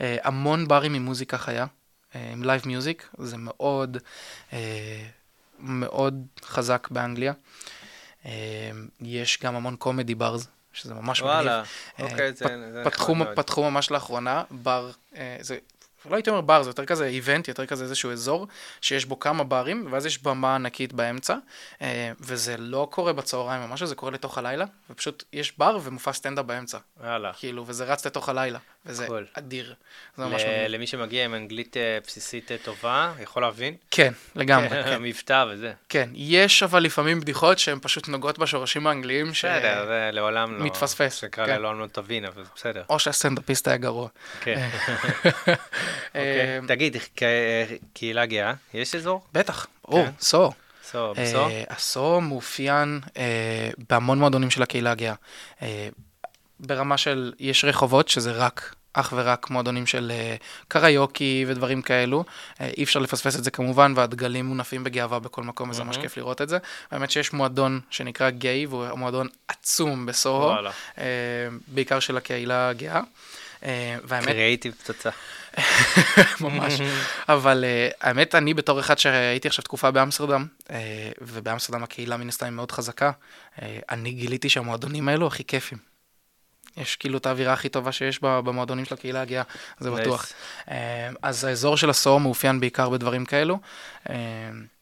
אה, 0.00 0.16
המון 0.24 0.68
ברים 0.68 0.94
עם 0.94 1.04
מוזיקה 1.04 1.38
חיה, 1.38 1.66
אה, 2.14 2.30
עם 2.32 2.44
live 2.44 2.62
music, 2.66 3.08
זה 3.18 3.36
מאוד 3.36 3.98
אה, 4.52 5.06
מאוד 5.58 6.26
חזק 6.44 6.88
באנגליה. 6.90 7.32
אה, 8.26 8.70
יש 9.00 9.38
גם 9.42 9.56
המון 9.56 9.76
comedy 9.76 10.14
bars, 10.14 10.48
שזה 10.72 10.94
ממש 10.94 11.20
מגניב. 11.20 11.34
וואלה, 11.34 11.62
אה, 12.00 12.04
אוקיי, 12.04 12.32
זה 12.32 12.44
פתחו, 12.84 13.14
מאוד. 13.14 13.36
פתחו 13.36 13.70
ממש 13.70 13.90
לאחרונה 13.90 14.42
בר, 14.50 14.90
אה, 15.16 15.36
זה 15.40 15.58
לא 16.10 16.16
הייתי 16.16 16.30
אומר 16.30 16.40
בר, 16.40 16.62
זה 16.62 16.70
יותר 16.70 16.84
כזה 16.84 17.06
event, 17.06 17.48
יותר 17.48 17.66
כזה 17.66 17.84
איזשהו 17.84 18.12
אזור, 18.12 18.46
שיש 18.80 19.04
בו 19.04 19.18
כמה 19.18 19.44
ברים, 19.44 19.86
ואז 19.90 20.06
יש 20.06 20.22
במה 20.22 20.54
ענקית 20.54 20.92
באמצע, 20.92 21.36
אה, 21.82 22.12
וזה 22.20 22.56
לא 22.56 22.88
קורה 22.90 23.12
בצהריים 23.12 23.62
או 23.62 23.68
משהו, 23.68 23.86
זה 23.86 23.94
קורה 23.94 24.12
לתוך 24.12 24.38
הלילה, 24.38 24.64
ופשוט 24.90 25.24
יש 25.32 25.58
בר 25.58 25.78
ומופע 25.82 26.12
סטנדאפ 26.12 26.44
באמצע, 26.44 26.78
וואלה. 27.00 27.32
כאילו, 27.32 27.64
וזה 27.66 27.84
רץ 27.84 28.06
לתוך 28.06 28.28
הלילה, 28.28 28.58
וזה 28.86 29.06
קול. 29.06 29.26
אדיר. 29.32 29.74
זה 30.16 30.24
ממש 30.24 30.42
ל- 30.42 30.46
מגניב. 30.46 30.66
למי 30.68 30.86
שמגיע 30.86 31.24
עם 31.24 31.34
אנגלית 31.34 31.76
אה, 31.76 31.98
בסיסית 32.06 32.52
אה, 32.52 32.56
טובה, 32.64 33.12
יכול 33.20 33.42
להבין? 33.42 33.74
כן, 33.90 34.12
לגמרי, 34.36 34.68
כן. 34.84 34.92
המבטא 34.92 35.44
וזה. 35.50 35.72
כן. 35.88 36.10
יש 36.14 36.62
אבל 36.62 36.82
לפעמים 36.82 37.20
בדיחות 37.20 37.58
שהן 37.58 37.78
פשוט 37.82 38.08
נוגעות 38.08 38.38
בשורשים 38.38 38.86
האנגליים, 38.86 39.34
ש... 39.34 39.44
בסדר, 39.44 39.86
זה 39.86 40.10
לעולם 40.12 40.58
לא... 40.58 40.64
מתפספס, 40.64 41.14
שקרה 41.14 41.46
כן. 41.46 41.52
לעולם 41.52 41.80
לא 41.80 41.86
תבין, 41.92 42.24
אבל 42.24 42.42
בסדר. 42.56 42.82
או 42.88 42.98
שהסטנדאפיסט 42.98 43.68
היה 43.68 43.76
גרוע. 43.76 44.08
כן. 44.40 44.54
אה, 44.56 45.48
אוקיי. 46.08 46.60
תגיד, 46.68 46.96
קהילה 47.94 48.26
גאה, 48.26 48.52
יש 48.74 48.94
אזור? 48.94 49.24
בטח, 49.32 49.66
או, 49.88 50.04
כן. 50.04 50.10
סו. 50.20 50.52
סו, 50.90 51.12
בסו? 51.14 51.48
אה, 51.48 51.64
הסו 51.68 52.20
מאופיין 52.20 53.00
אה, 53.16 53.70
בהמון 53.90 54.18
מועדונים 54.18 54.50
של 54.50 54.62
הקהילה 54.62 54.90
הגאה. 54.90 55.14
אה, 55.62 55.88
ברמה 56.60 56.96
של, 56.96 57.32
יש 57.38 57.64
רחובות 57.64 58.08
שזה 58.08 58.32
רק, 58.32 58.74
אך 58.96 59.12
ורק 59.16 59.50
מועדונים 59.50 59.86
של 59.86 60.12
אה, 60.14 60.36
קריוקי 60.68 61.44
ודברים 61.48 61.82
כאלו. 61.82 62.24
אה, 62.60 62.70
אי 62.76 62.84
אפשר 62.84 63.00
לפספס 63.00 63.36
את 63.38 63.44
זה 63.44 63.50
כמובן, 63.50 63.92
והדגלים 63.96 64.46
מונפים 64.46 64.84
בגאווה 64.84 65.18
בכל 65.18 65.42
מקום, 65.42 65.70
וזה 65.70 65.84
ממש. 65.84 65.96
כיף 65.98 66.16
לראות 66.16 66.42
את 66.42 66.48
זה. 66.48 66.58
האמת 66.90 67.10
שיש 67.10 67.32
מועדון 67.32 67.80
שנקרא 67.90 68.30
גיי, 68.30 68.66
והוא 68.66 68.98
מועדון 68.98 69.28
עצום 69.48 70.06
בסוהו. 70.06 70.52
אה, 70.98 71.04
בעיקר 71.68 72.00
של 72.00 72.16
הקהילה 72.16 72.68
הגאה. 72.68 73.00
אה, 73.64 73.96
והאמת, 74.04 74.28
קריאייטיב 74.28 74.74
פצצה. 74.74 75.10
ממש. 76.40 76.72
אבל 77.28 77.64
uh, 77.64 77.96
האמת, 78.00 78.34
אני 78.34 78.54
בתור 78.54 78.80
אחד 78.80 78.98
שהייתי 78.98 79.48
עכשיו 79.48 79.64
תקופה 79.64 79.90
באמסטרדם, 79.90 80.46
uh, 80.64 80.70
ובאמסטרדם 81.20 81.82
הקהילה 81.82 82.16
מן 82.16 82.28
הסתם 82.28 82.46
היא 82.46 82.52
מאוד 82.52 82.72
חזקה, 82.72 83.10
uh, 83.10 83.60
אני 83.90 84.12
גיליתי 84.12 84.48
שהמועדונים 84.48 85.08
האלו 85.08 85.26
הכי 85.26 85.44
כיפים. 85.44 85.95
יש 86.76 86.96
כאילו 86.96 87.18
את 87.18 87.26
האווירה 87.26 87.52
הכי 87.52 87.68
טובה 87.68 87.92
שיש 87.92 88.22
במועדונים 88.22 88.84
של 88.84 88.94
הקהילה 88.94 89.20
הגאה, 89.22 89.42
זה 89.78 89.90
Nice. 89.90 89.92
בטוח. 89.92 90.26
Uh, 90.66 90.70
אז 91.22 91.44
האזור 91.44 91.76
של 91.76 91.90
הסוהו 91.90 92.20
מאופיין 92.20 92.60
בעיקר 92.60 92.88
בדברים 92.88 93.24
כאלו. 93.24 93.58
Uh, 94.06 94.10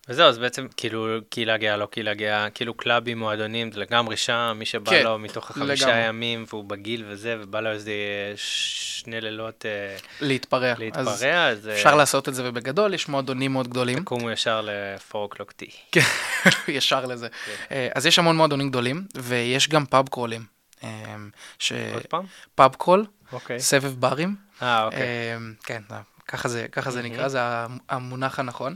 וזהו, 0.09 0.28
אז 0.28 0.38
בעצם 0.38 0.66
כאילו 0.76 1.18
קהילה 1.28 1.57
גאה, 1.57 1.76
לא 1.76 1.87
קהילה 1.87 2.14
גאה, 2.14 2.50
כאילו 2.50 2.74
קלאבים, 2.74 3.18
מועדונים, 3.18 3.72
זה 3.72 3.80
לגמרי 3.80 4.16
שם, 4.16 4.57
מי 4.59 4.66
שבא 4.66 4.90
כן, 4.90 5.04
לו 5.04 5.18
מתוך 5.18 5.50
החמישה 5.50 5.87
לגמרי. 5.87 6.07
ימים 6.07 6.44
והוא 6.48 6.64
בגיל 6.64 7.04
וזה, 7.09 7.37
ובא 7.40 7.61
לו 7.61 7.70
איזה 7.70 7.92
שני 8.37 9.20
לילות 9.20 9.66
אה, 9.66 9.96
להתפרע. 10.20 10.72
אז 10.72 10.78
להתפרע, 10.78 11.48
אז 11.48 11.68
אה, 11.68 11.74
אפשר 11.74 11.94
לעשות 11.94 12.28
את 12.28 12.35
זה, 12.35 12.42
ובגדול 12.48 12.94
יש 12.94 13.09
מועדונים 13.09 13.52
מאוד 13.52 13.68
גדולים. 13.68 13.98
תקומו 13.98 14.30
ישר 14.30 14.61
ל-4 14.61 15.14
o'clock 15.14 15.62
tea. 15.62 15.98
ישר 16.68 17.07
לזה. 17.07 17.28
כן. 17.28 17.74
אה, 17.74 17.88
אז 17.94 18.07
יש 18.07 18.18
המון 18.18 18.37
מועדונים 18.37 18.68
גדולים, 18.68 19.04
ויש 19.14 19.68
גם 19.68 19.87
pub 19.87 20.09
crawl 20.09 20.37
ים. 20.37 20.54
אה, 20.85 21.16
ש... 21.59 21.73
עוד 21.73 22.07
פעם? 22.07 22.25
pub 22.55 22.75
crawl, 22.75 23.07
אוקיי. 23.33 23.61
סבב 23.61 23.94
ברים. 24.01 24.37
אה, 24.62 24.85
אוקיי. 24.85 25.37
אמ, 25.37 25.55
כן, 25.64 25.83
ככה 26.29 26.49
זה, 26.49 26.66
ככה 26.73 26.90
זה. 26.90 27.03
נקרא, 27.03 27.29
זה 27.29 27.40
המונח 27.88 28.38
הנכון. 28.38 28.75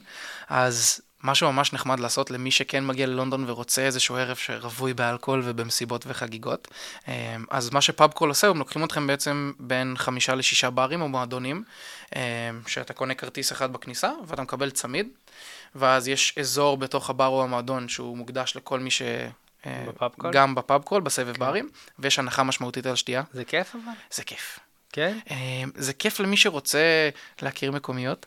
אז 0.49 1.01
משהו 1.25 1.53
ממש 1.53 1.73
נחמד 1.73 2.01
לעשות 2.01 2.31
למי 2.31 2.51
שכן 2.51 2.87
מגיע 2.87 3.07
ללונדון 3.07 3.51
ורוצה 3.51 3.83
איזשהו 3.83 4.17
ערב 4.17 4.37
שרווי 4.37 4.95
באלכוהול 4.95 5.43
ובמסיבות 5.45 6.05
וחגיגות. 6.09 6.69
אמ, 7.09 7.13
אז 7.51 7.71
מה 7.71 7.81
ש 7.81 7.93
pub 7.93 8.13
crawl 8.13 8.29
עושה, 8.29 8.49
הם 8.49 8.59
לוקחים 8.59 8.85
אתכם 8.85 9.07
בעצם 9.07 9.53
בין 9.59 9.95
חמישה 9.97 10.35
לשישה 10.35 10.71
ברים 10.71 11.03
או 11.03 11.09
מועדונים, 11.09 11.65
אמ, 12.17 12.21
שאתה 12.67 12.93
קונה 12.93 13.15
כרטיס 13.15 13.53
אחד 13.53 13.73
בכניסה 13.73 14.11
ואתה 14.27 14.43
מקבל 14.43 14.71
צמיד, 14.71 15.09
ואז 15.75 16.09
יש 16.09 16.39
אזור 16.39 16.77
בתוך 16.77 17.11
הבר 17.11 17.27
או 17.27 17.43
המועדון 17.43 17.89
שהוא 17.89 18.17
מוקדש 18.17 18.57
לכל 18.57 18.81
מי 18.81 18.91
ש... 18.91 19.03
ב 19.67 19.73
pub 19.73 19.93
crawl? 19.93 20.33
גם 20.33 20.55
ב 20.55 20.59
pub 20.59 20.73
crawl, 20.73 21.01
בסבב 21.01 21.39
ברים, 21.39 21.69
ויש 21.99 22.19
הנחה 22.19 22.43
משמעותית 22.43 22.87
על 22.87 22.97
שתייה. 22.97 23.23
זה 23.33 23.45
כיף 23.45 23.75
אבל? 23.75 23.93
זה 24.11 24.25
כיף. 24.25 24.59
כן? 24.93 25.19
אה, 25.31 25.37
זה 25.75 25.93
כיף 25.93 26.21
למי 26.21 26.37
שרוצה 26.37 27.09
להכיר 27.43 27.73
מקומיות, 27.73 28.27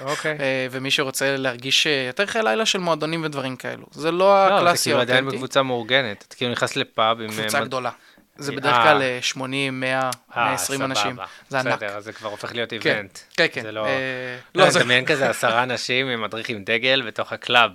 אוקיי. 0.00 0.38
אה, 0.40 0.66
ומי 0.70 0.90
שרוצה 0.90 1.36
להרגיש 1.36 1.86
אה, 1.86 2.04
יותר 2.06 2.26
חיי 2.26 2.42
לילה 2.42 2.66
של 2.66 2.78
מועדונים 2.78 3.24
ודברים 3.24 3.56
כאלו. 3.56 3.86
זה 3.90 4.10
לא 4.10 4.18
לא, 4.18 4.48
זה 4.48 4.54
הקלאסי 4.54 4.90
כאילו 4.90 5.00
עדיין 5.00 5.26
בקבוצה 5.26 5.62
מאורגנת. 5.62 6.24
אתה 6.28 6.36
כאילו 6.36 6.52
נכנס 6.52 6.76
לפאב 6.76 7.20
עם... 7.20 7.30
קבוצה 7.30 7.60
גדולה. 7.60 7.90
זה 8.38 8.52
אה. 8.52 8.56
בדרך 8.56 8.76
כלל 8.76 9.02
אה, 9.02 9.18
80, 9.22 9.80
100, 9.80 10.10
120 10.36 10.78
סבבה. 10.78 10.84
אנשים. 10.84 11.16
זה 11.48 11.60
ענק. 11.60 11.74
בסדר, 11.74 11.96
אז 11.96 12.04
זה 12.04 12.12
כבר 12.12 12.28
הופך 12.28 12.52
להיות 12.52 12.70
כן, 12.70 12.76
event. 12.76 13.18
כן, 13.36 13.46
כן. 13.52 13.62
זה 13.62 13.72
לא... 13.72 13.86
אה, 13.86 14.38
לא, 14.54 14.64
לא, 14.64 14.70
זה... 14.70 14.80
דמיין 14.80 15.04
כזה 15.04 15.30
עשרה 15.30 15.62
אנשים 15.62 16.08
עם 16.08 16.22
מדריך 16.22 16.48
עם 16.48 16.64
דגל 16.64 17.02
בתוך 17.06 17.32
ה 17.32 17.38
club. 17.38 17.70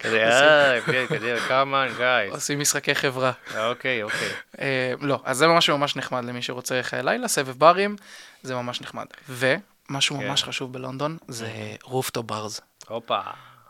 כזה, 0.00 0.22
אה, 0.22 0.80
כן, 0.80 1.04
come 1.48 1.72
on, 1.72 1.98
guys. 1.98 2.30
עושים 2.30 2.60
משחקי 2.60 2.94
חברה. 2.94 3.32
אוקיי, 3.58 4.02
אוקיי. 4.02 4.28
אה, 4.60 4.92
לא, 5.00 5.20
אז 5.24 5.36
זה 5.36 5.46
ממש 5.46 5.70
ממש 5.70 5.96
נחמד 5.96 6.24
למי 6.24 6.42
שרוצה 6.42 6.80
חיי 6.82 7.02
לילה, 7.02 7.28
סבב 7.28 7.58
ברים, 7.58 7.96
זה 8.42 8.54
ממש 8.54 8.80
נחמד. 8.80 9.06
ומשהו 9.28 10.18
כן. 10.18 10.28
ממש 10.28 10.44
חשוב 10.44 10.72
בלונדון, 10.72 11.16
זה 11.28 11.48
rooftop 11.82 12.22
bars. 12.22 12.60
הופה. 12.88 13.20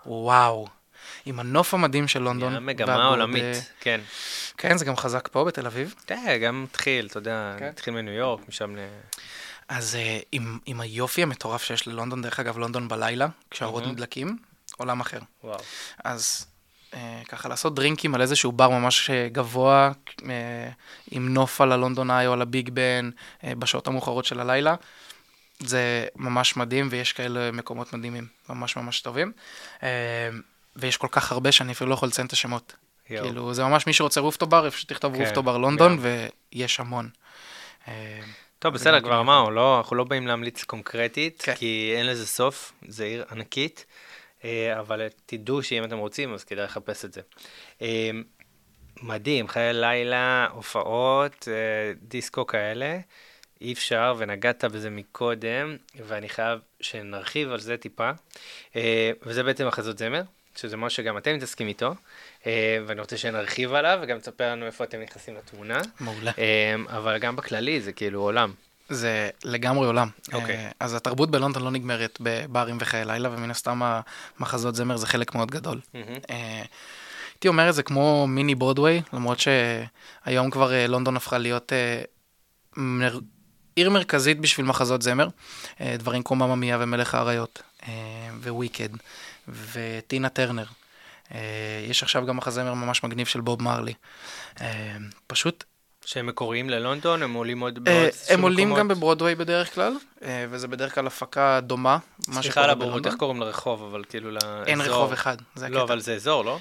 וואו. 0.06 0.75
עם 1.26 1.40
הנוף 1.40 1.74
המדהים 1.74 2.08
של 2.08 2.22
לונדון. 2.22 2.64
מגמה 2.64 3.06
עולמית, 3.06 3.70
כן. 3.80 4.00
כן, 4.56 4.78
זה 4.78 4.84
גם 4.84 4.96
חזק 4.96 5.28
פה 5.32 5.44
בתל 5.44 5.66
אביב. 5.66 5.94
תראה, 6.06 6.38
גם 6.38 6.66
התחיל, 6.70 7.06
אתה 7.06 7.18
יודע, 7.18 7.56
כן. 7.58 7.64
התחיל 7.64 7.94
מניו 7.94 8.12
יורק, 8.12 8.48
משם 8.48 8.76
ל... 8.76 8.78
אז 9.68 9.94
uh, 9.94 10.24
עם, 10.32 10.58
עם 10.66 10.80
היופי 10.80 11.22
המטורף 11.22 11.62
שיש 11.62 11.88
ללונדון, 11.88 12.22
דרך 12.22 12.40
אגב, 12.40 12.58
לונדון 12.58 12.88
בלילה, 12.88 13.26
כשהאורות 13.50 13.82
מהמם. 13.82 13.94
נדלקים, 13.94 14.38
עולם 14.76 15.00
אחר. 15.00 15.18
וואו. 15.44 15.58
אז 16.04 16.46
uh, 16.92 16.96
ככה 17.28 17.48
לעשות 17.48 17.74
דרינקים 17.74 18.14
על 18.14 18.22
איזשהו 18.22 18.52
בר 18.52 18.68
ממש 18.68 19.10
אה, 19.10 19.28
גבוה, 19.32 19.92
עם 21.10 21.34
נוף 21.34 21.60
על 21.60 21.72
הלונדון 21.72 22.10
איי 22.10 22.26
או 22.26 22.32
על 22.32 22.42
הביג 22.42 22.70
בן, 22.70 23.10
בשעות 23.44 23.86
המאוחרות 23.86 24.24
של 24.24 24.40
הלילה, 24.40 24.74
זה 25.58 26.06
ממש 26.16 26.56
מדהים, 26.56 26.88
ויש 26.90 27.12
כאלה 27.12 27.52
מקומות 27.52 27.92
מדהימים, 27.92 28.26
ממש 28.48 28.76
ממש 28.76 29.00
טובים. 29.00 29.32
ויש 30.76 30.96
כל 30.96 31.08
כך 31.10 31.32
הרבה 31.32 31.52
שאני 31.52 31.72
אפילו 31.72 31.90
לא 31.90 31.94
יכול 31.94 32.08
לציין 32.08 32.26
את 32.26 32.32
השמות. 32.32 32.76
יואו. 33.10 33.24
כאילו, 33.24 33.54
זה 33.54 33.64
ממש 33.64 33.86
מי 33.86 33.92
שרוצה 33.92 34.20
רופטו 34.20 34.46
בר, 34.46 34.68
אפשר 34.68 34.78
שתכתוב 34.78 35.14
כן, 35.16 35.22
רופטו 35.22 35.42
בר 35.42 35.58
לונדון, 35.58 35.96
גם. 35.96 36.02
ויש 36.52 36.80
המון. 36.80 37.10
Uh, 37.84 37.88
טוב, 38.58 38.74
בסדר, 38.74 39.00
כבר 39.00 39.20
אמרנו, 39.20 39.50
לא, 39.50 39.78
אנחנו 39.78 39.96
לא 39.96 40.04
באים 40.04 40.26
להמליץ 40.26 40.64
קונקרטית, 40.64 41.42
כן. 41.42 41.54
כי 41.54 41.92
אין 41.96 42.06
לזה 42.06 42.26
סוף, 42.26 42.72
זה 42.88 43.04
עיר 43.04 43.24
ענקית, 43.30 43.86
אה, 44.44 44.80
אבל 44.80 45.06
תדעו 45.26 45.62
שאם 45.62 45.84
אתם 45.84 45.98
רוצים, 45.98 46.34
אז 46.34 46.44
כדאי 46.44 46.64
לחפש 46.64 47.04
את 47.04 47.12
זה. 47.12 47.20
אה, 47.82 48.10
מדהים, 49.02 49.48
חיי 49.48 49.72
לילה, 49.72 50.46
הופעות, 50.52 51.48
אה, 51.48 51.92
דיסקו 52.02 52.46
כאלה, 52.46 52.98
אי 53.60 53.72
אפשר, 53.72 54.14
ונגעת 54.18 54.64
בזה 54.64 54.90
מקודם, 54.90 55.76
ואני 56.06 56.28
חייב 56.28 56.58
שנרחיב 56.80 57.52
על 57.52 57.60
זה 57.60 57.76
טיפה, 57.76 58.10
אה, 58.76 59.10
וזה 59.22 59.42
בעצם 59.42 59.66
החזות 59.66 59.98
זמר, 59.98 60.22
שזה 60.58 60.76
משהו 60.76 61.04
שגם 61.04 61.18
אתם 61.18 61.34
מתעסקים 61.34 61.68
איתו, 61.68 61.94
אה, 62.46 62.78
ואני 62.86 63.00
רוצה 63.00 63.16
שנרחיב 63.16 63.72
עליו, 63.74 63.98
וגם 64.02 64.18
תספר 64.18 64.50
לנו 64.52 64.66
איפה 64.66 64.84
אתם 64.84 65.00
נכנסים 65.00 65.34
לתמונה. 65.34 65.80
מעולה. 66.00 66.32
אמ, 66.38 66.86
אבל 66.88 67.18
גם 67.18 67.36
בכללי 67.36 67.80
זה 67.80 67.92
כאילו 67.92 68.20
עולם. 68.20 68.52
זה 68.88 69.30
לגמרי 69.44 69.86
עולם. 69.86 70.08
אוקיי. 70.32 70.56
אה, 70.56 70.70
אז 70.80 70.94
התרבות 70.94 71.30
בלונדון 71.30 71.62
לא 71.62 71.70
נגמרת 71.70 72.18
בברים 72.20 72.78
וחיי 72.80 73.04
לילה, 73.04 73.30
ומן 73.30 73.50
הסתם 73.50 74.00
המחזות 74.38 74.74
זמר 74.74 74.96
זה 74.96 75.06
חלק 75.06 75.34
מאוד 75.34 75.50
גדול. 75.50 75.80
אה, 76.30 76.62
הייתי 77.34 77.48
אומר 77.48 77.68
את 77.68 77.74
זה 77.74 77.82
כמו 77.82 78.26
מיני 78.26 78.54
ברודוויי, 78.54 79.02
למרות 79.12 79.38
שהיום 79.38 80.50
כבר 80.50 80.72
אה, 80.72 80.86
לונדון 80.86 81.16
הפכה 81.16 81.38
להיות 81.38 81.72
אה, 81.72 82.02
מר... 82.76 83.18
עיר 83.76 83.90
מרכזית 83.90 84.40
בשביל 84.40 84.66
מחזות 84.66 85.02
זמר. 85.02 85.28
אה, 85.80 85.96
דברים 85.98 86.22
כמו 86.22 86.36
ממא 86.36 86.54
מיה 86.54 86.78
ומלך 86.80 87.14
האריות, 87.14 87.62
אה, 87.88 87.92
וויקד, 88.46 88.88
וטינה 89.48 90.28
טרנר. 90.28 90.64
אה, 91.34 91.38
יש 91.88 92.02
עכשיו 92.02 92.26
גם 92.26 92.36
מחזמר 92.36 92.74
ממש 92.74 93.04
מגניב 93.04 93.26
של 93.26 93.40
בוב 93.40 93.62
מרלי. 93.62 93.94
אה, 94.60 94.96
פשוט 95.26 95.64
שהם 96.04 96.26
מקוריים 96.26 96.70
ללונדון, 96.70 97.22
הם 97.22 97.34
עולים 97.34 97.60
עוד 97.60 97.78
אה, 97.78 97.82
בעוד 97.82 98.10
הם 98.28 98.42
עולים? 98.42 98.74
גם 98.74 98.88
בברודוויי 98.88 99.34
בדרך 99.34 99.74
כלל, 99.74 99.92
וזה 100.50 100.68
בדרך 100.68 100.94
כלל 100.94 101.06
הפקה 101.06 101.60
דומה, 101.62 101.98
מה 102.28 102.42
סליחה 102.42 102.64
על 102.64 102.70
הבורות. 102.70 103.06
איך 103.06 103.14
קוראים 103.14 103.40
לרחוב, 103.40 103.82
אבל 103.82 104.04
כאילו 104.08 104.30
לאזור? 104.30 104.64
אין 104.66 104.80
רחוב 104.80 105.12
אחד, 105.12 105.36
זה 105.54 105.68
לא, 105.68 105.78
הקטע. 105.78 105.92
אבל 105.92 106.00
זה 106.00 106.14
אזור, 106.14 106.44
לא? 106.44 106.58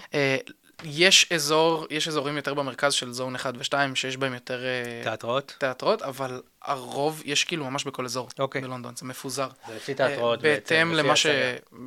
יש 0.84 1.32
אזור, 1.34 1.86
יש 1.90 2.08
אזורים 2.08 2.36
יותר 2.36 2.54
במרכז 2.54 2.94
של 2.94 3.12
זון 3.12 3.36
1 3.36 3.54
ו-2, 3.58 3.96
שיש 3.96 4.18
בהם 4.18 4.34
יותר 4.34 4.66
אה, 4.66 5.04
תיאטראות? 5.04 5.56
תיאטרות, 5.58 6.02
אבל 6.02 6.42
הרוב 6.62 7.22
יש 7.26 7.44
כאילו 7.44 7.66
ממש 7.66 7.84
בכל 7.84 8.06
אזור 8.06 8.30
אוקיי. 8.40 8.62
בלונדון, 8.62 8.96
זה 8.96 9.06
מפוזר. 9.06 9.48
זה 9.68 9.76
לפי 9.76 9.94
תיאטראות 9.94 10.40
אה, 10.40 10.44
בעצם. 10.44 10.76
בהתאם 10.76 10.94
למה, 10.94 11.16
ש... 11.16 11.26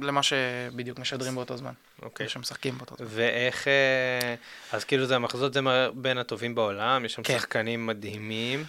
למה 0.02 0.22
שבדיוק 0.22 0.98
משדרים 0.98 1.34
באותו 1.34 1.56
זמן, 1.56 1.72
אוקיי. 2.02 2.28
שמשחקים 2.28 2.78
באותו 2.78 2.96
זמן. 2.96 3.06
ואיך... 3.10 3.68
אה, 3.68 4.34
אז 4.72 4.84
כאילו 4.84 5.06
זה 5.06 5.16
המחזות 5.16 5.54
זמר 5.54 5.90
בין 5.94 6.18
הטובים 6.18 6.54
בעולם, 6.54 7.04
יש 7.04 7.14
שם 7.14 7.22
כן. 7.22 7.38
שחקנים 7.38 7.86
מדהימים. 7.86 8.64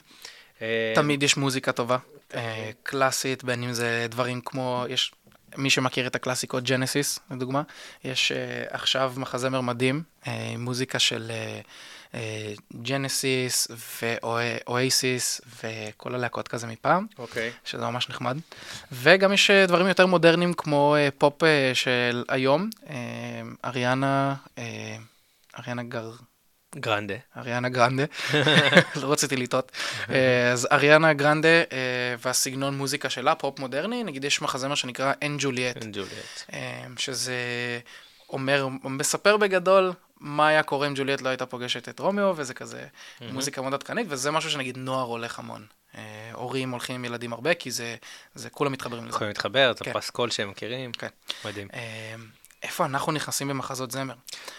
תמיד 0.96 1.24
יש 1.24 1.38
מוזיקה 1.38 1.72
טובה, 1.72 1.98
אה, 2.36 2.70
קלאסית, 2.84 3.44
בין 3.44 3.64
אם 3.64 3.74
זה 3.74 4.08
דברים 4.10 4.42
כמו, 4.42 4.86
יש, 4.90 5.12
מי 5.58 5.70
שמכיר 5.70 6.08
את 6.08 6.16
הקלאסיקות 6.16 6.64
ג'נסיס, 6.64 7.20
לדוגמה, 7.32 7.62
יש 8.04 8.32
אה, 8.32 8.64
עכשיו 8.70 9.14
מחזמר 9.18 9.62
מדהים, 9.62 10.04
אה, 10.28 10.50
עם 10.54 10.62
מוזיקה 10.62 11.00
של 11.00 11.32
ג'נסיס 12.82 13.68
ואואסיס 14.02 15.42
וכל 15.64 16.16
הלהקות 16.16 16.48
כזה 16.48 16.68
מפעם, 16.68 17.06
אוקיי. 17.20 17.52
שזה 17.66 17.82
ממש 17.86 18.10
נחמד. 18.10 18.38
וגם 18.92 19.34
יש 19.34 19.50
אה, 19.50 19.66
דברים 19.66 19.88
יותר 19.88 20.06
מודרניים 20.06 20.54
כמו 20.54 20.96
אה, 20.96 21.10
פופ 21.18 21.44
אה, 21.44 21.72
של 21.74 22.24
היום, 22.30 22.70
אה, 22.90 22.96
אריאנה, 23.66 24.36
אה, 24.58 24.98
אריאנה 25.60 25.84
גר... 25.84 26.12
גרנדה. 26.76 27.14
אריאנה 27.38 27.70
גרנדה, 27.70 28.04
לא 29.02 29.12
רציתי 29.12 29.36
לטעות. 29.36 29.72
אה, 30.10 30.52
אז 30.52 30.68
אריאנה 30.72 31.14
גרנדה 31.14 31.48
אה, 31.48 32.16
והסגנון 32.20 32.78
מוזיקה 32.78 33.10
שלה, 33.10 33.36
פופ 33.36 33.60
מודרני, 33.60 34.04
נגיד 34.04 34.24
יש 34.24 34.42
מחזמר 34.42 34.76
שנקרא 34.76 35.14
And 35.22 35.38
Juliet, 35.40 35.78
Juliet. 35.78 36.44
אה, 36.54 36.86
שזה 36.98 37.36
אומר, 38.30 38.68
מספר 38.84 39.38
בגדול 39.38 39.92
מה 40.20 40.48
היה 40.48 40.64
קורה 40.64 40.88
אם 40.88 40.94
ג'וליאט 40.96 41.22
לא 41.22 41.30
הייתה 41.30 41.46
פוגשת 41.46 41.90
את 41.90 42.00
רומיו, 42.00 42.34
וזה 42.38 42.54
כזה 42.54 42.86
מוזיקה 43.22 43.62
מאוד 43.62 43.74
עדכנית, 43.74 44.08
וזה 44.10 44.32
משהו 44.32 44.50
שנגיד 44.52 44.78
נוער 44.78 45.06
הולך 45.06 45.40
המון. 45.40 45.66
הורים 46.34 46.72
הולכים 46.72 46.96
עם 46.96 47.06
ילדים 47.06 47.34
הרבה, 47.34 47.54
כי 47.54 47.72
זה, 47.72 47.96
זה 48.36 48.50
כולם 48.50 48.72
מתחברים 48.72 49.06
לזה. 49.06 49.16
יכולים 49.16 49.30
להתחבר, 49.30 49.74
זה 49.78 49.86
כן. 49.86 49.94
פסקול 49.94 50.30
שהם 50.30 50.50
מכירים. 50.50 50.92
כן. 50.92 51.08
מדהים. 51.46 51.68
איפה 52.64 52.86
אנחנו 52.86 53.12
נכנסים 53.12 53.48
במחזות 53.48 53.92
זמר? 53.92 54.14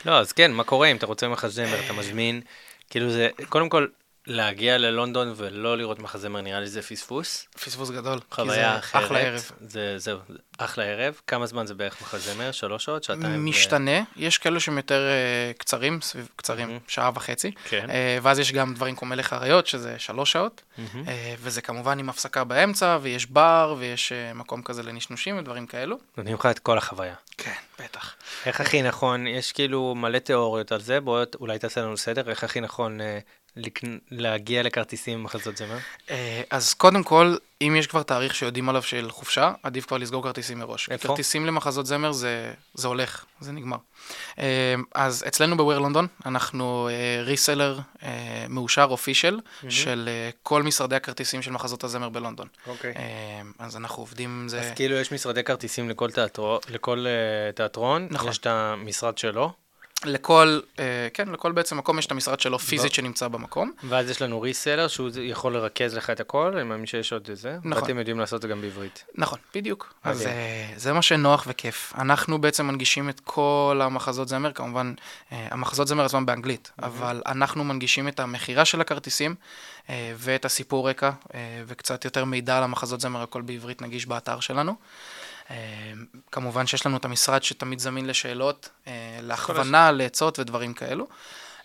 לא, 0.04 0.18
אז 0.18 0.32
כן, 0.32 0.52
מה 0.52 0.64
קורה 0.64 0.88
אם 0.88 0.96
אתה 0.96 1.06
רוצה 1.06 1.28
מחזמר, 1.28 1.84
אתה 1.84 1.92
מזמין, 1.92 2.40
כאילו 2.90 3.10
זה, 3.10 3.28
קודם 3.48 3.68
כל, 3.68 3.86
להגיע 4.26 4.78
ללונדון 4.78 5.32
ולא 5.36 5.78
לראות 5.78 5.98
מחזמר, 5.98 6.40
נראה 6.40 6.60
לי 6.60 6.66
זה 6.66 6.82
פספוס. 6.82 7.46
פספוס 7.64 7.90
גדול. 7.90 8.20
כי 8.20 8.26
חוויה 8.30 8.54
זה 8.54 8.78
אחרת. 8.78 9.04
אחלה 9.04 9.18
ערב. 9.18 9.50
זה, 9.60 9.98
זהו, 9.98 10.18
זה 10.28 10.38
אחלה 10.58 10.84
ערב. 10.84 11.20
כמה 11.26 11.46
זמן 11.46 11.66
זה 11.66 11.74
בערך 11.74 12.02
מחזמר? 12.02 12.52
שלוש 12.52 12.84
שעות? 12.84 13.04
שעתיים? 13.04 13.34
ו- 13.34 13.48
משתנה, 13.48 14.00
יש 14.16 14.38
כאלו 14.38 14.60
שהם 14.60 14.76
יותר 14.76 15.08
אה, 15.08 15.52
קצרים, 15.58 16.00
סביב 16.00 16.28
קצרים, 16.36 16.68
מהמם. 16.68 16.80
שעה 16.88 17.10
וחצי. 17.14 17.50
כן. 17.64 17.90
אה, 17.90 18.18
ואז 18.22 18.38
יש 18.38 18.52
גם 18.52 18.74
דברים 18.74 18.96
כמו 18.96 19.08
מלך 19.08 19.32
האריות, 19.32 19.66
שזה 19.66 19.98
שלוש 19.98 20.32
שעות, 20.32 20.62
מהמם. 20.78 21.08
אה, 21.08 21.34
וזה 21.40 21.62
כמובן 21.62 21.98
עם 21.98 22.08
הפסקה 22.08 22.44
באמצע, 22.44 22.98
ויש 23.02 23.26
בר, 23.26 23.74
ויש 23.78 24.12
אה, 24.12 24.34
מקום 24.34 24.62
כזה 24.62 24.82
לנשנושים 24.82 25.38
ודברים 25.38 25.66
כאלו. 25.66 25.96
נותנים 26.16 26.34
לך 26.34 26.46
את 26.46 26.58
כל 26.58 26.78
החוויה. 26.78 27.14
כן, 27.38 27.52
בטח. 27.78 28.14
איך 28.46 28.60
הכי 28.60 28.82
נכון, 28.82 29.26
יש 29.26 29.52
כאילו 29.52 29.94
מלא 29.94 30.18
תיאוריות 30.18 30.72
על 30.72 30.80
זה, 30.80 31.00
בוא 31.00 31.24
אולי 31.40 31.58
תעשה 31.58 31.80
לנו 31.80 31.96
סדר, 31.96 32.30
איך 32.30 32.44
הכי 32.44 32.60
נכון 32.60 33.00
אה, 33.00 33.18
לקנ- 33.56 33.98
להגיע 34.10 34.62
לכרטיסים 34.62 35.18
במחזות 35.18 35.56
זמר? 35.56 35.78
אה, 36.10 36.42
אז 36.50 36.74
קודם 36.74 37.02
כל, 37.02 37.36
אם 37.62 37.76
יש 37.78 37.86
כבר 37.86 38.02
תאריך 38.02 38.34
שיודעים 38.34 38.68
עליו 38.68 38.82
של 38.82 39.10
חופשה, 39.10 39.52
עדיף 39.62 39.86
כבר 39.86 39.96
לסגור 39.98 40.22
כרטיסים 40.22 40.58
מראש. 40.58 40.88
איפה? 40.90 41.08
כרטיסים 41.08 41.46
למחזות 41.46 41.86
זמר 41.86 42.12
זה, 42.12 42.52
זה 42.74 42.88
הולך, 42.88 43.24
זה 43.40 43.52
נגמר. 43.52 43.76
אה, 44.38 44.44
אז 44.94 45.24
אצלנו 45.28 45.56
בוויר 45.56 45.78
לונדון, 45.78 46.06
אנחנו 46.26 46.88
ריסלר 47.24 47.78
מאושר 48.48 48.86
אופישל 48.90 49.40
של 49.68 50.08
אה, 50.12 50.30
כל 50.42 50.62
משרדי 50.62 50.96
הכרטיסים 50.96 51.42
של 51.42 51.50
מחזות 51.50 51.84
הזמר 51.84 52.08
בלונדון. 52.08 52.48
אוקיי. 52.66 52.92
אה, 52.96 53.02
אז 53.58 53.76
אנחנו 53.76 54.02
עובדים 54.02 54.30
עם 54.42 54.48
זה. 54.48 54.60
אז 54.60 54.70
כאילו 54.76 54.96
יש 54.96 55.12
משרדי 55.12 55.44
כרטיסים 55.44 55.90
לכל 55.90 56.10
תיאטרו- 56.10 56.60
לכל 56.68 57.06
אה, 57.06 57.52
תיאטרון, 57.52 58.08
נכון. 58.10 58.28
יש 58.30 58.38
את 58.38 58.46
המשרד 58.46 59.18
שלו, 59.18 59.52
לכל, 60.04 60.60
אה, 60.78 60.84
כן, 61.14 61.28
לכל 61.28 61.52
בעצם 61.52 61.76
מקום 61.78 61.98
יש 61.98 62.06
את 62.06 62.10
המשרד 62.10 62.40
שלו 62.40 62.58
פיזית 62.58 62.94
שנמצא 62.94 63.28
במקום. 63.28 63.72
ואז 63.88 64.10
יש 64.10 64.22
לנו 64.22 64.40
ריסלר 64.40 64.88
שהוא 64.88 65.10
זה- 65.10 65.22
יכול 65.22 65.54
לרכז 65.54 65.94
לך 65.94 66.10
את 66.10 66.20
הכל, 66.20 66.52
אני 66.54 66.64
מאמין 66.64 66.86
שיש 66.86 67.12
עוד 67.12 67.26
איזה, 67.30 67.56
נכון. 67.64 67.82
ואתם 67.82 67.98
יודעים 67.98 68.18
לעשות 68.18 68.36
את 68.36 68.42
זה 68.42 68.48
גם 68.48 68.60
בעברית. 68.60 69.04
נכון, 69.14 69.38
בדיוק. 69.54 69.94
אז 70.04 70.20
מדהים. 70.20 70.34
אה, 70.36 70.72
זה 70.76 70.92
מה 70.92 71.02
שנוח 71.02 71.44
וכיף. 71.48 71.92
אנחנו 71.98 72.40
בעצם 72.40 72.66
מנגישים 72.66 73.08
את 73.08 73.20
כל 73.24 73.80
המחזות 73.84 74.28
זמר, 74.28 74.52
כמובן, 74.52 74.94
אה, 75.32 75.48
המחזות 75.50 75.88
זמר 75.88 76.04
עצמם 76.04 76.26
באנגלית, 76.26 76.70
אבל 76.82 77.22
אנחנו 77.26 77.64
מנגישים 77.64 78.08
את 78.08 78.20
המכירה 78.20 78.64
של 78.64 78.80
הכרטיסים 78.80 79.34
ואת 80.16 80.44
הסיפור 80.44 80.88
רקע, 80.90 81.10
וקצת 81.66 82.04
יותר 82.04 82.24
מידע 82.24 82.56
על 82.58 82.62
המחזות 82.62 83.00
זמר, 83.00 83.22
הכל 83.22 83.42
בעברית 83.42 83.82
נגיש 83.82 84.06
באתר 84.06 84.40
שלנו. 84.40 84.74
אה, 85.50 85.56
כמובן 86.32 86.66
שיש 86.66 86.86
לנו 86.86 86.96
את 86.96 87.04
המשרד 87.04 87.42
שתמיד 87.42 87.78
זמין 87.78 88.06
לשאלות, 88.06 88.68
אה, 88.86 89.18
להכוונה, 89.22 89.92
לעצות 89.92 90.38
ודברים 90.38 90.74
כאלו. 90.74 91.06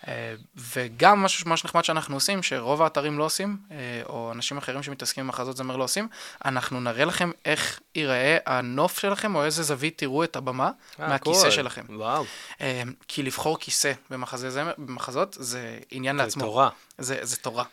אה, 0.07 0.35
וגם 0.55 1.19
משהו 1.19 1.49
ממש 1.49 1.65
נחמד 1.65 1.83
שאנחנו 1.83 2.15
עושים, 2.15 2.43
שרוב 2.43 2.81
האתרים 2.81 3.17
לא 3.17 3.23
עושים, 3.23 3.57
אה, 3.71 4.01
או 4.09 4.31
אנשים 4.31 4.57
אחרים 4.57 4.83
שמתעסקים 4.83 5.23
עם 5.23 5.27
מחזות 5.27 5.57
זמר 5.57 5.75
לא 5.75 5.83
עושים, 5.83 6.07
אנחנו 6.45 6.79
נראה 6.79 7.05
לכם 7.05 7.31
איך 7.45 7.79
ייראה 7.95 8.37
הנוף 8.45 8.99
שלכם, 8.99 9.35
או 9.35 9.45
איזה 9.45 9.63
זווית 9.63 9.97
תראו 9.97 10.23
את 10.23 10.35
הבמה 10.35 10.71
אה, 10.99 11.07
מהכיסא 11.07 11.41
קול. 11.41 11.51
שלכם. 11.51 11.85
וואו, 11.89 12.25
אה, 12.61 12.83
כי 13.07 13.23
לבחור 13.23 13.59
כיסא 13.59 13.93
במחזה 14.09 14.49
זמר, 14.49 14.73
במחזות 14.77 15.37
זה 15.39 15.77
עניין 15.91 16.17
זה 16.17 16.23
לעצמו. 16.23 16.43
תורה. 16.43 16.69
זה, 16.97 17.19
זה 17.21 17.37
תורה. 17.37 17.63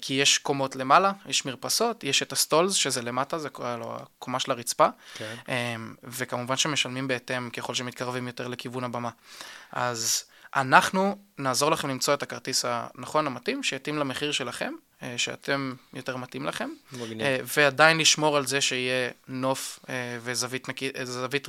כי 0.00 0.14
יש 0.14 0.38
קומות 0.38 0.76
למעלה, 0.76 1.12
יש 1.26 1.44
מרפסות, 1.44 2.04
יש 2.04 2.22
את 2.22 2.32
הסטולס, 2.32 2.72
שזה 2.72 3.02
למטה, 3.02 3.38
זה 3.38 3.48
לו 3.58 3.96
הקומה 3.96 4.40
של 4.40 4.50
הרצפה, 4.50 4.86
כן. 5.14 5.34
וכמובן 6.04 6.56
שמשלמים 6.56 7.08
בהתאם 7.08 7.50
ככל 7.50 7.74
שמתקרבים 7.74 8.26
יותר 8.26 8.48
לכיוון 8.48 8.84
הבמה. 8.84 9.10
אז 9.72 10.24
אנחנו 10.56 11.18
נעזור 11.38 11.70
לכם 11.70 11.88
למצוא 11.88 12.14
את 12.14 12.22
הכרטיס 12.22 12.64
הנכון, 12.68 13.26
המתאים, 13.26 13.62
שיתאים 13.62 13.98
למחיר 13.98 14.32
שלכם, 14.32 14.72
אה, 15.02 15.18
שאתם 15.18 15.74
יותר 15.94 16.16
מתאים 16.16 16.46
לכם, 16.46 16.70
מגניב. 16.92 17.20
אה, 17.20 17.38
ועדיין 17.56 17.98
לשמור 17.98 18.36
על 18.36 18.46
זה 18.46 18.60
שיהיה 18.60 19.10
נוף 19.28 19.78
אה, 19.88 20.18
וזווית 20.20 20.68
נקי, 20.68 20.90
זווית 21.04 21.48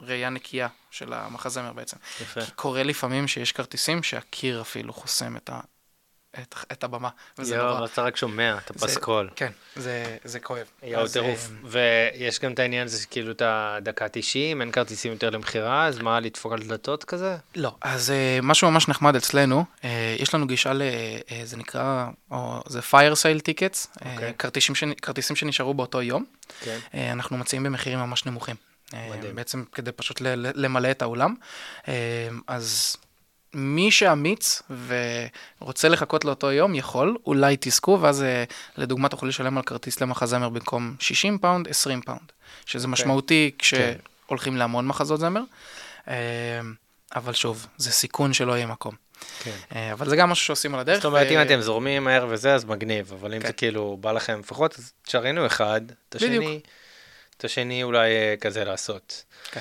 ראייה 0.00 0.30
נקייה 0.30 0.68
של 0.90 1.12
המחזמר 1.12 1.72
בעצם. 1.72 1.96
יפה. 2.20 2.44
כי 2.44 2.50
קורה 2.50 2.82
לפעמים 2.82 3.28
שיש 3.28 3.52
כרטיסים 3.52 4.02
שהקיר 4.02 4.60
אפילו 4.60 4.92
חוסם 4.92 5.36
את, 5.36 5.50
ה, 5.50 5.60
את, 6.40 6.54
את 6.72 6.84
הבמה, 6.84 7.08
וזה 7.38 7.54
יואו, 7.54 7.74
נורא. 7.74 7.86
אתה 7.86 8.02
רק 8.02 8.16
שומע, 8.16 8.58
אתה 8.64 8.72
פסקול. 8.72 9.30
כן, 9.36 9.52
זה, 9.76 10.16
זה 10.24 10.40
כואב. 10.40 10.66
יואו, 10.82 11.08
טירוף. 11.08 11.50
אה, 11.50 11.70
ויש 12.18 12.40
גם 12.40 12.52
את 12.52 12.58
העניין 12.58 12.84
הזה 12.84 13.02
שכאילו 13.02 13.32
את 13.32 13.42
הדקה 13.44 14.08
90, 14.08 14.60
אין 14.60 14.70
כרטיסים 14.70 15.12
יותר 15.12 15.30
למכירה, 15.30 15.86
אז 15.86 15.98
מה, 15.98 16.20
לדפוק 16.20 16.52
על 16.52 16.62
דלתות 16.62 17.04
כזה? 17.04 17.36
לא, 17.56 17.74
אז 17.80 18.10
uh, 18.10 18.44
משהו 18.44 18.70
ממש 18.70 18.88
נחמד 18.88 19.16
אצלנו, 19.16 19.64
uh, 19.80 19.84
יש 20.18 20.34
לנו 20.34 20.46
גישה 20.46 20.72
ל... 20.72 20.82
זה 21.44 21.56
נקרא, 21.56 22.06
או 22.30 22.62
זה 22.66 22.80
fire 22.80 23.14
sale 23.14 23.40
tickets, 23.40 23.86
uh, 23.86 24.06
אוקיי. 24.12 24.34
כרטיסים, 24.38 24.74
שנ, 24.74 24.94
כרטיסים 24.94 25.36
שנשארו 25.36 25.74
באותו 25.74 26.02
יום, 26.02 26.24
כן. 26.60 26.78
uh, 26.92 26.96
אנחנו 27.12 27.38
מציעים 27.38 27.62
במחירים 27.62 27.98
ממש 27.98 28.26
נמוכים. 28.26 28.56
מדהים. 29.10 29.36
בעצם 29.36 29.64
כדי 29.72 29.92
פשוט 29.92 30.20
למלא 30.54 30.90
את 30.90 31.02
האולם. 31.02 31.34
אז 32.46 32.96
מי 33.54 33.90
שאמיץ 33.90 34.62
ורוצה 35.60 35.88
לחכות 35.88 36.24
לאותו 36.24 36.52
יום 36.52 36.74
יכול, 36.74 37.16
אולי 37.26 37.56
תזכו, 37.60 37.98
ואז 38.00 38.22
אה, 38.22 38.52
לדוגמה 38.76 39.08
תוכלו 39.08 39.28
לשלם 39.28 39.56
על 39.56 39.62
כרטיס 39.62 40.00
למחזמר 40.00 40.48
במקום 40.48 40.96
60 41.00 41.38
פאונד, 41.38 41.68
20 41.68 42.00
פאונד, 42.00 42.32
שזה 42.66 42.88
משמעותי 42.88 43.50
כן. 43.58 43.94
כשהולכים 44.26 44.56
להמון 44.56 44.86
מחזות 44.86 45.20
זמר. 45.20 45.42
אה, 46.04 46.10
אבל 47.14 47.32
שוב, 47.32 47.66
זה 47.76 47.92
סיכון 47.92 48.32
שלא 48.32 48.52
יהיה 48.52 48.66
מקום. 48.66 48.94
כן. 49.42 49.56
אה, 49.74 49.92
אבל 49.92 50.08
זה 50.08 50.16
גם 50.16 50.30
משהו 50.30 50.46
שעושים 50.46 50.74
על 50.74 50.80
הדרך. 50.80 50.96
זאת 50.96 51.04
אומרת, 51.04 51.26
ו- 51.30 51.30
אם 51.30 51.42
אתם 51.42 51.60
זורמים 51.60 52.04
מהר 52.04 52.26
וזה, 52.30 52.54
אז 52.54 52.64
מגניב, 52.64 53.12
אבל 53.12 53.34
אם 53.34 53.40
כן. 53.40 53.46
זה 53.46 53.52
כאילו 53.52 53.96
בא 54.00 54.12
לכם 54.12 54.40
לפחות, 54.40 54.78
אז 54.78 54.92
תשריינו 55.02 55.46
אחד, 55.46 55.80
את. 56.08 56.14
השני, 56.14 56.60
את 57.36 57.44
השני 57.44 57.82
אולי 57.82 58.10
אה, 58.10 58.34
כזה 58.40 58.64
לעשות. 58.64 59.24
כן. 59.50 59.60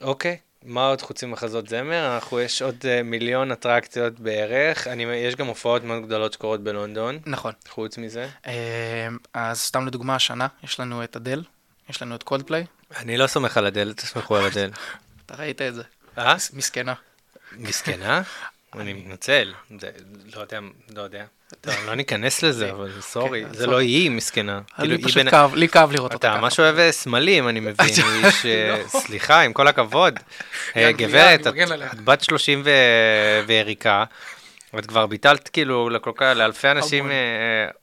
אוקיי, 0.00 0.36
מה 0.64 0.86
עוד 0.86 1.02
חוץ 1.02 1.24
ממחזות 1.24 1.68
זמר? 1.68 2.14
אנחנו, 2.14 2.40
יש 2.40 2.62
עוד 2.62 2.76
אה, 2.84 3.02
מיליון 3.02 3.52
אטרקציות 3.52 4.20
בערך, 4.20 4.86
אני, 4.86 5.02
יש 5.02 5.36
גם 5.36 5.46
הופעות 5.46 5.84
מאוד 5.84 6.06
גדולות 6.06 6.32
שקורות 6.32 6.60
בלונדון, 6.64 7.18
נכון. 7.26 7.52
חוץ 7.68 7.98
מזה. 7.98 8.28
אה, 8.46 9.08
אז 9.34 9.60
סתם 9.60 9.86
לדוגמה, 9.86 10.14
השנה 10.14 10.46
יש 10.62 10.80
לנו 10.80 11.04
את 11.04 11.16
אדל, 11.16 11.42
יש 11.90 12.02
לנו 12.02 12.14
את 12.14 12.22
קולדפליי, 12.22 12.66
אני 12.96 13.16
לא 13.16 13.26
סומך 13.26 13.56
על 13.56 13.66
אדל, 13.66 13.92
תסמכו 13.92 14.36
על 14.36 14.46
אדל. 14.46 14.70
אתה 15.26 15.34
ראית 15.36 15.62
את 15.62 15.74
זה. 15.74 15.82
אה? 16.18 16.34
מסכנה. 16.52 16.94
מסכנה? 17.52 18.22
אני 18.78 18.92
מתנצל, 18.92 19.52
לא 20.36 20.40
יודע, 20.40 20.58
לא 20.96 21.02
יודע. 21.02 21.24
טוב, 21.60 21.74
לא 21.86 21.94
ניכנס 21.94 22.42
לזה, 22.42 22.70
אבל 22.70 23.00
sorry, 23.00 23.44
כן, 23.44 23.54
זה. 23.54 23.66
לא 23.66 23.78
היא 23.78 24.10
מסכנה. 24.10 24.60
כאילו, 24.76 24.88
לי 24.88 24.94
היא 24.96 25.04
פשוט 25.04 25.28
כאב, 25.30 25.54
לי 25.54 25.68
כאב 25.68 25.92
לראות 25.92 26.14
אותה 26.14 26.32
אתה. 26.32 26.40
ממש 26.40 26.60
אוהב 26.60 26.78
אה, 26.78 26.92
סמלים, 26.92 27.48
אני 27.48 27.60
מבין, 27.60 27.74
איש... 28.24 28.46
אה, 28.46 28.78
לא. 28.82 28.88
סליחה, 28.88 29.40
עם 29.40 29.52
כל 29.52 29.68
הכבוד. 29.68 30.18
אה, 30.76 30.92
גברת, 30.92 31.46
את- 31.46 32.00
בת 32.04 32.22
30 32.22 32.62
ו- 32.64 32.70
ויריקה, 33.46 34.04
ואת 34.74 34.86
כבר 34.86 35.06
ביטלת 35.06 35.48
כאילו 35.48 35.88
לאלפי 36.20 36.68
אנשים 36.70 37.10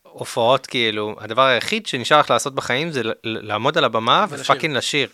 הופעות, 0.04 0.66
כאילו, 0.66 1.16
הדבר 1.20 1.42
היחיד 1.46 1.86
שנשאר 1.86 2.20
לך 2.20 2.30
לעשות 2.30 2.56
בחיים 2.56 2.92
זה 2.92 3.02
לעמוד 3.24 3.78
על 3.78 3.84
הבמה. 3.84 4.26
ו 4.30 4.35
fucking 4.35 4.76
לשיר. 4.76 5.10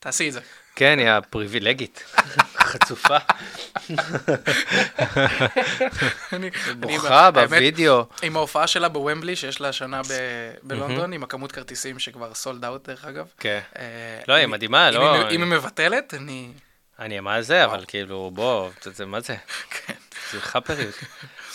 תעשי 0.00 0.28
את 0.28 0.32
זה. 0.32 0.40
כן, 0.76 0.98
היא 0.98 1.08
הפריבילגית, 1.08 2.04
חצופה, 2.56 3.16
בוכה 6.76 7.30
בווידאו. 7.30 8.04
עם 8.22 8.36
ההופעה 8.36 8.66
שלה 8.66 8.88
בוומבלי, 8.88 9.36
שיש 9.36 9.60
לה 9.60 9.68
השנה 9.68 10.02
ב- 10.02 10.52
בלונדון, 10.62 11.12
עם 11.12 11.22
הכמות 11.22 11.52
כרטיסים 11.52 11.98
שכבר 11.98 12.34
sold 12.34 12.64
out 12.64 12.88
דרך 12.88 13.04
אגב. 13.04 13.26
כן. 13.38 13.60
אה, 13.78 13.82
לא, 14.28 14.34
היא 14.34 14.46
מדהימה, 14.46 14.90
לא- 14.90 15.30
אם 15.30 15.42
היא 15.42 15.50
מבטלת, 15.50 16.14
אני... 16.14 16.48
אני 16.98 17.20
מה 17.20 17.42
זה, 17.42 17.64
אבל 17.64 17.84
כאילו, 17.88 18.30
בוא, 18.34 18.70
מה 19.06 19.20
זה? 19.20 19.36
כן. 19.70 19.92
זה 20.32 20.40
חאפריות. 20.40 20.94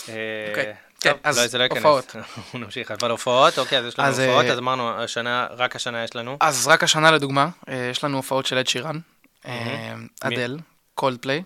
אה, 0.10 0.72
אוקיי, 0.98 1.12
טוב, 1.12 1.22
כן, 1.22 1.30
אז 1.30 1.56
לא. 1.56 1.68
הופעות. 1.70 2.16
אנחנו 2.16 2.60
נמשיך, 2.60 2.92
אבל 2.92 3.12
הופעות, 3.12 3.60
אוקיי, 3.60 3.80
אז 3.80 3.86
יש 3.86 4.00
לנו 4.00 4.08
אז, 4.08 4.20
הופעות, 4.20 4.46
אה, 4.46 4.52
אז 4.52 4.58
אמרנו, 4.58 4.90
השנה, 4.90 5.48
רק 5.52 5.76
השנה 5.76 6.04
יש 6.04 6.16
לנו. 6.16 6.38
אז 6.40 6.68
רק 6.68 6.84
השנה 6.84 7.12
לדוגמה, 7.12 7.50
אה, 7.70 7.88
יש 7.92 8.04
לנו 8.04 8.18
הופעות 8.18 8.46
של 8.46 8.58
אד 8.58 8.68
שירן? 8.68 9.00
אדל, 10.22 10.58
קולדפליי, 10.96 11.44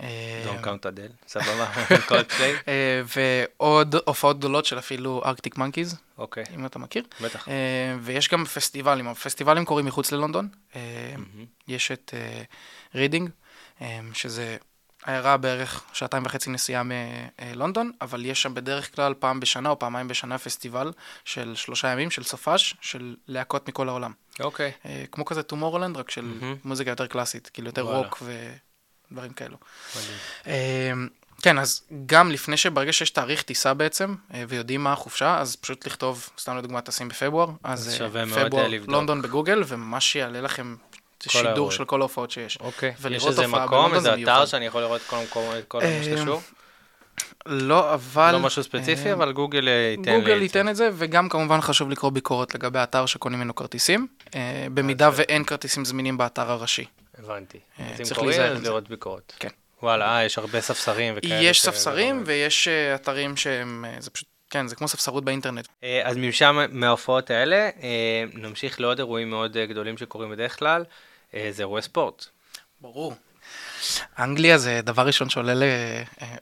אה, 0.00 0.44
Don't 0.44 0.64
count 0.64 0.88
אדל, 0.88 1.08
סבבה, 1.28 1.66
קולדפליי, 2.08 2.54
אה, 2.68 3.02
ועוד 3.16 3.94
הופעות 4.04 4.38
גדולות 4.38 4.64
של 4.64 4.78
אפילו 4.78 5.22
ארקטיק 5.24 5.58
מנקיז, 5.58 5.96
אוקיי, 6.18 6.44
אם 6.54 6.66
אתה 6.66 6.78
מכיר. 6.78 7.04
בטח. 7.20 7.48
ויש 8.00 8.28
גם 8.28 8.44
פסטיבלים, 8.44 9.08
הפסטיבלים 9.08 9.64
קורים 9.64 9.86
מחוץ 9.86 10.12
ללונדון. 10.12 10.48
יש 11.68 11.92
את 11.92 12.14
רידינג, 12.94 13.30
שזה 14.12 14.56
עיירה 15.06 15.36
בערך 15.36 15.84
שעתיים 15.92 16.26
וחצי 16.26 16.50
נסיעה 16.50 16.82
מלונדון, 16.84 17.92
אבל 18.00 18.24
יש 18.24 18.42
שם 18.42 18.54
בדרך 18.54 18.94
כלל 18.94 19.14
פעם 19.14 19.40
בשנה 19.40 19.68
או 19.68 19.78
פעמיים 19.78 20.08
בשנה 20.08 20.38
פסטיבל 20.38 20.92
של 21.24 21.54
שלושה 21.54 21.88
ימים 21.88 22.10
של 22.10 22.22
סופש, 22.22 22.74
של 22.80 23.16
להקות 23.28 23.68
מכל 23.68 23.88
העולם. 23.88 24.12
אוקיי, 24.40 24.72
אה, 24.86 25.04
כמו 25.12 25.24
כזה 25.24 25.42
טומורלנד, 25.42 25.96
רק 25.96 26.10
של 26.10 26.22
מהמם. 26.22 26.56
מוזיקה 26.64 26.90
יותר 26.90 27.06
קלאסית, 27.06 27.50
כאילו 27.52 27.68
יותר 27.68 27.86
וואלה. 27.86 27.98
רוק 27.98 28.22
ודברים 29.10 29.32
כאלו. 29.32 29.56
מדהים. 29.96 30.18
אה, 30.46 30.92
כן, 31.42 31.58
אז 31.58 31.82
גם 32.06 32.30
לפני 32.30 32.56
שברגע 32.56 32.92
שיש 32.92 33.10
תאריך 33.10 33.42
טיסה 33.42 33.74
בעצם, 33.74 34.14
אה, 34.34 34.44
ויודעים 34.48 34.84
מה 34.84 34.92
החופשה, 34.92 35.38
אז 35.38 35.56
פשוט 35.56 35.86
לכתוב, 35.86 36.30
סתם 36.38 36.56
לדוגמה, 36.56 36.80
טסים 36.80 37.08
בפברואר, 37.08 37.48
אז 37.64 37.88
אז 37.88 38.16
אה, 38.16 38.46
פברואר. 38.46 38.68
לונדון 38.88 39.22
בגוגל, 39.22 39.62
ומה 39.66 40.00
שיעלה 40.00 40.40
לכם 40.40 40.76
שידור 41.30 41.48
האירועים. 41.48 41.70
של 41.70 41.84
כל 41.84 42.00
ההופעות 42.00 42.30
שיש. 42.30 42.58
אוקיי, 42.60 42.94
יש 43.10 43.26
איזה 43.26 43.46
מקום, 43.46 43.94
איזה 43.94 44.10
זה 44.16 44.22
אתר. 44.22 44.46
שאני 44.46 44.66
יכול 44.66 44.80
לראות 44.80 45.02
כל 45.06 45.16
המקום, 45.16 45.44
את 45.58 45.64
כל 45.68 45.78
מה 45.78 45.84
אה, 45.84 46.00
שקשור? 46.04 46.40
לא, 47.46 47.94
אבל... 47.94 48.32
לא 48.32 48.40
משהו 48.40 48.62
ספציפי, 48.62 49.08
אה, 49.08 49.12
אבל 49.12 49.32
גוגל 49.32 49.68
אה, 49.68 49.72
ייתן 49.72 50.12
לי 50.12 50.20
גוגל 50.20 50.36
את 50.36 50.42
ייתן 50.42 50.68
את 50.68 50.76
זה, 50.76 50.90
וגם 50.94 51.28
כמובן 51.28 51.60
חשוב 51.60 51.90
לקרוא 51.90 52.10
ביקורת 52.10 52.54
לגבי 52.54 52.78
האתר 52.78 53.06
שקונים 53.06 53.38
ממנו 53.38 53.54
כרטיסים, 53.54 54.06
במידה 54.74 55.10
ואין 55.12 55.44
כרטיסים 55.44 55.84
זמינים 55.84 56.18
באתר 56.18 56.50
הראשי. 56.50 56.84
הבנתי. 57.18 57.58
אז 57.78 58.10
אם 58.10 58.14
קוראים, 58.14 58.40
אז 58.40 58.58
זה. 58.58 58.64
לראות 58.64 58.88
ביקורת. 58.88 59.32
כן. 59.38 59.48
וואלה, 59.82 60.24
יש 60.24 60.38
הרבה 60.38 60.60
ספסרים 60.60 61.14
וכאלה. 61.16 61.34
יש 61.34 61.62
ספסרים 61.62 62.22
ויש 62.26 62.68
אתרים 62.68 63.36
שהם, 63.36 63.84
זה 63.98 64.10
פשוט, 64.10 64.28
כן, 64.50 64.68
זה 64.68 64.76
כמו 64.76 64.88
ספסרות 64.88 65.24
באינטרנט. 65.24 65.68
אז 66.04 66.16
משם, 66.16 66.66
מההופעות 66.70 67.30
האלה, 67.30 67.68
נמשיך 68.34 68.80
לעוד 68.80 68.98
אירועים 68.98 69.30
מאוד 69.30 69.56
גדולים 69.56 69.98
שקורים 69.98 70.30
בדרך 70.30 70.58
כלל, 70.58 70.84
זה 71.50 71.62
אירועי 71.62 71.82
ספורט. 71.82 72.24
ברור. 72.80 73.14
אנגליה 74.18 74.58
זה 74.58 74.80
דבר 74.84 75.06
ראשון 75.06 75.28
שעולה 75.28 75.52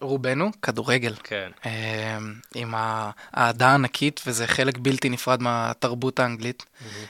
לרובנו, 0.01 0.51
כדורגל. 0.63 1.15
כן. 1.25 1.51
אה, 1.67 2.19
עם 2.55 2.75
האהדה 2.77 3.69
הענקית, 3.69 4.21
וזה 4.27 4.47
חלק 4.47 4.79
בלתי 4.79 5.09
נפרד 5.09 5.43
מהתרבות 5.43 6.21
האנגלית. 6.21 6.65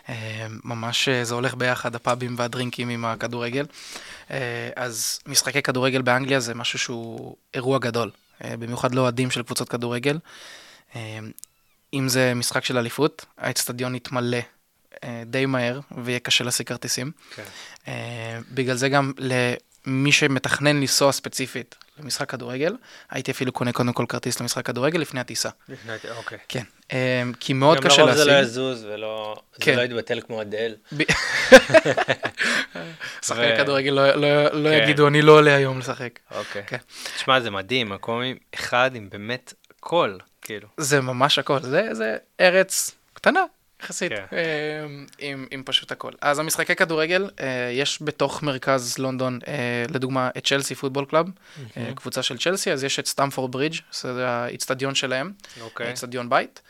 אה, 0.09 0.47
ממש 0.65 1.09
אה, 1.09 1.25
זה 1.25 1.35
הולך 1.35 1.55
ביחד, 1.55 1.95
הפאבים 1.95 2.35
והדרינקים 2.39 2.89
עם 2.89 3.05
הכדורגל. 3.05 3.67
אה, 4.31 4.71
אז 4.77 5.21
משחקי 5.27 5.63
כדורגל 5.63 6.03
באנגליה 6.03 6.41
זה 6.41 6.55
משהו 6.55 6.79
שהוא 6.79 7.37
אירוע 7.55 7.79
גדול, 7.79 8.11
אה, 8.45 8.57
במיוחד 8.57 8.95
לאוהדים 8.95 9.31
של 9.31 9.43
קבוצות 9.43 9.69
כדורגל. 9.69 10.19
אה, 10.97 11.19
אם 11.95 12.09
זה 12.09 12.33
משחק 12.35 12.65
של 12.65 12.79
אליפות, 12.79 13.25
האצטדיון 13.39 13.95
יתמלא 13.95 14.37
אה, 14.37 14.43
די 15.27 15.47
מהר, 15.47 15.81
ויהיה 16.05 16.19
קשה 16.19 16.45
להשיג 16.45 16.67
כרטיסים. 16.67 17.11
כן. 17.35 17.43
אה, 17.89 18.39
בגלל 18.51 18.77
זה 18.77 18.89
גם 18.89 19.13
למי 19.19 20.13
שמתכנן 20.13 20.77
לנסוע 20.77 21.13
ספציפית 21.13 21.75
למשחק 21.99 22.31
כדורגל, 22.31 22.77
הייתי 23.11 23.31
אפילו 23.31 23.53
קונה 23.53 23.73
קודם 23.73 23.93
כל 23.93 24.05
כרטיס 24.09 24.41
למשחק 24.41 24.67
כדורגל 24.67 25.01
לפני 25.01 25.21
הטיסה. 25.21 25.49
אוקיי. 26.17 26.39
כן, 26.49 26.63
אה, 26.93 27.23
כי 27.41 27.53
מאוד 27.53 27.79
גם 27.81 27.85
קשה 27.85 28.03
לרוב 28.03 28.13
זה 28.15 28.25
לא 28.25 28.33
להשיג. 28.33 28.49
יזוז 28.51 28.85
ולא, 28.85 29.37
זה 29.57 29.65
כן. 29.65 29.77
לא 29.77 29.83
יתבטל 29.83 30.21
כמו 30.21 30.43
אדל. 30.43 30.75
שחקני 33.27 33.57
כדורגל 33.59 33.91
לא- 33.91 34.15
לא 34.15 34.45
לא 34.45 34.71
כן. 34.71 34.83
יגידו, 34.83 35.09
אני 35.09 35.23
לא 35.23 35.33
עולה 35.33 35.55
היום 35.55 35.79
לשחק. 35.79 36.19
אוקיי. 36.31 36.63
כן. 36.67 36.77
תשמע, 37.17 37.41
זה 37.41 37.51
מדהים, 37.51 37.89
מקום 37.89 38.23
עם 38.23 38.37
אחד 38.55 38.91
עם 38.95 39.09
באמת 39.11 39.53
הכל, 39.81 40.19
כאילו. 40.43 40.69
זה 40.77 41.01
ממש 41.01 41.39
הכל, 41.39 41.61
זה, 41.61 41.89
זה 41.93 42.17
ארץ 42.41 42.91
קטנה. 43.15 43.41
יחסית, 43.85 44.13
כן. 44.13 44.25
אה, 44.33 44.87
עם, 45.19 45.47
עם 45.51 45.63
פשוט 45.65 45.93
הכל. 45.93 46.13
אז 46.21 46.39
המשחקי 46.39 46.75
כדורגל, 46.75 47.31
אה, 47.41 47.71
יש 47.73 48.03
בתוך 48.03 48.43
מרכז 48.43 48.99
לונדון, 48.99 49.39
אה, 49.47 49.85
לדוגמה, 49.89 50.31
את 50.39 50.47
צ'לסי 50.47 50.75
football 50.75 51.05
club, 51.05 51.27
קבוצה 51.95 52.23
של 52.23 52.39
צ'לסי, 52.39 52.73
אז 52.73 52.85
יש 52.85 52.99
את 52.99 53.07
סטמפורד 53.07 53.53
ברידג', 53.53 53.77
זה 53.93 54.29
האיצטדיון 54.29 54.95
שלהם, 54.95 55.33
אוקיי. 55.61 55.89
איצטדיון 55.89 56.31
בית. 56.31 56.63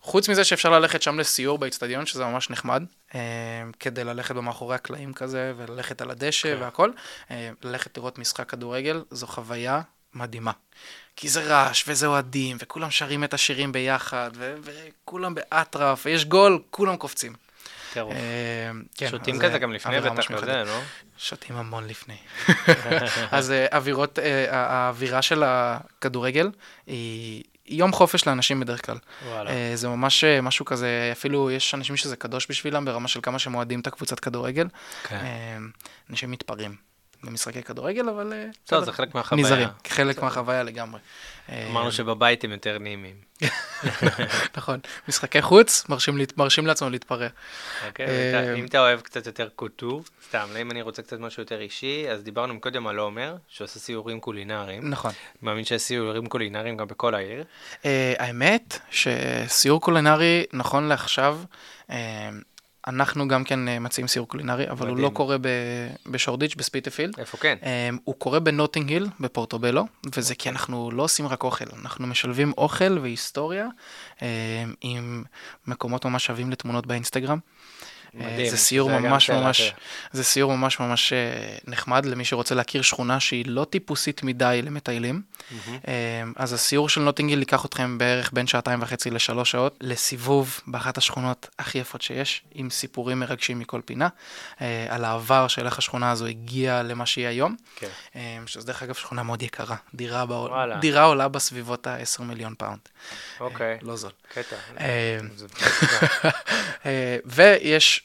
חוץ 0.00 0.28
מזה 0.28 0.44
שאפשר 0.44 0.70
ללכת 0.70 1.02
שם 1.02 1.18
לסיור 1.18 1.58
באיצטדיון, 1.58 2.06
שזה 2.06 2.24
ממש 2.24 2.50
נחמד, 2.50 2.82
כדי 3.80 4.04
ללכת 4.04 4.34
במאחורי 4.34 4.74
הקלעים 4.74 5.12
כזה, 5.12 5.52
וללכת 5.56 6.00
על 6.00 6.10
הדשא 6.10 6.56
כן. 6.56 6.62
והכל, 6.62 6.90
אה, 7.30 7.50
ללכת 7.62 7.96
לראות 7.96 8.18
משחק 8.18 8.50
כדורגל, 8.50 9.02
זו 9.10 9.26
חוויה 9.26 9.80
מדהימה. 10.14 10.52
כי 11.16 11.28
זה 11.28 11.42
רעש, 11.42 11.84
וזה 11.88 12.06
אוהדים, 12.06 12.56
וכולם 12.60 12.90
שרים 12.90 13.24
את 13.24 13.34
השירים 13.34 13.72
ביחד, 13.72 14.30
ו- 14.34 14.54
וכולם 14.62 15.34
באטרף, 15.34 16.02
ויש 16.06 16.24
גול, 16.24 16.62
כולם 16.70 16.96
קופצים. 16.96 17.32
טירוף. 17.92 18.14
אה, 18.14 18.70
כן, 18.94 19.10
שותים 19.10 19.38
כזה 19.38 19.52
אה, 19.52 19.58
גם 19.58 19.72
לפני 19.72 20.00
בטח 20.00 20.32
כזה. 20.32 20.64
לא? 20.66 20.80
שותים 21.18 21.56
המון 21.56 21.86
לפני. 21.86 22.16
אז 23.30 23.50
אה, 23.50 23.66
אווירות, 23.72 24.18
האווירה 24.48 25.22
של 25.22 25.42
הכדורגל 25.46 26.50
היא 26.86 27.44
יום 27.66 27.92
חופש 27.92 28.26
לאנשים 28.26 28.60
בדרך 28.60 28.86
כלל. 28.86 28.96
וואלה. 29.26 29.50
זה 29.74 29.88
ממש 29.88 30.24
משהו 30.24 30.64
כזה, 30.64 31.08
אפילו 31.12 31.50
יש 31.50 31.74
אנשים 31.74 31.96
שזה 31.96 32.16
קדוש 32.16 32.46
בשבילם 32.50 32.84
ברמה 32.84 33.08
של 33.08 33.20
כמה 33.22 33.38
שהם 33.38 33.54
אוהדים 33.54 33.80
את 33.80 33.86
הקבוצת 33.86 34.20
כדורגל. 34.20 34.66
כן. 35.02 35.24
אנשים 36.10 36.30
מתפרעים 36.30 36.85
במשחקי 37.24 37.62
כדורגל, 37.62 38.08
אבל... 38.08 38.32
אה, 38.32 38.44
טוב, 38.64 38.78
בסדר. 38.78 38.84
זה 38.84 38.92
חלק 38.92 39.14
מהחוויה. 39.14 39.44
נזהרים, 39.44 39.68
חלק 39.88 40.22
מהחוויה 40.22 40.62
לגמרי. 40.62 41.00
אה, 41.48 41.66
אמרנו 41.70 41.92
שבבית 41.92 42.44
הם 42.44 42.52
יותר 42.52 42.78
נעימים. 42.78 43.14
נכון, 44.56 44.80
משחקי 45.08 45.42
חוץ, 45.42 45.84
מרשים 46.36 46.66
לעצמם 46.66 46.90
להתפרע. 46.90 47.28
אוקיי? 47.86 48.06
אה, 48.06 48.54
אם 48.54 48.64
אתה 48.64 48.80
אוהב 48.80 49.00
קצת 49.00 49.26
יותר 49.26 49.48
קוטור, 49.48 50.02
סתם, 50.28 50.48
אם 50.60 50.70
אני 50.70 50.82
רוצה 50.82 51.02
קצת 51.02 51.18
משהו 51.18 51.42
יותר 51.42 51.60
אישי, 51.60 52.06
אז 52.10 52.22
דיברנו 52.22 52.54
מקודם 52.54 52.86
על 52.86 52.98
עומר, 52.98 53.36
שעושה 53.48 53.78
סיורים 53.78 54.20
קולינריים. 54.20 54.90
נכון. 54.90 55.12
מאמין 55.42 55.64
שיש 55.64 55.82
סיורים 55.82 56.26
קולינריים 56.26 56.76
גם 56.76 56.86
בכל 56.86 57.14
העיר. 57.14 57.44
אה, 57.84 58.14
האמת 58.18 58.78
שסיור 58.90 59.80
קולינרי, 59.80 60.44
נכון 60.52 60.88
לעכשיו, 60.88 61.38
אה, 61.90 62.28
אנחנו 62.86 63.28
גם 63.28 63.44
כן 63.44 63.68
אה, 63.68 63.78
מציעים 63.78 64.08
סיור 64.08 64.28
קולינרי, 64.28 64.70
אבל 64.70 64.86
הוא 64.86 64.94
מדהים. 64.94 65.04
לא 65.04 65.14
קורה 65.14 65.36
בשורדיץ', 66.06 66.54
בספיטפילד. 66.54 67.18
איפה 67.18 67.36
כן? 67.36 67.56
אה, 67.62 67.90
הוא 68.04 68.14
קורה 68.14 68.40
בנוטינג 68.40 68.90
היל, 68.90 69.08
בפורטובלו, 69.20 69.86
וזה 70.14 70.34
כי 70.34 70.48
אנחנו 70.48 70.90
לא 70.90 71.02
עושים 71.02 71.26
רק 71.26 71.44
אוכל, 71.44 71.64
אנחנו 71.82 72.06
משלבים 72.06 72.52
אוכל 72.58 72.98
והיסטוריה 72.98 73.66
אה, 74.22 74.64
עם 74.80 75.24
מקומות 75.66 76.04
ממש 76.04 76.26
שווים 76.26 76.50
לתמונות 76.50 76.86
באינסטגרם. 76.86 77.38
מדהים. 78.16 78.50
זה 78.50 78.56
סיור 78.56 78.90
זה 78.90 78.98
ממש 78.98 79.30
ממש, 79.30 79.60
ש- 79.60 79.72
זה 80.12 80.24
סיור 80.24 80.56
ממש 80.56 80.80
ממש 80.80 81.12
אה, 81.12 81.18
נחמד 81.66 82.06
למי 82.06 82.24
שרוצה 82.24 82.54
להכיר 82.54 82.82
שכונה 82.82 83.20
שהיא 83.20 83.44
לא 83.48 83.64
טיפוסית 83.70 84.22
מדי 84.22 84.60
למטיילים. 84.64 85.22
אה, 85.88 85.92
אז 86.36 86.52
הסיור 86.52 86.88
של 86.88 87.00
נוטינג 87.00 87.25
היל 87.25 87.38
ייקח 87.38 87.64
אתכם 87.64 87.98
בערך 87.98 88.30
בין 88.32 88.46
שעתיים 88.46 88.82
וחצי 88.82 89.10
לשלוש 89.10 89.50
שעות 89.50 89.76
לסיבוב 89.80 90.60
באחת 90.66 90.98
השכונות 90.98 91.48
הכי 91.58 91.78
יפות 91.78 92.02
שיש, 92.02 92.42
עם 92.54 92.70
סיפורים 92.70 93.20
מרגשים 93.20 93.58
מכל 93.58 93.80
פינה, 93.84 94.08
אה, 94.60 94.86
על 94.88 95.04
העבר 95.04 95.48
של 95.48 95.66
איך 95.66 95.78
השכונה 95.78 96.10
הזו 96.10 96.26
הגיעה 96.26 96.82
למה 96.82 97.06
שהיא 97.06 97.26
היום, 97.26 97.56
כן. 97.76 97.86
אה, 98.16 98.38
שזה 98.46 98.66
דרך 98.66 98.82
אגב 98.82 98.94
שכונה 98.94 99.22
מאוד 99.22 99.42
יקרה, 99.42 99.76
דירה, 99.94 100.26
בעול, 100.26 100.50
וואלה. 100.50 100.76
דירה 100.76 101.02
עולה 101.04 101.28
בסביבות 101.28 101.86
ה-10 101.86 102.22
מיליון 102.22 102.54
פאונד, 102.58 102.78
אוקיי. 103.40 103.78
לא 103.82 103.96
זול. 103.96 104.10
קטע. 104.34 104.56
אה, 104.80 105.18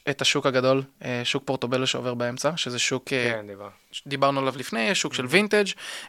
את 0.10 0.22
השוק 0.22 0.46
הגדול, 0.46 0.82
אה, 1.04 1.20
שוק 1.24 1.42
פורטובלו 1.46 1.86
שעובר 1.86 2.14
באמצע, 2.14 2.56
שזה 2.56 2.78
שוק 2.78 3.12
אה, 3.12 3.32
כן, 3.32 3.46
דיבר. 3.46 3.68
דיברנו 4.06 4.40
עליו 4.40 4.54
לפני, 4.56 4.94
שוק 4.94 5.14
של 5.14 5.26
וינטג' 5.26 5.64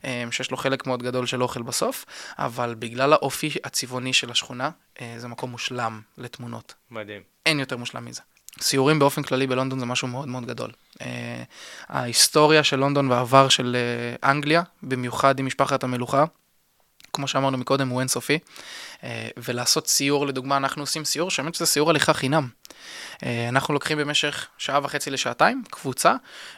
אה, 0.06 0.24
שיש 0.32 0.52
לו 0.52 0.58
חלק 0.58 0.88
מאוד 0.88 1.04
גדול 1.04 1.26
של 1.26 1.44
אוכל 1.44 1.62
בסוף, 1.62 2.06
אבל 2.38 2.76
בגלל 2.80 3.14
האופי 3.14 3.50
הצבעוני 3.64 4.14
של 4.14 4.32
השכונה, 4.32 4.70
זה 5.18 5.28
מקום 5.28 5.52
מושלם 5.52 6.02
לתמונות. 6.18 6.74
מדהים. 6.92 7.22
אין 7.46 7.60
יותר 7.60 7.78
מושלם 7.78 8.06
מזה. 8.06 8.22
סיורים 8.62 9.00
באופן 9.00 9.24
כללי 9.24 9.48
בלונדון 9.48 9.80
זה 9.80 9.86
משהו 9.86 10.08
מאוד 10.08 10.28
מאוד 10.28 10.46
גדול. 10.46 10.72
ההיסטוריה 11.88 12.64
של 12.64 12.80
לונדון 12.80 13.12
והעבר 13.12 13.50
של 13.50 13.78
אנגליה, 14.24 14.64
במיוחד 14.84 15.40
עם 15.40 15.46
משפחת 15.46 15.84
המלוכה, 15.84 16.26
כמו 17.14 17.28
שאמרנו 17.28 17.58
מקודם, 17.58 17.90
הוא 17.90 18.00
אינסופי. 18.00 18.40
אה, 19.04 19.28
ולעשות 19.38 19.88
סיור, 19.88 20.28
לדוגמה, 20.28 20.58
אנחנו 20.58 20.84
עושים 20.84 21.06
סיור, 21.06 21.32
שהאמת 21.32 21.56
שזה 21.56 21.66
סיור 21.66 21.90
הליכה 21.90 22.14
חינם. 22.14 22.48
אה, 23.24 23.50
אנחנו 23.50 23.74
לוקחים 23.74 23.98
במשך 23.98 24.48
שעה 24.58 24.80
וחצי 24.84 25.10
לשעתיים, 25.10 25.64
קבוצה. 25.70 26.16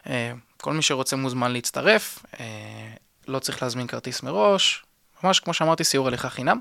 אה, 0.09 0.31
כל 0.57 0.73
מי 0.73 0.81
שרוצה 0.81 1.15
מוזמן 1.15 1.51
להצטרף, 1.51 2.25
לא 3.27 3.39
צריך 3.39 3.63
להזמין 3.63 3.87
כרטיס 3.87 4.23
מראש. 4.23 4.83
ממש 5.23 5.39
כמו 5.39 5.53
שאמרתי, 5.53 5.83
סיור 5.83 6.07
הליכה 6.07 6.29
חינם. 6.29 6.59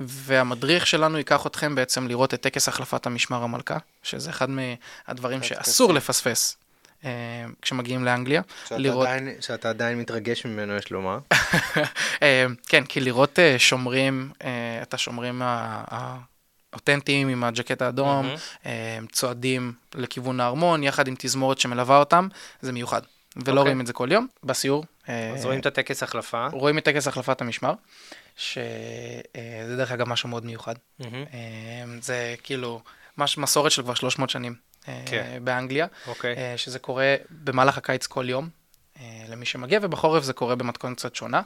והמדריך 0.00 0.86
שלנו 0.86 1.18
ייקח 1.18 1.46
אתכם 1.46 1.74
בעצם 1.74 2.08
לראות 2.08 2.34
את 2.34 2.40
טקס 2.40 2.68
החלפת 2.68 3.06
המשמר 3.06 3.42
המלכה, 3.42 3.76
שזה 4.02 4.30
אחד 4.30 4.48
מהדברים 4.50 5.42
שאסור. 5.42 5.94
לפספס 5.94 6.56
כשמגיעים 7.62 8.04
לאנגליה. 8.04 8.42
שאתה, 8.64 8.78
לראות- 8.78 9.06
עדיין, 9.06 9.28
שאתה 9.40 9.68
עדיין 9.70 9.98
מתרגש 9.98 10.44
ממנו, 10.44 10.76
יש 10.76 10.90
לומר. 10.90 11.18
אה, 12.22 12.46
כן, 12.68 12.84
כי 12.84 13.00
לראות 13.00 13.38
אה, 13.38 13.58
שומרים, 13.58 14.30
אה, 14.44 14.48
את 14.82 14.94
השומרים 14.94 15.42
האותנטיים 16.72 17.28
עם 17.28 17.44
הג'קט 17.44 17.82
האדום. 17.82 18.28
אה, 18.66 18.98
צועדים 19.12 19.72
לכיוון 19.94 20.40
הארמון, 20.40 20.82
יחד 20.82 21.08
עם 21.08 21.14
תזמורת 21.18 21.58
שמלווה 21.58 21.98
אותם, 21.98 22.28
זה 22.60 22.72
מיוחד. 22.72 23.02
ולא 23.36 23.50
אוקיי. 23.52 23.62
רואים 23.62 23.80
את 23.80 23.86
זה 23.86 23.92
כל 23.92 24.08
יום, 24.12 24.26
בסיור. 24.44 24.84
אה, 25.08 25.30
אז 25.34 25.44
רואים 25.44 25.60
את 25.60 25.66
הטקס 25.66 26.02
החלפה. 26.02 26.46
רואים 26.52 26.78
את 26.78 26.84
טקס 26.84 27.08
החלפת 27.08 27.40
המשמר, 27.40 27.74
שזה 28.36 29.76
דרך 29.76 29.92
אגב 29.92 30.08
משהו 30.08 30.28
מאוד 30.28 30.46
מיוחד. 30.46 30.74
אה, 31.00 31.06
זה 32.00 32.34
כאילו 32.42 32.80
מש, 33.18 33.38
מסורת 33.38 33.72
של 33.72 33.82
כבר 33.82 33.94
300 33.94 34.30
שנים 34.30 34.52
אה, 34.52 34.58
כן. 35.06 35.38
באנגליה, 35.44 35.86
אוקיי. 36.06 36.36
אה, 36.36 36.54
שזה 36.56 36.78
קורה 36.78 37.14
במהלך 37.30 37.78
הקיץ 37.78 38.06
כל 38.06 38.28
יום, 38.28 38.48
אה, 39.00 39.24
למי 39.28 39.46
שמגיע, 39.46 39.78
ובחורף 39.82 40.24
זה 40.24 40.32
קורה 40.32 40.54
במתכונת 40.54 40.96
קצת 40.96 41.14
שונה. 41.14 41.42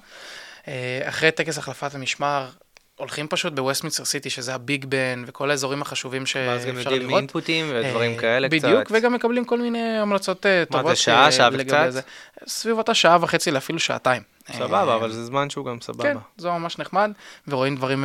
אה, 0.68 1.00
אחרי 1.04 1.30
טקס 1.30 1.58
החלפת 1.58 1.94
המשמר, 1.94 2.50
הולכים 2.96 3.28
פשוט 3.28 3.52
בווסטמינסטר 3.52 4.04
סיטי, 4.04 4.30
שזה 4.30 4.54
הביג 4.54 4.84
בן, 4.84 5.24
וכל 5.26 5.50
האזורים 5.50 5.82
החשובים 5.82 6.22
ואז 6.34 6.66
גם 6.66 6.74
שאפשר 6.74 6.90
יודעים 6.90 7.08
לראות. 7.08 7.20
אינפוטים 7.20 7.66
ודברים 7.74 8.12
אה, 8.12 8.18
כאלה 8.18 8.48
קצת. 8.48 8.56
בדיוק, 8.56 8.88
וגם 8.90 9.12
מקבלים 9.12 9.44
כל 9.44 9.58
מיני 9.58 9.98
המלצות 9.98 10.46
אה, 10.46 10.60
מה, 10.60 10.78
טובות. 10.78 10.96
זה 10.96 10.96
שעה, 10.96 11.24
אה, 11.24 11.32
שעה 11.32 11.48
וקצת? 11.52 11.86
זה. 11.88 12.00
סביב 12.46 12.78
אותה 12.78 12.94
שעה 12.94 13.18
וחצי 13.20 13.50
לאפילו 13.50 13.78
שעתיים. 13.78 14.22
סבבה, 14.52 14.94
אבל 14.94 15.12
זה 15.12 15.24
זמן 15.24 15.50
שהוא 15.50 15.66
גם 15.66 15.80
סבבה. 15.80 16.02
כן, 16.02 16.16
זה 16.36 16.48
ממש 16.48 16.78
נחמד, 16.78 17.10
ורואים 17.48 17.76
דברים 17.76 18.04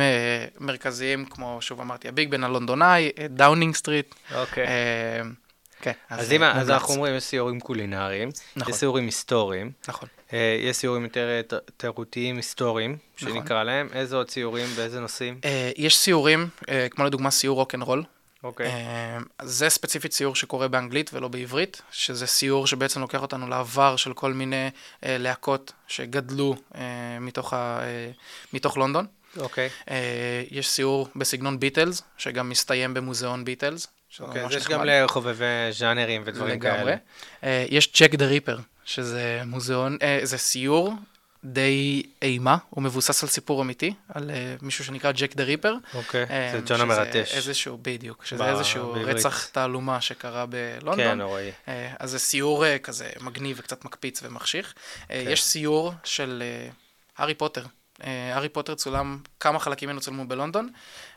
מרכזיים, 0.60 1.24
כמו 1.24 1.58
שוב 1.60 1.80
אמרתי, 1.80 2.08
הביג 2.08 2.30
בן 2.30 2.44
הלונדונאי, 2.44 3.10
דאונינג 3.30 3.74
סטריט. 3.74 4.14
אוקיי. 4.34 4.66
כן, 5.80 5.92
אז 6.10 6.32
אם, 6.32 6.42
אז. 6.42 6.70
אנחנו 6.70 6.94
אומרים, 6.94 7.16
יש 7.16 7.24
סיורים 7.24 7.60
קולינריים, 7.60 8.28
נכון. 8.56 8.72
יש 8.72 8.78
סיורים 8.78 9.04
היסטוריים, 9.04 9.70
נכון. 9.88 10.08
אה, 10.32 10.56
יש 10.60 10.76
סיורים 10.76 11.04
יותר 11.04 11.28
אה, 11.28 11.58
תיירותיים 11.76 12.36
היסטוריים, 12.36 12.96
נכון. 13.22 13.34
שנקרא 13.34 13.62
להם. 13.62 13.88
איזה 13.92 14.16
עוד 14.16 14.30
סיורים, 14.30 14.66
באיזה 14.76 15.00
נושאים? 15.00 15.40
אה, 15.44 15.70
יש 15.76 15.96
סיורים, 15.96 16.48
כמו 16.90 17.04
לדוגמה 17.04 17.30
סיור 17.30 17.56
רוקנרול. 17.56 18.04
אוקיי. 18.44 18.72
זה 19.42 19.68
ספציפית 19.68 20.12
סיור 20.12 20.36
שקורה 20.36 20.68
באנגלית 20.68 21.10
ולא 21.14 21.28
בעברית, 21.28 21.82
שזה 21.90 22.26
סיור 22.26 22.66
שבעצם 22.66 23.00
לוקח 23.00 23.22
אותנו 23.22 23.48
לעבר 23.48 23.96
של 23.96 24.12
כל 24.12 24.32
מיני 24.32 24.68
להקות 25.02 25.72
שגדלו 25.88 26.56
מתוך, 27.20 27.52
ה, 27.52 27.80
מתוך 28.52 28.76
לונדון. 28.76 29.06
אוקיי. 29.36 29.68
אה, 29.90 30.42
יש 30.50 30.68
סיור 30.68 31.08
בסגנון 31.16 31.60
ביטלס, 31.60 32.02
שגם 32.18 32.48
מסתיים 32.48 32.94
במוזיאון 32.94 33.44
ביטלס. 33.44 33.88
אוקיי, 34.20 34.44
אז 34.44 34.52
יש. 34.52 34.68
גם 34.68 34.84
לחובבי 34.84 35.44
ז'אנרים 35.70 36.22
ודברים. 36.24 36.60
כאלה. 36.60 36.96
אה, 37.44 37.64
יש 37.68 37.92
ג'ק 38.00 38.14
דה 38.14 38.26
ריפר, 38.26 38.58
שזה 38.84 39.42
מוזיאון, 39.46 39.98
אה, 40.02 40.20
זה 40.22 40.38
סיור 40.38 40.94
די 41.44 42.02
אימה, 42.22 42.56
הוא 42.70 42.82
מבוסס 42.82 43.22
על 43.22 43.28
סיפור 43.28 43.62
אמיתי, 43.62 43.94
על 44.14 44.30
אה, 44.30 44.54
מישהו 44.62 44.84
שנקרא 44.84 45.12
ג'ק 45.12 45.36
דה 45.36 45.44
ריפר. 45.44 45.74
אוקיי, 45.94 46.26
זה 46.52 46.60
ג'ק 46.66 46.80
המרטש. 46.80 47.34
איזשהו, 47.34 47.78
בדיוק, 47.82 48.24
שזה 48.24 48.44
ב- 48.44 48.46
איזשהו 48.46 48.92
בעברית. 48.92 49.16
רצח 49.16 49.46
תעלומה 49.46 50.00
שקרה 50.00 50.44
כן, 50.46 50.78
בלונדון. 50.80 51.18
נוראי. 51.18 51.50
אה, 51.68 51.92
אז 51.98 52.10
זה 52.10 52.18
סיור 52.18 52.64
אה, 52.66 52.78
כזה 52.78 53.10
מגניב 53.20 53.56
וקצת 53.60 53.84
מקפיץ 53.84 54.20
ומחשיך. 54.22 54.74
אה, 55.10 55.22
כן. 55.24 55.30
יש 55.30 55.44
סיור 55.44 55.92
של 56.04 56.42
הארי 57.18 57.34
פוטר. 57.34 57.64
אה, 58.04 58.34
הארי 58.34 58.48
פוטר 58.48 58.74
צולם, 58.74 59.18
כמה 59.40 59.58
חלקים 59.58 59.88
ממנו 59.88 60.00
צולמו 60.00 60.24
בלונדון. 60.28 60.68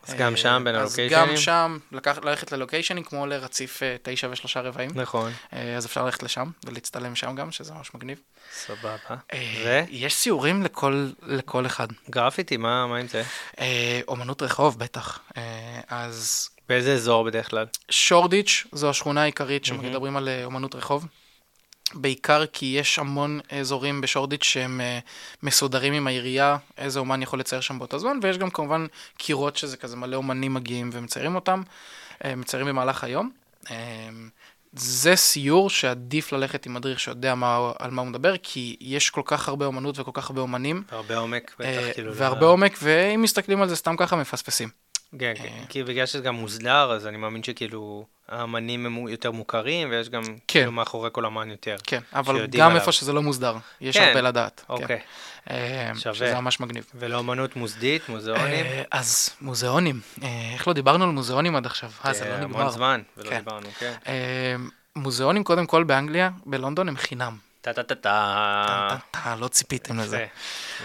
אז 0.08 0.14
גם 0.14 0.36
שם 0.36 0.62
בין 0.64 0.74
אז 0.74 0.80
הלוקיישנים? 0.98 1.28
גם 1.28 1.36
שם, 1.36 1.78
לקח, 1.92 2.18
ללכת 2.22 2.52
ללוקיישנים 2.52 3.04
כמו 3.04 3.26
לרציף 3.26 3.82
אה, 3.82 3.96
תשע 4.02 4.28
ושלושה 4.30 4.60
רבעים. 4.60 4.90
נכון, 4.94 5.32
אה, 5.52 5.76
אז 5.76 5.86
אפשר 5.86 6.04
ללכת 6.04 6.22
לשם 6.22 6.50
ולהצטלם 6.66 7.14
שם 7.14 7.34
גם, 7.34 7.52
שזה 7.52 7.74
ממש 7.74 7.94
מגניב. 7.94 8.18
סבבה. 8.52 8.96
אה, 9.32 9.84
יש 9.88 10.14
סיורים 10.14 10.62
לכל, 10.62 11.10
לכל 11.22 11.66
אחד. 11.66 11.88
וגרפיטי, 12.08 12.56
מה 12.56 12.86
מה 12.86 12.96
עם 12.96 13.08
זה? 13.08 13.22
אה, 13.60 14.00
אומנות 14.08 14.42
רחוב 14.42 14.78
בטח. 14.78 15.20
אה, 15.36 15.80
אז 15.88 16.48
באיזה 16.68 16.92
אזור 16.94 17.24
בדרך 17.24 17.50
כלל? 17.50 17.66
שורדיץ' 17.90 18.66
זו 18.72 18.90
השכונה 18.90 19.22
העיקרית. 19.22 19.64
שמדברים 19.64 20.16
על 20.16 20.28
אה, 20.28 20.44
אומנות 20.44 20.74
רחוב. 20.74 21.06
בעיקר 21.94 22.46
כי 22.46 22.66
יש 22.78 22.98
המון 22.98 23.40
אזורים 23.60 24.00
בשורדיץ' 24.00 24.44
שהם 24.44 24.80
אה, 24.80 24.98
מסודרים 25.42 25.92
עם 25.92 26.06
העירייה, 26.06 26.56
איזה 26.78 27.00
אומן 27.00 27.22
יכול 27.22 27.40
לצייר 27.40 27.60
שם 27.60 27.78
באותו 27.78 27.98
זמן, 27.98 28.18
ויש 28.22 28.38
גם 28.38 28.50
כמובן 28.50 28.86
קירות 29.16 29.56
שזה 29.56 29.76
כזה 29.76 29.96
מלא 29.96 30.16
אומנים 30.16 30.54
מגיעים 30.54 30.90
ומציירים 30.92 31.34
אותם, 31.34 31.62
אה, 32.24 32.34
מציירים 32.36 32.68
במהלך 32.68 33.04
היום. 33.04 33.30
אה, 33.70 33.76
זה 34.72 35.16
סיור 35.16 35.70
שעדיף 35.70 36.32
ללכת 36.32 36.66
עם 36.66 36.74
מדריך 36.74 37.00
שיודע 37.00 37.34
מה, 37.34 37.72
על 37.78 37.90
מה 37.90 38.02
הוא 38.02 38.10
מדבר, 38.10 38.34
כי 38.42 38.76
יש 38.80 39.10
כל 39.10 39.22
כך 39.24 39.48
הרבה 39.48 39.66
אומנות 39.66 39.98
וכל 39.98 40.10
כך 40.14 40.30
הרבה 40.30 40.42
אומנים, 40.42 40.82
הרבה 40.90 41.16
עומק, 41.16 41.54
בטח, 41.58 41.94
כאילו. 41.94 42.14
והרבה 42.14 42.46
עומק, 42.46 42.78
ואם 42.82 43.22
מסתכלים 43.22 43.62
על 43.62 43.68
זה 43.68 43.76
סתם 43.76 43.96
ככה 43.96 44.16
מפספסים. 44.16 44.68
כן, 45.18 45.26
אה. 45.26 45.42
כן, 45.42 45.64
כי 45.68 45.82
בגלל 45.82 46.06
שזה 46.06 46.20
גם 46.20 46.34
מוסדר, 46.34 46.92
אז 46.92 47.06
אני 47.06 47.16
מאמין 47.16 47.42
שכאילו 47.42 48.06
האמנים 48.28 48.86
הם 48.86 49.08
יותר 49.08 49.30
מוכרים, 49.30 49.90
ויש 49.90 50.08
גם 50.08 50.22
כן. 50.24 50.32
כאילו 50.48 50.72
מאחורי 50.72 51.10
כל 51.12 51.26
אמן 51.26 51.50
יותר. 51.50 51.76
כן, 51.86 52.00
אבל 52.12 52.46
גם 52.46 52.66
עליו. 52.66 52.80
איפה 52.80 52.92
שזה 52.92 53.12
לא 53.12 53.22
מוסדר, 53.22 53.56
יש 53.80 53.96
כן, 53.96 54.08
הרבה 54.08 54.20
לדעת. 54.20 54.64
כן. 54.66 54.72
אוקיי. 54.72 55.00
אה, 55.50 55.90
שווה. 55.98 56.14
שזה 56.14 56.34
ממש 56.34 56.60
מגניב. 56.60 56.84
ולאמנות 56.94 57.56
מוסדית, 57.56 58.08
מוזיאונים? 58.08 58.66
אה, 58.66 58.82
אז 58.90 59.30
מוזיאונים, 59.40 60.00
אה, 60.22 60.50
איך 60.52 60.68
לא 60.68 60.74
דיברנו 60.74 61.04
על 61.04 61.10
מוזיאונים 61.10 61.56
עד 61.56 61.66
עכשיו? 61.66 61.90
אה, 62.04 62.12
זה 62.12 62.24
כן, 62.24 62.30
לא 62.30 62.34
המון 62.34 62.50
נגמר. 62.50 62.70
זמן, 62.70 63.02
ולא 63.16 63.30
כן. 63.30 63.38
דיברנו, 63.38 63.66
כן. 63.78 63.92
אה, 64.06 64.54
מוזיאונים 64.96 65.44
קודם 65.44 65.66
כל 65.66 65.84
באנגליה, 65.84 66.30
בלונדון 66.46 66.88
הם 66.88 66.96
חינם. 66.96 67.36
טה 67.60 67.72
טה 67.72 67.82
טה 67.82 67.94
טה. 67.94 68.86
טה-טה-טה, 68.88 69.36
לא 69.36 69.48
ציפיתם 69.48 69.98
לזה. 70.00 70.26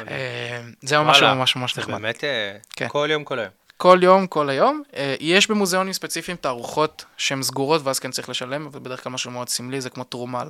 אה, 0.07 0.61
זה 0.81 0.99
ממש 0.99 1.21
ממש 1.23 1.55
ממש 1.55 1.75
זה 1.75 1.81
נחמד. 1.81 1.93
באמת 1.93 2.23
אה, 2.23 2.57
כן. 2.75 2.87
כל 2.87 3.07
יום 3.11 3.23
כל 3.23 3.39
היום. 3.39 3.51
כל 3.77 3.99
יום, 4.01 4.27
כל 4.27 4.49
היום. 4.49 4.83
אה, 4.95 5.15
יש 5.19 5.47
במוזיאונים 5.47 5.93
ספציפיים 5.93 6.37
תערוכות 6.37 7.05
שהן 7.17 7.43
סגורות, 7.43 7.81
ואז 7.83 7.99
כן 7.99 8.11
צריך 8.11 8.29
לשלם, 8.29 8.65
אבל 8.65 8.79
בדרך 8.79 9.03
כלל 9.03 9.11
משהו 9.11 9.31
מאוד 9.31 9.49
סמלי, 9.49 9.81
זה 9.81 9.89
כמו 9.89 10.03
תרומה 10.03 10.43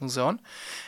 למוזיאון. 0.00 0.36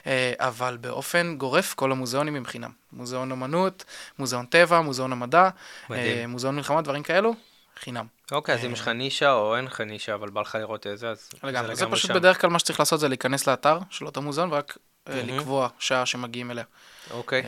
אה, 0.06 0.32
אבל 0.38 0.76
באופן 0.80 1.36
גורף, 1.38 1.74
כל 1.74 1.92
המוזיאונים 1.92 2.36
הם 2.36 2.44
חינם. 2.46 2.70
מוזיאון 2.92 3.32
אמנות, 3.32 3.84
מוזיאון 4.18 4.46
טבע, 4.46 4.80
מוזיאון 4.80 5.12
המדע, 5.12 5.48
מדהים. 5.90 6.18
אה, 6.18 6.26
מוזיאון 6.26 6.56
מלחמה, 6.56 6.82
דברים 6.82 7.02
כאלו, 7.02 7.34
חינם. 7.80 8.06
אוקיי, 8.32 8.54
אז 8.54 8.64
אם 8.64 8.72
יש 8.72 8.80
לך 8.80 8.88
נישה 8.88 9.32
או 9.32 9.56
אין 9.56 9.64
לך 9.64 9.80
נישה, 9.80 10.14
אבל 10.14 10.30
בא 10.30 10.40
לך 10.40 10.54
לראות 10.60 10.86
איזה, 10.86 11.10
אז 11.10 11.30
זה 11.32 11.48
לגמרי. 11.48 11.76
זה 11.76 11.82
לגמרי 11.82 11.98
פשוט 11.98 12.08
שם. 12.08 12.14
בדרך 12.14 12.40
כלל 12.40 12.50
מה 12.50 12.58
שצריך 12.58 12.80
לעשות 12.80 13.00
זה 13.00 13.08
להיכנס 13.08 13.46
לאתר 13.48 13.78
של 13.90 14.06
אותו 14.06 14.22
מוזיאון, 14.22 14.52
ורק. 14.52 14.78
לקבוע 15.08 15.68
שעה 15.78 16.06
שמגיעים 16.06 16.50
אליה. 16.50 16.64
אוקיי. 17.10 17.42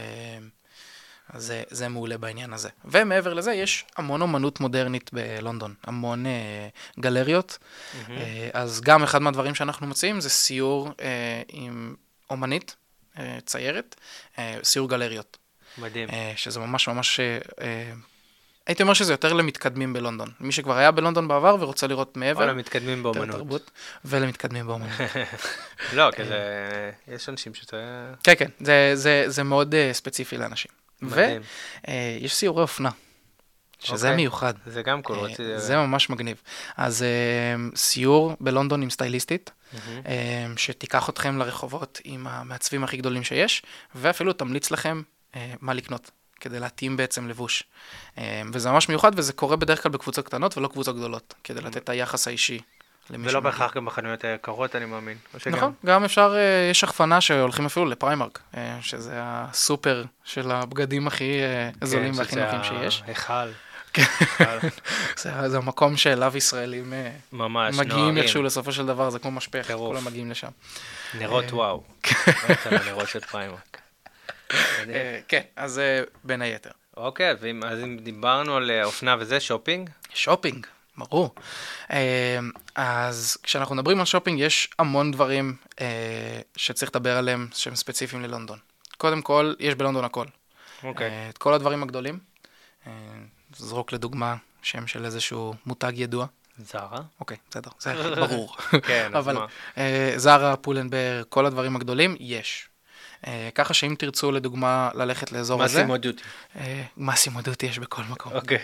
אה, 1.30 1.36
אז 1.36 1.44
זה, 1.44 1.62
זה 1.70 1.88
מעולה 1.88 2.18
בעניין 2.18 2.52
הזה. 2.52 2.68
ומעבר 2.84 3.34
לזה, 3.34 3.52
יש 3.52 3.84
המון 3.96 4.20
אומנות 4.20 4.60
מודרנית 4.60 5.10
בלונדון, 5.12 5.74
המון 5.84 6.26
אה, 6.26 6.68
גלריות. 7.00 7.58
מהמם. 7.94 8.18
אה, 8.18 8.50
אז 8.52 8.80
גם 8.80 9.02
אחד 9.02 9.22
מהדברים 9.22 9.54
שאנחנו 9.54 9.86
מציעים 9.86 10.20
זה 10.20 10.30
סיור 10.30 10.92
אה, 11.00 11.42
עם 11.48 11.94
אומנית, 12.30 12.76
אה, 13.18 13.38
ציירת, 13.46 13.96
אה, 14.38 14.58
סיור 14.62 14.88
גלריות, 14.88 15.38
מדהים. 15.78 16.08
אה, 16.08 16.32
שזה 16.36 16.60
ממש 16.60 16.88
ממש... 16.88 17.20
אה, 17.20 17.38
אה, 17.60 17.92
הייתי 18.66 18.82
אומר 18.82 18.94
שזה 18.94 19.12
יותר 19.12 19.32
למתקדמים 19.32 19.92
בלונדון. 19.92 20.30
מי 20.40 20.52
שכבר 20.52 20.76
היה 20.76 20.90
בלונדון 20.90 21.28
בעבר 21.28 21.56
ורוצה 21.60 21.86
לראות 21.86 22.16
מעבר, 22.16 22.38
וואלה, 22.38 22.52
מתקדמים 22.52 22.98
יותר 22.98 23.12
באמנות. 23.12 23.36
תרבות, 23.36 23.70
ולמתקדמים 24.04 24.66
באומנות. 24.66 24.92
לא, 25.96 26.10
כי 26.16 26.24
זה... 26.24 26.90
יש 27.08 27.28
אנשים 27.28 27.54
שזה... 27.54 28.06
כן, 28.22 28.32
כן, 28.38 28.50
זה, 28.60 28.90
זה, 28.94 29.24
זה 29.26 29.42
מאוד 29.42 29.74
uh, 29.74 29.94
ספציפי 29.94 30.36
לאנשים. 30.36 30.70
ויש 31.02 32.34
סיורי 32.34 32.62
אופנה, 32.62 32.90
שזה 33.78 34.06
אוקיי. 34.06 34.16
מיוחד. 34.16 34.54
זה 34.66 34.82
גם 34.82 35.02
קול, 35.02 35.18
אה, 35.18 35.22
רציתי... 35.22 35.58
זה 35.58 35.76
ממש 35.76 36.10
מגניב. 36.10 36.42
אז 36.76 37.04
uh, 37.04 37.76
סיור 37.76 38.36
בלונדון 38.40 38.82
עם 38.82 38.90
סטייליסטית, 38.90 39.50
מהמם. 39.72 40.02
uh, 40.02 40.58
שתיקח 40.58 41.08
אתכם 41.08 41.38
לרחובות 41.38 42.00
עם 42.04 42.26
המעצבים 42.26 42.84
הכי 42.84 42.96
גדולים 42.96 43.24
שיש, 43.24 43.62
ואפילו 43.94 44.32
תמליץ 44.32 44.70
לכם 44.70 45.02
uh, 45.32 45.36
מה 45.60 45.74
לקנות. 45.74 46.10
כדי 46.40 46.60
להתאים 46.60 46.96
בעצם 46.96 47.28
לבוש. 47.28 47.62
Uh, 48.16 48.20
וזה 48.52 48.70
ממש 48.70 48.88
מיוחד, 48.88 49.12
וזה 49.16 49.32
קורה 49.32 49.56
בדרך 49.56 49.82
כלל 49.82 49.92
בקבוצות 49.92 50.26
קטנות 50.26 50.56
ולא 50.56 50.68
קבוצות 50.68 50.96
גדולות, 50.96 51.34
כדי 51.44 51.60
לתת 51.60 51.76
את 51.76 51.88
היחס 51.88 52.28
האישי. 52.28 52.60
ולא. 53.10 53.40
בהכרח 53.40 53.76
גם 53.76 53.84
בחנויות 53.84 54.24
היקרות, 54.24 54.76
אני 54.76 54.84
מאמין. 54.84 55.16
נכון, 55.50 55.72
גם 55.86 56.04
אפשר, 56.04 56.34
אה, 56.36 56.70
יש 56.70 56.84
הכוונה 56.84 57.20
שהולכים 57.20 57.66
אפילו 57.66 57.86
לפריימרק, 57.86 58.38
אה, 58.56 58.78
שזה 58.80 59.12
הסופר 59.16 60.04
של 60.24 60.50
הבגדים 60.50 61.06
הכי 61.06 61.40
אה, 61.42 61.70
כן, 61.80 61.86
זולים 61.86 62.12
והכי 62.18 62.36
נוחים 62.36 62.64
שיש. 62.64 63.02
ההיכל. 63.06 63.32
כן. 63.92 64.02
היכל. 64.20 64.68
זה 65.46 65.56
המקום 65.56 65.96
שאליו 65.96 66.36
ישראלים 66.36 66.92
מגיעים. 67.78 68.18
איכשהו 68.18 68.42
לסופו 68.42 68.72
של 68.72 68.86
דבר, 68.86 69.10
זה 69.10 69.18
כמו 69.18 69.30
משפך. 69.30 69.70
כולם 69.76 70.04
מגיעים 70.04 70.30
לשם. 70.30 70.50
נרות 71.14 71.52
וואו. 71.52 71.82
רק 72.48 72.66
על 72.66 72.76
הנרות 72.76 73.08
של 73.08 73.20
פריימרק. 73.20 73.78
כן, 75.28 75.40
אז 75.56 75.80
בין 76.24 76.42
היתר. 76.42 76.70
אוקיי, 76.96 77.30
אז 77.30 77.44
אם 77.84 77.98
דיברנו 78.02 78.56
על 78.56 78.70
אופנה 78.84 79.16
וזה, 79.18 79.40
שופינג? 79.40 79.90
שופינג, 80.14 80.66
ברור. 80.98 81.34
אה, 81.92 82.38
אז 82.74 83.36
כשאנחנו 83.42 83.74
מדברים 83.74 84.00
על 84.00 84.04
שופינג, 84.04 84.40
יש 84.40 84.68
המון 84.78 85.10
דברים 85.10 85.56
אה, 85.80 86.40
שצריך 86.56 86.90
לדבר 86.90 87.16
עליהם 87.16 87.48
שהם 87.54 87.76
ספציפיים 87.76 88.22
ללונדון. 88.22 88.58
קודם 88.96 89.22
כל, 89.22 89.54
יש 89.58 89.74
בלונדון 89.74 90.04
הכל. 90.04 90.26
אוקיי. 90.82 91.10
אה, 91.10 91.28
את 91.28 91.38
כל 91.38 91.54
הדברים 91.54 91.82
הגדולים. 91.82 92.18
זרוק 93.56 93.92
לדוגמה 93.92 94.36
שם 94.62 94.86
של 94.86 95.04
איזשהו 95.04 95.54
מותג 95.66 95.92
ידוע. 95.94 96.26
זרה? 96.58 97.00
אוקיי, 97.20 97.36
בסדר, 97.50 97.70
זה 97.78 97.94
ברור. 98.26 98.56
כן, 98.82 99.10
אז 99.14 99.28
מה? 99.28 99.46
זרה, 100.16 100.56
Pull&Bear, 100.56 101.22
כל 101.28 101.46
הדברים 101.46 101.76
הגדולים, 101.76 102.16
יש. 102.20 102.68
אה, 103.26 103.48
ככה 103.54 103.74
שאם 103.74 103.94
תרצו 103.98 104.32
לדוגמה 104.32 104.90
ללכת 104.94 105.32
לאזור 105.32 105.62
הזה, 105.62 105.84
מאסימו. 105.84 106.12
אה, 106.56 106.82
מאסימו 106.96 107.40
דוטי 107.40 107.66
יש 107.66 107.78
בכל 107.78 108.02
מקום. 108.10 108.32
אוקיי. 108.32 108.58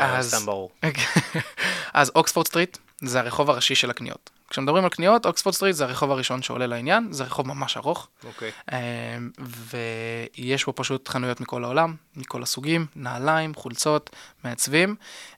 אה, 0.00 0.18
אז, 0.18 0.34
סתם 0.34 0.46
ברור. 0.46 0.70
אז 1.94 2.12
אוקספורד 2.14 2.46
סטריט 2.46 2.78
זה 3.02 3.20
הרחוב 3.20 3.50
הראשי 3.50 3.74
של 3.74 3.90
הקניות. 3.90 4.30
כשמדברים 4.52 4.84
על 4.84 4.90
קניות, 4.90 5.26
אוקספורד 5.26 5.54
סטריט 5.54 5.76
זה 5.76 5.84
הרחוב 5.84 6.10
הראשון 6.10 6.42
שעולה 6.42 6.66
לעניין, 6.66 7.08
זה 7.10 7.24
רחוב 7.24 7.46
ממש 7.46 7.76
ארוך, 7.76 8.08
אוקיי. 8.24 8.50
אה, 8.72 8.78
ויש 9.38 10.66
בו 10.66 10.72
פשוט 10.76 11.08
חנויות 11.08 11.40
מכל 11.40 11.64
העולם, 11.64 11.94
מכל 12.16 12.42
הסוגים, 12.42 12.86
נעליים, 12.96 13.54
חולצות, 13.54 14.10
מעצבים. 14.44 14.94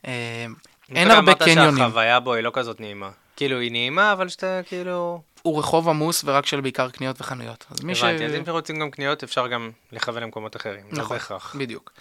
אה, 0.06 0.46
אין 0.94 1.10
הרבה 1.10 1.32
אמרת 1.32 1.42
קניונים. 1.42 1.76
שהחוויה 1.84 2.20
בו 2.20 2.34
היא 2.34 2.44
לא 2.44 2.50
כזאת 2.54 2.80
נעימה. 2.80 3.10
כאילו, 3.36 3.58
היא 3.58 3.72
נעימה, 3.72 4.12
אבל 4.12 4.28
שאתה 4.28 4.60
כאילו... 4.66 5.22
הוא 5.42 5.58
רחוב 5.58 5.88
עמוס 5.88 6.22
ורק 6.24 6.46
של 6.46 6.60
בעיקר 6.60 6.90
קניות 6.90 7.20
וחנויות. 7.20 7.64
אז 7.70 7.84
מי 7.84 7.94
ש... 7.94 8.02
הבנתי, 8.02 8.24
אז 8.24 8.34
אם 8.34 8.42
רוצים 8.48 8.78
גם 8.80 8.90
קניות, 8.90 9.22
אפשר 9.22 9.46
גם 9.46 9.70
לכוון 9.92 10.22
למקומות 10.22 10.56
אחרים. 10.56 10.84
לא 10.92 11.02
נכון. 11.02 11.60
בדיוק. 11.60 11.92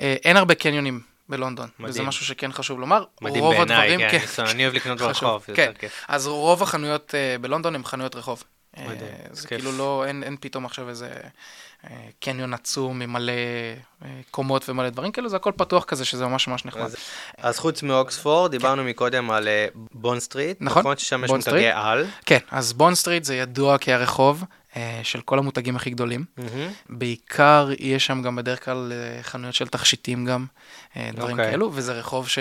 אה, 0.00 0.16
אין 0.24 0.36
הרבה 0.36 0.54
קניונים 0.54 1.00
בלונדון, 1.30 1.68
וזה 1.80 1.88
מדהים. 1.88 2.06
משהו 2.08 2.26
שכן 2.26 2.52
חשוב 2.52 2.80
לומר. 2.80 3.04
מדהים 3.20 3.44
בעיניי, 3.44 3.60
הדברים, 3.94 4.00
כן. 4.10 4.42
אני- 4.42 4.64
אוהב 4.64 4.74
לקנות. 4.74 4.98
ברחוב, 5.00 5.44
זה 5.46 5.54
כן. 5.54 5.62
יותר 5.62 5.78
כיף. 5.78 6.04
אז 6.08 6.26
רוב 6.26 6.62
החנויות 6.62 7.14
אה, 7.14 7.36
בלונדון 7.40 7.74
הן 7.74 7.84
חנויות 7.84 8.16
רחוב. 8.16 8.42
אה, 8.78 8.84
מדהים, 8.88 8.98
זה 9.30 9.48
כיף. 9.48 9.58
כאילו 9.58 9.72
לא, 9.78 10.04
אין, 10.06 10.22
אין 10.22 10.36
פתאום 10.40 10.64
עכשיו 10.66 10.88
איזה 10.88 11.10
אה, 11.90 11.90
קניון 12.20 12.54
עצום 12.54 13.00
עם 13.02 13.12
מלא 13.12 13.32
קומות 14.30 14.68
ומלא 14.68 14.88
דברים 14.90 15.12
כאלו, 15.12 15.28
זה 15.28 15.36
הכל 15.36 15.52
פתוח 15.56 15.84
כזה, 15.84 16.04
שזה 16.04 16.26
ממש 16.26 16.48
ממש 16.48 16.64
נחמד. 16.64 16.82
אז- 16.82 16.96
אז 17.38 17.58
חוץ 17.58 17.82
מאוקספורד, 17.82 18.50
דיברנו 18.50 18.84
מקודם 18.84 19.30
על 19.30 19.48
בונד 19.74 20.20
סטריט, 20.20 20.56
נכון, 20.60 20.80
נכון? 20.80 20.96
ששם 20.96 21.24
יש 21.24 21.30
מותגי. 21.30 21.68
על. 21.74 22.06
כן, 22.26 22.38
אז 22.50 22.72
בונד 22.72 22.94
סטריט 22.94 23.24
זה 23.24 23.36
ידוע 23.36 23.76
כהרחוב 23.80 24.44
של 25.02 25.20
כל 25.20 25.38
המותגים 25.38 25.76
הכי 25.76 25.90
גדולים. 25.90 26.24
מהמם. 26.36 26.70
בעיקר 26.88 27.68
יש 27.78 28.06
שם 28.06 28.22
גם 28.22 28.36
בדרך 28.36 28.64
כלל 28.64 28.92
אה, 28.92 29.22
חנויות 29.22 29.54
של 29.54 29.68
תכשיטים 29.68 30.24
גם, 30.24 30.46
אה, 30.96 31.10
דברים 31.14 31.38
אוקיי. 31.38 31.50
כאלו, 31.50 31.70
וזה 31.74 31.92
רחוב 31.92 32.28
ש... 32.28 32.38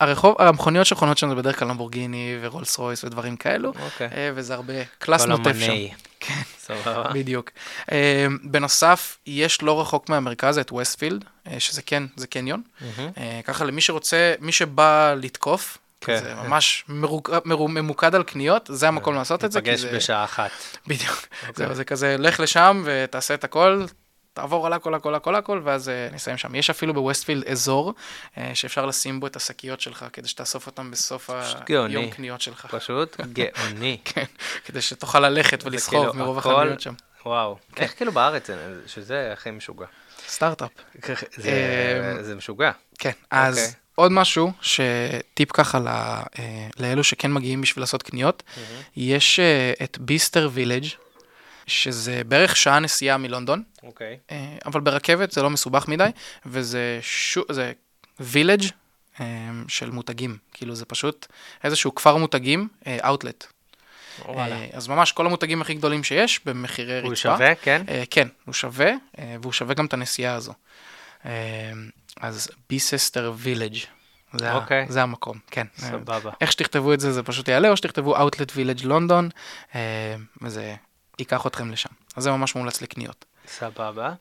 הרחוב, 0.00 0.36
המכוניות 0.38 0.86
שחונות 0.86 1.18
שם 1.18 1.28
זה 1.28 1.34
בדרך 1.34 1.58
כלל 1.58 1.68
למבורגיני 1.68 2.38
ורולס 2.40 2.78
רויס 2.78 3.04
ודברים 3.04 3.36
כאלו, 3.36 3.72
אוקיי. 3.84 4.08
אה, 4.14 4.30
וזה 4.34 4.54
הרבה 4.54 4.72
קלאס 4.98 5.24
נוטף 5.24 5.56
שם. 5.60 5.72
כן. 6.20 6.42
סבבה. 6.58 7.10
בדיוק. 7.12 7.50
אה, 7.92 8.26
בנוסף, 8.42 9.18
יש 9.26 9.62
לא 9.62 9.80
רחוק 9.80 10.08
מהמרכז 10.08 10.58
את 10.58 10.72
ווסטפילד, 10.72 11.24
אה, 11.46 11.60
שזה 11.60 11.82
כן, 11.82 12.02
זה 12.16 12.26
קניון. 12.26 12.62
מהמם. 12.80 13.10
אה, 13.18 13.40
ככה 13.44 13.64
למי 13.64 13.80
שרוצה, 13.80 14.34
מי 14.40 14.52
שבא 14.52 15.14
לתקוף, 15.16 15.78
כן. 16.04 16.18
זה 16.18 16.34
ממש 16.34 16.84
מרוק- 16.88 17.30
מרו- 17.44 17.68
ממוקד 17.68 18.14
על 18.14 18.22
קניות, 18.22 18.70
זה 18.72 18.88
המקום 18.88 19.14
לעשות 19.14 19.44
את 19.44 19.52
זה. 19.52 19.60
ניפגש 19.60 19.80
זה- 19.80 19.96
בשעה 19.96 20.24
אחת. 20.24 20.50
בדיוק. 20.88 21.26
אוקיי. 21.48 21.66
זהו, 21.66 21.74
זה 21.74 21.84
כזה, 21.84 22.16
לך 22.18 22.40
לשם 22.40 22.82
ותעשה 22.84 23.34
את 23.34 23.44
הכל, 23.44 23.84
תעבור 24.32 24.66
על 24.66 24.72
הכל, 24.72 24.94
הכל, 24.94 25.14
הכל, 25.14 25.34
הכל, 25.34 25.60
ואז 25.64 25.88
אה, 25.88 26.08
נסיים 26.12 26.36
שם. 26.36 26.54
יש 26.54 26.70
אפילו 26.70 26.94
בווסטפילד 26.94 27.44
אזור 27.44 27.94
אה, 28.38 28.50
שאפשר 28.54 28.86
לשים 28.86 29.20
בו 29.20 29.26
את 29.26 29.36
השקיות 29.36 29.80
שלך, 29.80 30.04
כדי 30.12 30.28
שתאסוף 30.28 30.66
אותן 30.66 30.90
בסוף. 30.90 31.30
היום 31.90 32.10
קניות 32.10 32.40
שלך. 32.40 32.66
פשוט 32.70 33.16
גאוני. 33.32 33.98
כן, 34.04 34.24
כדי 34.64 34.80
שתוכל 34.82 35.20
ללכת 35.20 35.64
ולסחוב 35.64 35.98
כאילו 36.00 36.14
מרוב 36.14 36.38
החנויות 36.38 36.80
שם. 36.80 36.94
וואו. 37.26 37.58
איך 37.76 37.96
כאילו 37.96 38.12
בארץ, 38.12 38.50
אין- 38.50 38.58
שזה 38.86 39.30
הכי 39.32 39.50
משוגע. 39.50 39.86
סטארט-אפ. 40.28 40.70
זה- 41.36 41.50
אמ, 42.16 42.22
זה 42.22 42.34
משוגע. 42.34 42.70
כן, 42.98 43.10
אז 43.30 43.58
אוקיי. 43.58 43.72
עוד 43.94 44.12
משהו, 44.12 44.52
שטיפ 44.60 45.52
ככה 45.52 45.78
ל- 45.78 45.88
אה, 45.88 46.22
לאלו 46.78 47.04
שכן 47.04 47.32
מגיעים 47.32 47.60
בשביל 47.60 47.82
לעשות 47.82 48.02
קניות, 48.02 48.42
יש 48.96 49.40
אה, 49.40 49.72
את 49.82 49.98
ביסטר 49.98 50.48
וילג', 50.52 50.84
שזה 51.66 52.22
בערך 52.28 52.56
שעה 52.56 52.78
נסיעה 52.78 53.16
מלונדון, 53.16 53.62
אוקיי. 53.82 54.18
אה, 54.30 54.56
אבל 54.66 54.80
ברכבת 54.80 55.32
זה 55.32 55.42
לא 55.42 55.50
מסובך 55.50 55.88
מדי, 55.88 56.08
וזה 56.46 56.98
שו, 57.02 57.42
זה 57.50 57.72
וילג' 58.20 58.62
של 59.68 59.90
מותגים, 59.90 60.36
כאילו 60.52 60.74
זה 60.74 60.84
פשוט 60.84 61.26
איזשהו 61.64 61.94
כפר 61.94 62.16
מותגים, 62.16 62.68
אאוטלט. 62.88 63.46
אז 64.72 64.88
ממש 64.88 65.12
כל 65.12 65.26
המותגים 65.26 65.62
הכי 65.62 65.74
גדולים 65.74 66.04
שיש 66.04 66.40
במחירי 66.46 66.96
רצפה. 66.98 67.08
הוא 67.08 67.14
שווה, 67.14 67.54
כן? 67.54 67.82
כן, 68.10 68.28
הוא 68.44 68.52
שווה, 68.54 68.90
והוא 69.42 69.52
שווה 69.52 69.74
גם 69.74 69.86
את 69.86 69.92
הנסיעה 69.92 70.34
הזו. 70.34 70.52
אז 72.20 72.48
ביססטר 72.70 73.32
וילג' 73.36 73.76
זה, 74.32 74.50
ה- 74.52 74.54
אוקיי. 74.56 74.86
זה 74.88 75.02
המקום, 75.02 75.38
כן. 75.50 75.66
סבבה. 75.76 76.30
איך 76.40 76.52
שתכתבו 76.52 76.92
את 76.92 77.00
זה, 77.00 77.12
זה 77.12 77.22
פשוט 77.22 77.48
יעלה, 77.48 77.70
או 77.70 77.76
שתכתבו 77.76 78.16
Outlet 78.16 78.50
Village 78.56 78.84
לונדון, 78.86 79.28
אה, 79.74 80.14
וזה 80.42 80.74
ייקח 81.18 81.46
אתכם 81.46 81.70
לשם. 81.70 81.88
אז 82.16 82.22
זה 82.22 82.30
ממש 82.30 82.54
מומלץ 82.54 82.82
לקניות. 82.82 83.24
סבבה. 83.46 84.12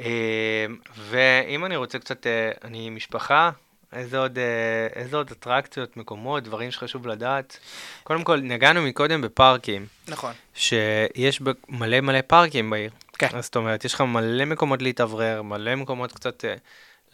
אה, 0.00 0.66
ואם 0.98 1.64
אני 1.64 1.76
רוצה 1.76 1.98
קצת, 1.98 2.26
אה, 2.26 2.50
אני 2.64 2.90
משפחה, 2.90 3.50
איזה 3.92 4.18
עוד, 4.18 4.38
אה, 4.38 5.00
איזה 5.02 5.16
עוד 5.16 5.30
אטרקציות, 5.30 5.96
מקומות, 5.96 6.44
דברים 6.44 6.70
שחשוב 6.70 7.06
לדעת. 7.06 7.58
קודם 8.04 8.24
כל, 8.24 8.36
נגענו 8.40 8.82
מקודם 8.82 9.20
בפארקים, 9.20 9.86
נכון. 10.08 10.32
שיש 10.54 11.40
ב- 11.42 11.50
מלא 11.68 12.00
מלא 12.00 12.20
פארקים 12.26 12.70
בעיר. 12.70 12.90
כן. 13.18 13.28
אז 13.32 13.44
זאת 13.44 13.56
אומרת, 13.56 13.84
יש 13.84 13.94
לך 13.94 14.00
מלא 14.00 14.44
מקומות 14.44 14.82
להתאוורר, 14.82 15.42
מלא 15.42 15.74
מקומות 15.74 16.12
קצת 16.12 16.44
אה, 16.44 16.54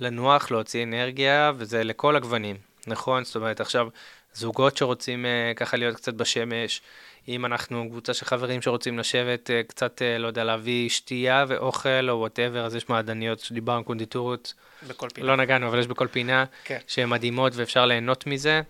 לנוח, 0.01 0.51
להוציא 0.51 0.85
אנרגיה, 0.85 1.53
וזה 1.57 1.85
לכל 1.85 2.17
הגוונים, 2.17 2.57
נכון? 2.87 3.25
זאת 3.25 3.37
אומרת, 3.37 3.61
עכשיו, 3.61 3.89
זוגות 4.35 4.77
שרוצים 4.77 5.27
אה, 5.27 5.53
ככה 5.57 5.77
להיות 5.77 5.97
קצת 5.97 6.15
בשמש, 6.15 6.83
אם 7.29 7.45
אנחנו 7.45 7.87
קבוצה 7.91 8.15
של 8.15 8.25
חברים 8.25 8.63
שרוצים 8.63 8.99
לשבת 8.99 9.51
אה, 9.51 9.63
קצת, 9.63 10.03
אה, 10.03 10.19
לא 10.19 10.27
יודע, 10.27 10.45
להביא 10.45 10.89
שתייה 10.89 11.45
ואוכל 11.49 12.11
או 12.11 12.19
whatever, 12.19 12.67
אז 12.67 12.75
יש 12.75 12.89
מעדניות 12.89 13.41
שדיברנו, 13.41 13.85
קונדיטוריות, 13.85 14.55
בכל 14.89 15.09
פינה. 15.15 15.27
לא 15.27 15.37
נגענו, 15.37 15.69
אבל 15.69 15.79
יש 15.79 15.87
בכל 15.87 16.07
פינה, 16.07 16.45
כן. 16.65 16.79
שהן 16.87 17.09
מדהימות 17.09 17.53
ואפשר 17.57 17.87
ליהנות 17.87 18.27
מזה. 18.27 18.61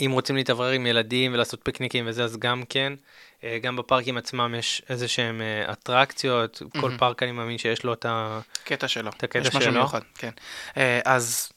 אם 0.00 0.10
רוצים 0.12 0.36
להתאוורר 0.36 0.70
עם 0.70 0.86
ילדים 0.86 1.34
ולעשות 1.34 1.60
פיקניקים 1.62 2.04
וזה, 2.08 2.24
אז 2.24 2.36
גם 2.36 2.62
כן. 2.68 2.92
אה, 3.44 3.58
גם 3.62 3.76
בפארקים 3.76 4.16
עצמם 4.16 4.54
יש 4.58 4.82
איזה 4.88 5.08
שהם 5.08 5.40
אה, 5.40 5.72
אטרקציות, 5.72 6.62
כל 6.72 6.80
מהמם. 6.80 6.98
פארק 6.98 7.22
אני 7.22 7.32
מאמין 7.32 7.58
שיש 7.58 7.84
לו 7.84 7.92
את 7.92 8.04
ה... 8.04 8.40
קטע 8.64 8.88
שלו. 8.88 9.10
את 9.10 9.24
הקטע 9.24 9.38
יש 9.38 9.48
משהו 9.48 9.62
שלו. 9.62 9.72
מיוחד, 9.72 10.00
כן. 10.14 10.30
אה, 10.76 11.00
אז 11.04 11.52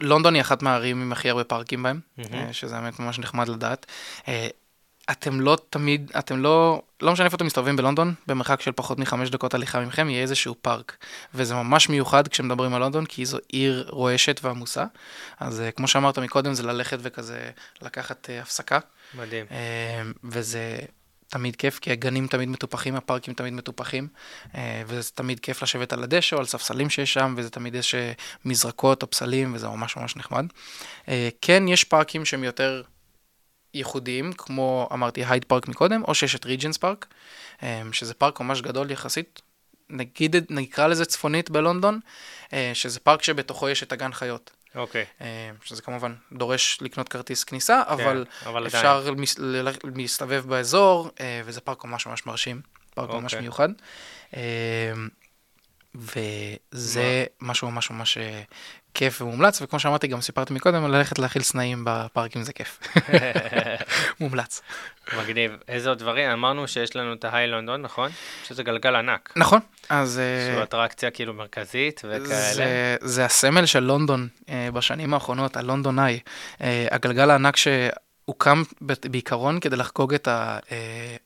לונדון 0.00 0.34
היא 0.34 0.40
אחת 0.40 0.62
מהערים 0.62 1.02
עם 1.02 1.12
הכי 1.12 1.30
הרבה 1.30 1.44
פארקים 1.44 1.82
בהם. 1.82 2.00
אה, 2.32 2.52
שזה 2.52 2.74
באמת 2.74 2.98
ממש 3.00 3.18
נחמד 3.18 3.48
לדעת. 3.48 3.86
אתם 5.10 5.40
לא 5.40 5.58
תמיד, 5.70 6.12
אתם 6.18 6.42
לא, 6.42 6.82
לא 7.02 7.12
משנה 7.12 7.24
איפה 7.24 7.36
אתם 7.36 7.46
מסתובבים 7.46 7.76
בלונדון, 7.76 8.14
במרחק 8.26 8.60
של 8.60 8.72
פחות 8.72 8.98
מחמש 8.98 9.30
דקות 9.30 9.54
הליכה 9.54 9.80
מכם, 9.80 10.08
יהיה 10.08 10.22
איזשהו 10.22 10.54
פארק. 10.62 10.96
וזה 11.34 11.54
ממש 11.54 11.88
מיוחד 11.88 12.28
כשמדברים 12.28 12.74
על 12.74 12.80
לונדון, 12.80 13.06
כי 13.06 13.24
זו 13.24 13.38
עיר 13.48 13.86
רועשת 13.90 14.40
ועמוסה. 14.42 14.84
אז 15.40 15.62
כמו 15.76 15.88
שאמרת 15.88 16.18
מקודם, 16.18 16.54
זה 16.54 16.62
ללכת 16.62 16.98
וכזה 17.02 17.50
לקחת 17.82 18.30
הפסקה. 18.42 18.78
מדהים. 19.14 19.46
אה, 19.50 20.02
וזה 20.24 20.78
תמיד 21.28 21.56
כיף, 21.56 21.78
כי 21.78 21.92
הגנים 21.92 22.26
תמיד 22.26 22.48
מטופחים, 22.48 22.96
הפארקים 22.96 23.34
תמיד 23.34 23.52
מטופחים, 23.52 24.08
אה, 24.54 24.82
וזה 24.86 25.10
תמיד 25.14 25.40
כיף 25.40 25.62
לשבת 25.62 25.92
על 25.92 26.02
הדשא 26.02 26.36
או 26.36 26.40
על 26.40 26.46
ספסלים 26.46 26.90
שיש 26.90 27.12
שם, 27.12 27.34
וזה 27.36 27.50
תמיד 27.50 27.74
יש 27.74 27.94
אה, 27.94 28.12
מזרקות 28.44 29.02
או 29.02 29.10
פסלים, 29.10 29.54
וזה 29.54 29.68
ממש 29.68 29.96
ממש 29.96 30.16
נחמד. 30.16 30.46
כן, 31.42 31.68
יש 31.68 31.84
פארקים 31.84 32.24
שהם 32.24 32.44
יותר 32.44 32.82
ייחודיים, 33.74 34.32
כמו 34.32 34.88
אמרתי 34.92 35.24
הייד 35.24 35.44
פארק 35.44 35.68
מקודם, 35.68 36.02
או 36.04 36.14
שיש 36.14 36.34
את 36.34 36.44
ריג'נטס 36.44 36.76
פארק, 36.76 37.14
שזה 37.92 38.14
פארק 38.14 38.40
ממש 38.40 38.60
גדול 38.60 38.90
יחסית. 38.90 39.42
נגיד, 39.90 40.36
נקרא 40.50 40.86
לזה 40.86 41.04
צפונית 41.04 41.50
בלונדון, 41.50 42.00
שזה 42.74 43.00
פארק 43.00 43.22
שבתוכו 43.22 43.68
יש 43.68 43.82
את 43.82 43.92
הגן 43.92 44.12
חיות. 44.12 44.50
אוקיי. 44.74 45.04
אה, 45.20 45.26
שזה 45.64 45.82
כמובן 45.82 46.14
דורש 46.32 46.78
לקנות 46.80 47.08
כרטיס 47.08 47.44
כניסה, 47.44 47.82
אבל 47.86 48.24
כן, 48.42 48.48
אבל 48.48 48.66
עדיין. 48.66 48.84
אפשר 48.86 49.10
ל- 49.38 49.68
להסתובב 49.96 50.44
באזור, 50.48 51.10
אה, 51.20 51.40
וזה 51.44 51.60
פארק 51.60 51.84
ממש 51.84 52.06
ממש 52.06 52.26
מרשים, 52.26 52.60
פארק 52.94 53.10
ממש 53.10 53.32
אוקיי. 53.34 53.40
מיוחד. 53.40 53.68
אה, 54.36 54.92
וזה 55.94 57.24
משהו 57.40 57.70
ממש 57.70 57.90
ממש 57.90 58.18
כיף 58.98 59.22
ומומלץ, 59.22 59.62
וכמו 59.62 59.80
שאמרתי, 59.80 60.06
גם 60.06 60.20
סיפרתי 60.20 60.54
מקודם, 60.54 60.92
ללכת 60.92 61.18
להכיל 61.18 61.42
סנאים 61.42 61.82
בפארקים 61.86 62.42
זה 62.42 62.52
כיף. 62.52 62.78
מומלץ. 64.20 64.62
מגניב. 65.18 65.52
איזה 65.68 65.88
עוד 65.88 65.98
דברים? 65.98 66.30
אמרנו 66.30 66.68
שיש 66.68 66.96
לנו 66.96 67.12
את 67.12 67.24
ההיי 67.24 67.46
לונדון, 67.46 67.82
נכון? 67.82 68.10
שזה 68.44 68.62
גלגל 68.62 68.96
ענק. 68.96 69.32
נכון, 69.36 69.60
אז... 69.88 70.20
שהוא 70.48 70.58
אה, 70.58 70.62
אטרקציה 70.62 71.10
כאילו 71.10 71.34
מרכזית 71.34 72.02
וכאלה. 72.04 72.54
זה, 72.54 72.96
זה 73.00 73.24
הסמל 73.24 73.66
של 73.66 73.80
לונדון 73.80 74.28
אה, 74.48 74.68
בשנים 74.72 75.14
האחרונות, 75.14 75.56
הלונדון 75.56 75.98
איי. 75.98 76.20
אה, 76.60 76.86
הגלגל 76.90 77.30
הענק 77.30 77.56
שהוקם 77.56 78.62
ב- 78.82 79.08
בעיקרון 79.10 79.60
כדי 79.60 79.76
לחגוג 79.76 80.14
את 80.14 80.28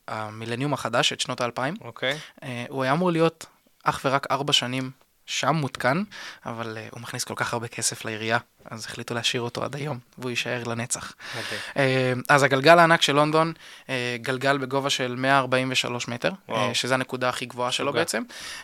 המילניום 0.09 0.73
החדש, 0.73 1.13
את 1.13 1.21
שנות 1.21 1.41
האלפיים. 1.41 1.75
אוקיי. 1.81 2.19
אה, 2.43 2.65
הוא 2.69 2.83
היה 2.83 2.93
אמור 2.93 3.13
להיות 3.13 3.47
אך 3.85 4.01
ורק 4.05 4.27
ארבע 4.31 4.53
שנים 4.53 4.91
שם 5.27 5.55
מותקן, 5.55 6.03
אבל 6.47 6.79
אה, 6.79 6.89
הוא 6.91 7.01
מכניס 7.01 7.25
כל 7.25 7.35
כך 7.37 7.53
הרבה 7.53 7.69
כסף 7.69 8.05
לעירייה, 8.05 8.39
אז 8.65 8.85
החליטו 8.85 9.15
להשאיר 9.15 9.43
אותו 9.43 9.65
עד 9.65 9.77
היום, 9.77 9.99
והוא 10.19 10.31
יישאר 10.31 10.63
לנצח. 10.65 11.13
מדהים. 11.31 11.61
אה, 11.77 12.13
אז 12.29 12.43
הגלגל 12.43 12.79
הענק 12.79 13.03
של 13.03 13.13
לונדון, 13.13 13.53
אה, 13.89 14.17
גלגל 14.21 14.59
בגובה 14.59 14.91
של 14.91 15.15
143 15.17 16.09
מטר, 16.09 16.31
וואו. 16.49 16.69
אה, 16.69 16.75
שזה 16.75 16.95
הנקודה 16.95 17.29
הכי 17.29 17.47
גבוהה 17.47 17.73
שלו 17.73 17.87
משוגע. 17.87 18.01
בעצם. 18.01 18.23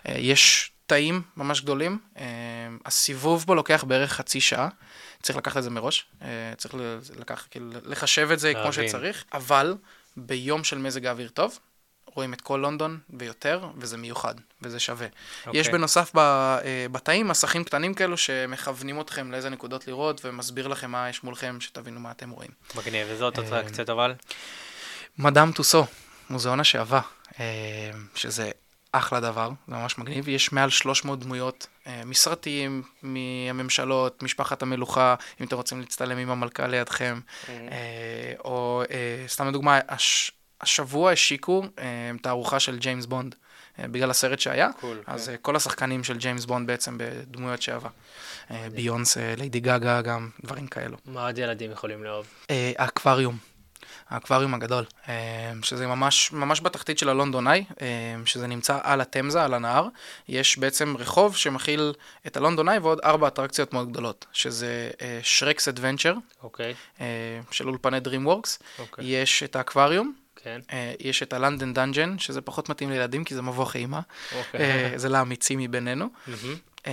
אה, 0.09 0.15
יש 0.19 0.71
תאים 0.87 1.23
ממש 1.37 1.61
גדולים, 1.61 1.99
אה, 2.19 2.25
הסיבוב 2.87 3.45
בו 3.47 3.55
לוקח 3.55 3.85
בערך 3.85 4.13
חצי 4.13 4.41
שעה. 4.41 4.69
צריך 5.23 5.39
לקחת 5.39 5.57
את 5.57 5.63
זה 5.63 5.71
מראש, 5.71 6.07
אה, 6.23 6.29
צריך 6.57 6.75
לקח, 7.17 7.47
כאילו, 7.51 7.71
לחשב 7.85 8.29
את 8.33 8.39
זה 8.39 8.53
כמו. 8.55 8.73
שצריך, 8.73 9.25
אבל 9.33 9.75
ביום 10.17 10.65
של 10.65 10.79
מזג 10.79 11.07
האוויר 11.07 11.29
טוב, 11.29 11.59
רואים 12.15 12.33
את 12.33 12.41
כל 12.41 12.59
לונדון 12.63 12.99
ויותר, 13.11 13.69
וזה 13.77 13.97
מיוחד, 13.97 14.35
וזה 14.63 14.81
שווה. 14.81 15.07
אוקיי. 15.47 15.61
יש 15.61 15.69
בנוסף 15.69 16.11
ב- 16.15 16.19
אה, 16.19 16.87
בתאים 16.93 17.29
מסכים 17.29 17.65
קטנים 17.65 17.95
כאלו 17.95 18.17
שמכוונים 18.17 19.01
אתכם 19.01 19.33
לאיזה 19.33 19.51
נקודות 19.51 19.87
לראות, 19.89 20.21
ומסביר 20.25 20.69
לכם 20.69 20.91
מה 20.91 21.09
יש 21.09 21.25
מולכם, 21.25 21.57
שתבינו 21.61 22.01
מה 22.01 22.11
אתם 22.11 22.31
רואים. 22.31 22.51
מגניב. 22.75 23.07
וזאת 23.11 23.39
אה, 23.39 23.45
אטרקציות 23.45 23.91
אבל? 23.91 24.15
מדאם 25.19 25.53
טוסו, 25.53 25.87
מוזיאון 26.31 26.61
השעווה, 26.61 27.01
אה, 27.41 27.45
שזה 28.15 28.51
אחלה 28.93 29.21
דבר, 29.21 29.51
זה 29.69 29.75
ממש 29.75 29.99
מגניב. 29.99 30.29
יש 30.29 30.53
מעל 30.53 30.71
300 30.71 31.21
דמויות 31.21 31.67
מסרטים, 32.05 32.83
מהממשלות, 33.03 34.23
משפחת 34.23 34.63
המלוכה, 34.63 35.15
אם 35.41 35.47
אתם 35.47 35.57
רוצים 35.57 35.81
להצטלם 35.81 36.19
עם 36.19 36.31
המלכה 36.31 36.67
לידכם, 36.67 37.21
אה, 37.49 37.55
או 38.45 38.83
סתם 39.27 39.49
לדוגמה, 39.49 39.79
הש, 39.89 40.33
השבוע 40.61 41.13
השיקו 41.13 41.65
אה, 41.79 42.11
תערוכה 42.23 42.61
של 42.61 42.79
ג'יימס 42.79 43.07
בונד, 43.07 43.35
אה, 43.79 43.89
בגלל 43.89 44.11
הסרט 44.11 44.41
שהיה. 44.41 44.71
Cool. 44.81 45.03
אז 45.07 45.27
כן. 45.27 45.33
אה, 45.33 45.37
כל 45.37 45.57
השחקנים 45.57 46.05
של 46.05 46.19
ג'יימס 46.19 46.45
בונד 46.45 46.67
בעצם 46.67 46.99
בדמויות 46.99 47.63
שעווה. 47.63 47.91
אה, 48.51 48.67
ביונסה, 48.75 49.35
ליידי 49.37 49.61
גאגה 49.61 50.03
גם, 50.03 50.31
דברים 50.45 50.67
כאלו. 50.67 50.97
מה 51.07 51.27
עוד 51.27 51.39
ילדים 51.39 51.71
יכולים 51.71 52.05
לאהוב? 52.05 52.27
אה, 52.51 52.73
האקווריום, 52.79 53.37
האקווריום 54.09 54.55
הגדול, 54.55 54.85
שזה 55.63 55.87
ממש, 55.87 56.33
ממש 56.33 56.61
בתחתית 56.61 56.99
של 56.99 57.09
אה, 57.81 58.17
שזה 58.25 58.47
נמצא 58.47 58.79
על 58.83 59.01
התמזה, 59.01 59.45
על 59.45 59.55
הנהר. 59.55 59.89
יש 60.29 60.59
בעצם 60.59 60.95
רחוב 60.99 61.37
שמכיל 61.37 61.93
את 62.27 62.37
הלונדון 62.37 62.69
איי 62.69 62.79
ועוד 62.79 63.01
ארבע 63.05 63.29
אטרקציות 63.29 63.73
מאוד 63.73 63.91
גדולות, 63.91 64.27
שזה 64.33 64.91
שרקס 65.23 65.69
אדוונצ'ר 65.69 66.15
אוקיי. 66.43 66.75
של 67.51 67.69
אולפני 67.69 67.99
DreamWorks, 67.99 68.63
אוקיי. 68.79 69.05
יש 69.07 69.43
את 69.43 69.57
האקווריום, 69.57 70.15
כן. 70.43 70.61
אה, 70.73 70.93
יש 71.01 71.23
את 71.23 71.33
הלנדן 71.33 71.75
דאנג'ן, 71.75 72.19
שזה 72.19 72.41
פחות 72.41 72.69
מתאים 72.69 72.91
לילדים 72.91 73.25
כי 73.25 73.35
זה 73.35 73.43
מבוך 73.43 73.77
אימה, 73.77 74.01
אוקיי. 74.39 74.61
אה, 74.61 74.93
זה 74.97 75.09
לאמיצים 75.09 75.59
מבינינו. 75.59 76.09
מהמם. 76.27 76.57
אה, 76.87 76.93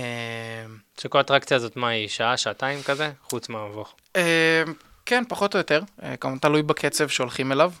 שכל 1.00 1.18
האטרקציה 1.18 1.56
הזאת, 1.56 1.76
מה 1.76 1.88
היא? 1.88 2.08
שעה, 2.08 2.36
שעתיים 2.36 2.82
כזה? 2.82 3.10
חוץ 3.22 3.48
מהמבוך. 3.48 3.94
כן, 5.06 5.24
פחות 5.28 5.54
או 5.54 5.58
יותר, 5.58 5.82
אה, 6.02 6.16
כמובן 6.16 6.38
תלוי 6.38 6.62
בקצב 6.62 7.08
שהולכים 7.08 7.52
אליו. 7.52 7.72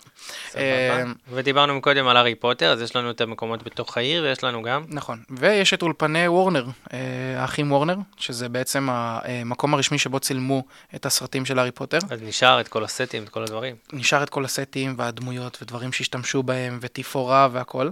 אה. 0.56 1.04
ודיברנו 1.30 1.74
מקודם 1.74 2.08
על 2.08 2.16
הארי 2.16 2.34
פוטר, 2.34 2.72
אז 2.72 2.82
יש 2.82 2.96
לנו 2.96 3.10
את 3.10 3.20
המקומות 3.20 3.62
בתוך 3.62 3.96
העיר, 3.96 4.22
ויש 4.22 4.44
לנו 4.44 4.62
גם... 4.62 4.84
נכון, 4.88 5.22
ויש 5.30 5.74
את 5.74 5.82
אולפני 5.82 6.28
וורנר, 6.28 6.66
אה, 6.92 6.98
האחים 7.36 7.72
וורנר, 7.72 7.96
שזה 8.16 8.48
בעצם 8.48 8.88
המקום 8.90 9.74
הרשמי 9.74 9.98
שבו 9.98 10.20
צילמו 10.20 10.64
את 10.94 11.06
הסרטים 11.06 11.44
של 11.44 11.58
הארי 11.58 11.70
פוטר. 11.70 11.98
אז 12.10 12.22
נשאר 12.22 12.60
את 12.60 12.68
כל 12.68 12.84
הסטים, 12.84 13.22
את 13.22 13.28
כל 13.28 13.42
הדברים. 13.42 13.76
נשאר 13.92 14.22
את 14.22 14.30
כל 14.30 14.44
הסטים 14.44 14.94
והדמויות 14.98 15.58
ודברים 15.62 15.92
שהשתמשו 15.92 16.42
בהם 16.42 16.78
ותפאורה 16.80 17.48
והכל. 17.52 17.90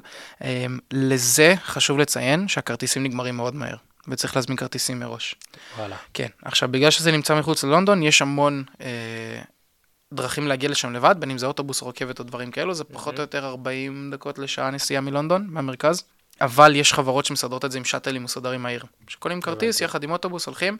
לזה 0.93 1.55
חשוב 1.65 1.99
לציין 1.99 2.49
שהכרטיסים 2.49 3.03
נגמרים 3.03 3.37
מאוד 3.37 3.55
מהר, 3.55 3.77
וצריך 4.09 4.37
להזמין 4.37 4.57
כרטיסים 4.57 5.01
מראש. 5.01 5.35
וואלה. 5.79 5.97
כן, 6.15 6.29
עכשיו 6.43 6.69
בגלל 6.69 6.91
שזה 6.91 7.13
נמצא 7.13 7.39
מחוץ 7.39 7.65
ללונדון, 7.65 8.03
יש 8.03 8.23
המון 8.23 8.65
אה, 8.81 9.43
דרכים 10.13 10.49
להגיע 10.49 10.71
לשם 10.71 10.93
לבד, 10.93 11.15
בין 11.19 11.31
אם 11.31 11.39
זה 11.39 11.47
אוטובוס 11.47 11.83
או 11.83 11.89
רכבת 11.89 12.19
או 12.19 12.25
דברים 12.25 12.51
כאלו, 12.51 12.75
זה 12.75 12.85
פחות 12.85 13.17
או 13.17 13.21
יותר 13.21 13.47
40 13.47 14.11
דקות 14.11 14.39
לשעה 14.39 14.71
נסיעה 14.71 15.01
מלונדון, 15.01 15.47
מהמרכז. 15.49 16.05
אבל 16.41 16.77
יש 16.77 16.93
חברות 16.93 17.25
שמסדרות 17.25 17.65
את 17.65 17.73
זה 17.73 17.79
עם 17.79 17.85
שאטלים 17.85 18.25
מסודרים 18.25 18.63
מהעיר. 18.63 18.85
שקונים 19.09 19.41
כרטיס. 19.41 19.81
יחד 19.81 20.03
עם 20.03 20.11
אוטובוס, 20.11 20.47
הולכים, 20.47 20.77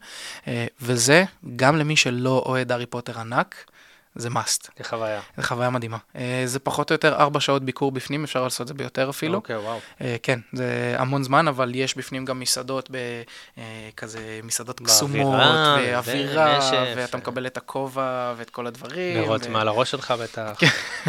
אה, 0.49 0.67
וזה, 0.81 1.25
גם 1.57 1.77
למי 1.77 1.97
שלא 1.97 2.43
אוהד 2.47 2.73
הארי 2.73 2.87
פוטר 2.87 3.21
ענק, 3.21 3.71
זה 4.17 4.29
must. 4.29 4.69
זה 4.79 4.85
חוויה. 4.85 5.21
זו 5.37 5.43
חוויה 5.43 5.71
מדהימה. 5.71 5.97
אה, 6.17 6.43
זה 6.45 6.59
פחות 6.59 6.91
או 6.91 6.95
יותר 6.95 7.15
4 7.15 7.41
שעות 7.41 7.65
ביקור 7.65 7.93
בפנים, 7.93 8.25
אפשר 8.25 8.43
לעשות 8.43 8.61
את 8.61 8.69
זה 8.69 8.75
ביותר 8.75 9.11
אפילו. 9.11 9.35
אוקיי, 9.35 9.57
וואו. 9.57 9.79
אה, 10.01 10.17
כן, 10.23 10.41
זה 10.53 10.95
המון 10.99 11.23
זמן, 11.23 11.49
אבל 11.49 11.73
יש 11.75 11.97
בפנים 11.97 12.25
גם 12.25 12.41
מסעדות, 12.41 12.91
בכזה 12.91 14.41
מסעדות 14.43 14.81
קסומות, 14.81 15.41
ואווירה. 15.83 16.59
ואתה 16.97 17.17
מקבל 17.17 17.47
את 17.47 17.57
הכובע 17.57 18.35
ואת 18.37 18.51
כל 18.51 18.67
הדברים. 18.67 19.19
נרות 19.19 19.47
ו- 19.47 19.51
מעל 19.51 19.69
הראש 19.69 19.91
שלך 19.91 20.11
בטח. 20.11 20.61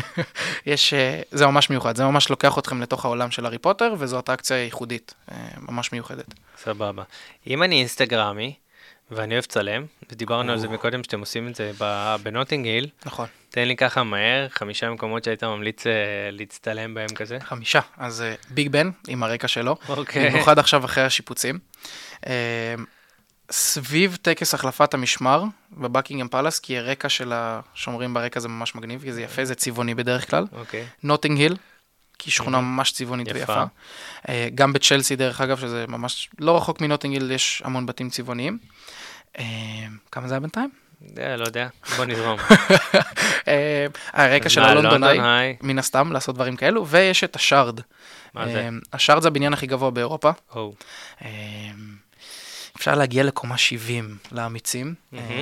יש, 0.66 0.94
אה, 0.94 1.22
זה 1.32 1.48
ממש 1.48 1.70
מיוחד, 1.70 1.96
זה 1.96 2.04
ממש 2.04 2.30
לוקח 2.30 2.58
אתכם 2.58 2.82
לתוך 2.82 3.06
העולם 3.06 3.32
של 3.32 3.46
הארי 3.46 3.58
פוטר, 3.58 3.94
וזו 3.98 4.20
אטרקציה 4.20 4.58
ייחודית, 4.58 5.14
אה, 5.32 5.48
ממש 5.58 5.92
מיוחדת. 5.92 6.34
סבבה. 6.64 7.04
אם 7.48 7.64
אני 7.64 7.80
אינסטגרמי, 7.80 8.54
ואני 9.12 9.34
אוהב 9.34 9.44
לצלם, 9.44 9.86
ודיברנו 10.12 10.52
על 10.52 10.58
זה 10.58 10.68
מקודם 10.68 11.04
שאתם 11.04 11.20
עושים 11.20 11.48
את 11.48 11.56
זה 11.56 11.72
בנוטינג 12.24 12.66
היל, 12.66 12.90
נכון, 13.06 13.28
תן 13.50 13.68
לי 13.68 13.76
ככה 13.76 14.04
מהר 14.04 14.50
חמישה 14.50 14.90
מקומות 14.90 15.24
שהיית 15.24 15.44
ממליץ 15.44 15.88
אה, 15.88 15.94
להצטלם 16.32 16.94
בהם 16.94 17.10
כזה. 17.10 17.38
חמישה. 17.40 17.80
אז 17.98 18.22
אה, 18.22 18.36
ביג 18.50 18.70
בן, 18.70 18.90
עם 19.08 19.24
הרקע 19.24 19.48
שלו, 19.48 19.76
אוקיי. 19.90 20.30
במיוחד 20.30 20.60
עכשיו 20.60 20.86
אחרי 20.86 21.04
השיפוצים. 21.04 21.60
אה, 22.28 22.76
סביב 23.52 24.18
טקס 24.22 24.54
החלפת 24.54 24.94
המשמר 24.94 25.44
ב 25.72 25.77
Buckingham 25.77 26.28
Palace, 26.28 26.60
כי 26.60 26.78
הרקע 26.78 27.10
של 27.10 27.32
השומרים 27.36 28.14
ברקע 28.14 28.40
זה 28.40 28.48
ממש 28.48 28.76
מגניב, 28.76 29.02
כי 29.02 29.14
זה 29.14 29.22
יפה, 29.22 29.46
זה 29.46 29.56
צבעוני 29.56 29.96
בדרך 29.96 30.30
כלל. 30.30 30.46
אוקיי. 30.52 30.86
נוטינג 31.04 31.40
היל, 31.40 31.58
כי 32.20 32.32
שכונה 32.32 32.62
ממש 32.62 32.92
צבעונית 32.92 33.28
יפה. 33.28 33.38
ויפה. 33.40 33.64
אה, 34.30 34.48
גם 34.56 34.74
בצ'לסי, 34.74 35.16
דרך 35.16 35.42
אגב, 35.42 35.60
שזה 35.60 35.86
ממש 35.88 36.30
לא 36.40 36.58
רחוק 36.58 36.82
מנוטינג 36.82 37.14
היל, 37.14 37.32
יש 37.32 37.62
המון 37.66 37.86
בתים 37.86 38.10
צבעוניים. 38.10 38.58
אה, 39.38 39.44
כמה 40.12 40.28
זה 40.28 40.34
היה 40.34 40.40
בינתיים? 40.40 40.70
אה, 41.18 41.38
לא 41.38 41.46
יודע, 41.46 41.68
בוא 41.98 42.06
נזרום. 42.06 42.40
הרקע 44.14 44.50
של 44.50 44.62
ה 45.04 45.14
Eye? 45.14 45.58
מן 45.62 45.80
הסתם, 45.80 46.12
לעשות 46.12 46.36
דברים 46.36 46.56
כאלו, 46.56 46.88
ויש 46.88 47.24
את 47.24 47.36
השארד. 47.36 47.80
מה 48.34 48.46
זה? 48.46 48.70
השארד 48.94 49.22
זה 49.22 49.28
הבניין 49.28 49.54
הכי 49.54 49.68
גבוה 49.68 49.92
באירופה. 49.92 50.32
אפשר 52.78 52.96
להגיע 52.96 53.24
לקומה 53.24 53.58
70 53.58 54.18
לאמיצים, 54.32 54.94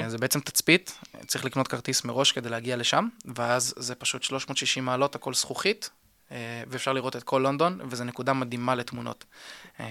זה 0.07 0.17
בעצם 0.17 0.39
תצפית, 0.39 0.99
צריך 1.27 1.45
לקנות 1.45 1.67
כרטיס 1.67 2.03
מראש 2.03 2.31
כדי 2.31 2.49
להגיע 2.49 2.75
לשם, 2.75 3.07
ואז 3.35 3.73
זה 3.77 3.95
פשוט 3.95 4.23
360 4.23 4.85
מעלות, 4.85 5.15
הכל 5.15 5.33
זכוכית, 5.33 5.89
ואפשר 6.67 6.93
לראות 6.93 7.15
את 7.15 7.23
כל 7.23 7.41
לונדון, 7.43 7.79
וזו 7.89 8.03
נקודה 8.03 8.33
מדהימה 8.33 8.75
לתמונות. 8.75 9.25
אה, 9.79 9.85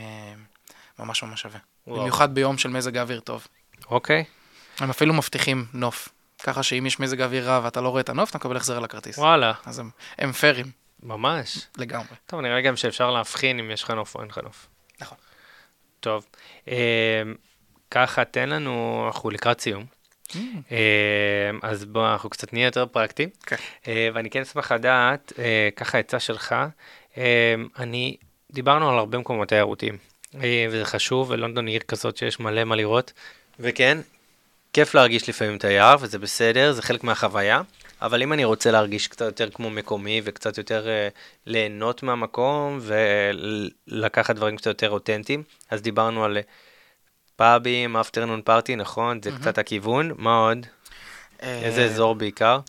ממש 0.98 1.22
ממש 1.22 1.40
שווה. 1.40 1.58
וואו. 1.86 2.00
במיוחד 2.00 2.34
ביום 2.34 2.58
של 2.58 2.68
מזג 2.68 2.96
האוויר 2.96 3.20
טוב. 3.20 3.46
אוקיי, 3.90 4.24
הם 4.78 4.90
אפילו 4.90 5.14
מבטיחים 5.14 5.66
נוף, 5.74 6.08
ככה 6.42 6.62
שאם 6.62 6.86
יש 6.86 7.00
מזג 7.00 7.22
אוויר 7.22 7.50
רע 7.50 7.60
ואתה 7.64 7.80
לא 7.80 7.88
רואה 7.88 8.00
את 8.00 8.08
הנוף, 8.08 8.30
אתה 8.30 8.38
מקבל 8.38 8.56
החזר 8.56 8.76
על 8.76 8.84
הכרטיס. 8.84 9.18
וואלה, 9.18 9.52
אז 9.66 9.78
הם, 9.78 9.90
הם 10.18 10.32
פיירים 10.32 10.70
ממש. 11.02 11.58
לגמרי. 11.78 12.16
טוב, 12.26 12.40
נראה 12.40 12.60
גם 12.60 12.76
שאפשר 12.76 13.10
להבחין 13.10 13.58
אם 13.58 13.70
יש 13.70 13.82
לך 13.82 13.90
נוף 13.90 14.14
או 14.14 14.20
אין 14.20 14.28
לך 14.28 14.38
נוף. 14.38 14.68
נכון. 15.00 15.18
טוב, 16.00 16.26
אה, 16.68 17.22
ככה 17.90 18.24
תן 18.24 18.48
לנו, 18.48 19.04
אנחנו 19.06 19.30
לקראת 19.30 19.60
סיום. 19.60 19.84
אה, 20.72 20.78
אז 21.62 21.84
בוא, 21.84 22.12
אנחנו 22.12 22.30
קצת 22.30 22.52
נהיה 22.52 22.64
יותר 22.64 22.86
פרקטיים. 22.86 23.28
כן. 23.46 23.56
אה, 23.88 24.08
ואני 24.14 24.30
כן 24.30 24.40
אשמח 24.40 24.72
לדעת, 24.72 25.32
אה, 25.38 25.68
ככה 25.76 25.98
עצה 25.98 26.20
שלך, 26.20 26.54
אני, 27.78 28.16
דיברנו 28.50 28.90
על 28.90 28.98
הרבה 28.98 29.18
מקומות 29.18 29.48
תיירותיים, 29.48 29.96
וזה 30.70 30.84
חשוב, 30.84 31.30
ולונדון 31.30 31.66
היא 31.66 31.74
עיר 31.74 31.82
כזאת 31.88 32.16
שיש 32.16 32.40
מלא 32.40 32.64
מה 32.64 32.76
לראות, 32.76 33.12
וכן, 33.60 33.98
כיף 34.72 34.94
להרגיש 34.94 35.28
לפעמים 35.28 35.58
תייר, 35.58 35.96
וזה 36.00 36.18
בסדר, 36.18 36.72
זה 36.72 36.82
חלק 36.82 37.04
מהחוויה, 37.04 37.62
אבל 38.02 38.22
אם 38.22 38.32
אני 38.32 38.44
רוצה 38.44 38.70
להרגיש 38.70 39.08
קצת 39.08 39.24
יותר 39.24 39.50
כמו 39.50 39.70
מקומי, 39.70 40.20
וקצת 40.24 40.58
יותר 40.58 40.86
ליהנות 41.46 42.02
מהמקום, 42.02 42.80
ולקחת 42.82 44.36
דברים 44.36 44.56
קצת 44.56 44.66
יותר 44.66 44.90
אותנטיים, 44.90 45.42
אז 45.70 45.82
דיברנו 45.82 46.24
על 46.24 46.38
פאבים, 47.42 47.96
אפטרנון 47.96 48.40
פארטי, 48.44 48.76
נכון? 48.76 49.22
זה 49.22 49.30
קצת 49.40 49.58
הכיוון. 49.58 50.12
מה 50.16 50.38
עוד? 50.38 50.66
איזה 51.40 51.80
אה, 51.80 51.86
אזור 51.86 52.14
בעיקר? 52.14 52.60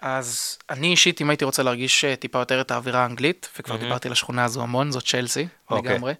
אז 0.00 0.58
אני 0.70 0.86
אישית, 0.86 1.20
אם 1.20 1.30
הייתי 1.30 1.44
רוצה 1.44 1.62
להרגיש 1.62 2.04
אה, 2.04 2.16
טיפה 2.16 2.38
יותר 2.38 2.60
את 2.60 2.70
האווירה 2.70 3.02
האנגלית, 3.02 3.48
וכבר. 3.58 3.76
דיברתי 3.76 4.08
על 4.08 4.12
השכונה 4.12 4.44
הזו 4.44 4.62
המון, 4.62 4.90
זאת 4.90 5.06
צ'לסי, 5.06 5.46
אוקיי. 5.70 5.92
לגמרי. 5.92 6.14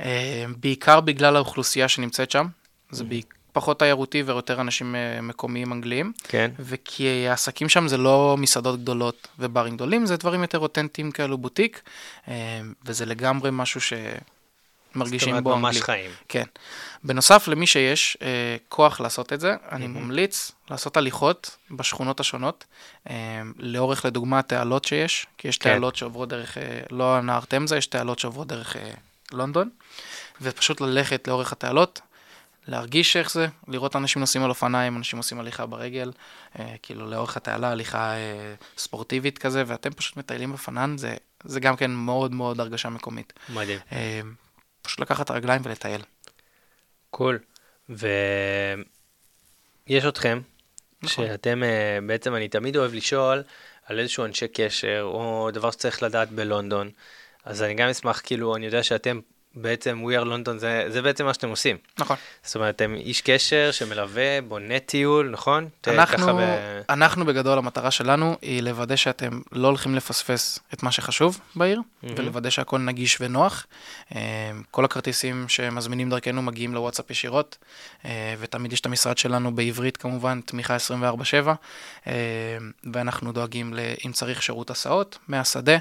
אה, 0.00 0.44
בעיקר 0.56 1.00
בגלל 1.00 1.36
האוכלוסייה 1.36 1.88
שנמצאת 1.88 2.30
שם, 2.30 2.46
זה 2.90 3.04
פחות 3.52 3.78
תיירותי 3.78 4.22
ויותר 4.22 4.60
אנשים 4.60 4.94
מקומיים 5.22 5.72
אנגליים, 5.72 6.12
כן. 6.24 6.50
וכי 6.58 7.28
העסקים 7.28 7.68
שם 7.68 7.88
זה 7.88 7.96
לא 7.96 8.36
מסעדות 8.38 8.80
גדולות 8.80 9.28
וברים 9.38 9.74
גדולים, 9.74 10.06
זה 10.06 10.16
דברים 10.16 10.42
יותר 10.42 10.58
אותנטיים 10.58 11.10
כאלו 11.10 11.38
בוטיק, 11.38 11.82
וזה 12.84 13.06
לגמרי 13.06 13.50
משהו 13.52 13.80
זאת 14.88 14.94
שמרגישים 14.94 15.28
אומרת, 15.28 15.44
בו 15.44 15.56
ממש 15.56 15.66
אנגלית. 15.66 15.84
חיים. 15.84 16.10
כן. 16.28 16.44
בנוסף 17.04 17.48
למי 17.48 17.66
שיש 17.66 18.18
אה, 18.22 18.56
כוח 18.68 19.00
לעשות 19.00 19.32
את 19.32 19.40
זה, 19.40 19.54
אני 19.72 19.86
מהמם. 19.86 20.04
ממליץ 20.04 20.52
לעשות 20.70 20.96
הליכות 20.96 21.56
בשכונות 21.70 22.20
השונות, 22.20 22.64
אה, 23.10 23.42
לאורך 23.58 24.04
לדוגמה 24.04 24.38
התעלות 24.38 24.84
שיש, 24.84 25.26
כי 25.38 25.48
יש 25.48 25.58
כן. 25.58 25.70
תעלות 25.70 25.96
שעוברות 25.96 26.28
דרך, 26.28 26.58
אה, 26.58 26.80
לא 26.90 27.16
הנהר 27.16 27.40
תמזה, 27.40 27.76
יש 27.76 27.86
תעלות 27.86 28.18
שעוברות 28.18 28.48
דרך 28.48 28.76
אה, 28.76 28.90
לונדון, 29.32 29.70
ופשוט 30.40 30.80
ללכת 30.80 31.28
לאורך 31.28 31.52
התעלות, 31.52 32.00
להרגיש 32.68 33.16
איך 33.16 33.30
זה, 33.30 33.46
לראות 33.68 33.96
אנשים 33.96 34.20
נוסעים 34.20 34.44
על 34.44 34.50
אופניים, 34.50 34.96
אנשים 34.96 35.16
עושים 35.16 35.40
הליכה 35.40 35.66
ברגל, 35.66 36.12
אה, 36.58 36.74
כאילו 36.82 37.10
לאורך 37.10 37.36
התעלה, 37.36 37.70
הליכה 37.70 38.12
אה, 38.12 38.54
ספורטיבית 38.78 39.38
כזה, 39.38 39.64
ואתם 39.66 39.90
פשוט 39.90 40.16
מטיילים 40.16 40.52
בפנן, 40.52 40.98
זה, 40.98 41.14
זה 41.44 41.60
גם 41.60 41.76
כן 41.76 41.90
מאוד 41.90 42.32
מאוד 42.32 42.60
הרגשה 42.60 42.88
מקומית. 42.88 43.32
מדהים. 43.48 43.78
אה, 43.92 44.20
פשוט 44.98 45.10
לקחת 45.10 45.24
את 45.24 45.30
הרגליים 45.30 45.62
ולטייל. 45.64 46.00
קול. 47.10 47.38
ויש 47.88 48.04
אתכם, 50.08 50.40
נכון. 51.02 51.26
שאתם, 51.26 51.62
אה, 51.62 51.98
בעצם 52.06 52.34
אני 52.34 52.48
תמיד 52.48 52.76
אוהב 52.76 52.94
לשאול 52.94 53.42
על 53.84 53.98
איזשהו 53.98 54.24
אנשי 54.24 54.48
קשר, 54.48 55.00
או 55.02 55.50
דבר 55.52 55.70
שצריך 55.70 56.02
לדעת 56.02 56.30
בלונדון. 56.30 56.90
אז 57.44 57.62
אני 57.62 57.74
גם 57.74 57.88
אשמח, 57.88 58.20
כאילו, 58.24 58.56
אני 58.56 58.66
יודע 58.66 58.82
שאתם 58.82 59.20
בעצם, 59.60 60.04
We 60.06 60.22
are 60.22 60.24
London, 60.24 60.58
זה, 60.58 60.84
זה 60.88 61.02
בעצם 61.02 61.24
מה 61.24 61.34
שאתם 61.34 61.48
עושים. 61.48 61.76
נכון. 61.98 62.16
זאת 62.42 62.56
אומרת, 62.56 62.76
אתם 62.76 62.94
איש 62.94 63.20
קשר 63.20 63.68
שמלווה, 63.72 64.40
בונה 64.48 64.78
טיול, 64.78 65.28
נכון? 65.30 65.68
אנחנו, 65.86 66.36
ב- 66.36 66.80
אנחנו 66.90 67.24
בגדול, 67.24 67.58
המטרה 67.58 67.90
שלנו 67.90 68.36
היא 68.42 68.62
לוודא 68.62 68.96
שאתם 68.96 69.40
לא 69.52 69.68
הולכים 69.68 69.94
לפספס 69.94 70.58
את 70.74 70.82
מה 70.82 70.92
שחשוב 70.92 71.40
בעיר, 71.56 71.80
מהמם. 72.02 72.14
ולוודא 72.18 72.50
שהכל 72.50 72.78
נגיש 72.78 73.20
ונוח. 73.20 73.66
אה, 74.14 74.50
כל 74.70 74.84
הכרטיסים 74.84 75.48
שמזמינים 75.48 76.10
דרכנו 76.10 76.42
מגיעים 76.42 76.74
לוואטסאפ 76.74 77.10
ישירות, 77.10 77.58
אה, 78.04 78.34
ותמיד 78.38 78.72
יש 78.72 78.80
את 78.80 78.86
המשרד 78.86 79.18
שלנו 79.18 79.54
בעברית 79.54 79.96
כמובן, 79.96 80.40
תמיכה 80.40 80.76
24/7, 80.76 81.54
אה, 82.06 82.12
ואנחנו 82.92 83.32
דואגים, 83.32 83.74
אם 84.06 84.12
צריך 84.12 84.42
שירות 84.42 84.70
הסעות, 84.70 85.18
מהשדה. 85.28 85.76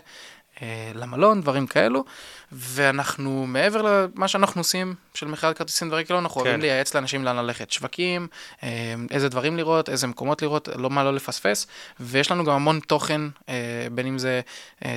אה, 0.62 0.92
למלון, 0.96 1.42
דברים 1.42 1.68
כאלו, 1.68 2.04
ואנחנו, 2.52 3.46
מעבר 3.48 3.82
למה 4.16 4.28
שאנחנו 4.28 4.62
עושים, 4.62 4.96
של 5.14 5.28
מכירת 5.28 5.58
כרטיסים 5.58 5.88
ודברים 5.88 6.06
כאלו, 6.06 6.20
אנחנו 6.20 6.42
כן. 6.42 6.48
אוהבים 6.48 6.62
לייעץ 6.62 6.96
לאנשים 6.96 7.26
לאן 7.26 7.36
ללכת, 7.36 7.72
שווקים, 7.72 8.28
אה, 8.64 8.96
איזה 9.12 9.30
דברים 9.30 9.58
לראות, 9.58 9.90
איזה 9.90 10.08
מקומות 10.08 10.42
לראות, 10.42 10.70
לא 10.76 10.90
מה 10.90 11.04
לא 11.04 11.14
לפספס, 11.14 11.68
ויש 12.00 12.32
לנו 12.32 12.44
גם 12.44 12.54
המון 12.54 12.80
תוכן, 12.80 13.22
אה, 13.50 13.88
בין 13.92 14.08
אם 14.08 14.18
זה 14.18 14.42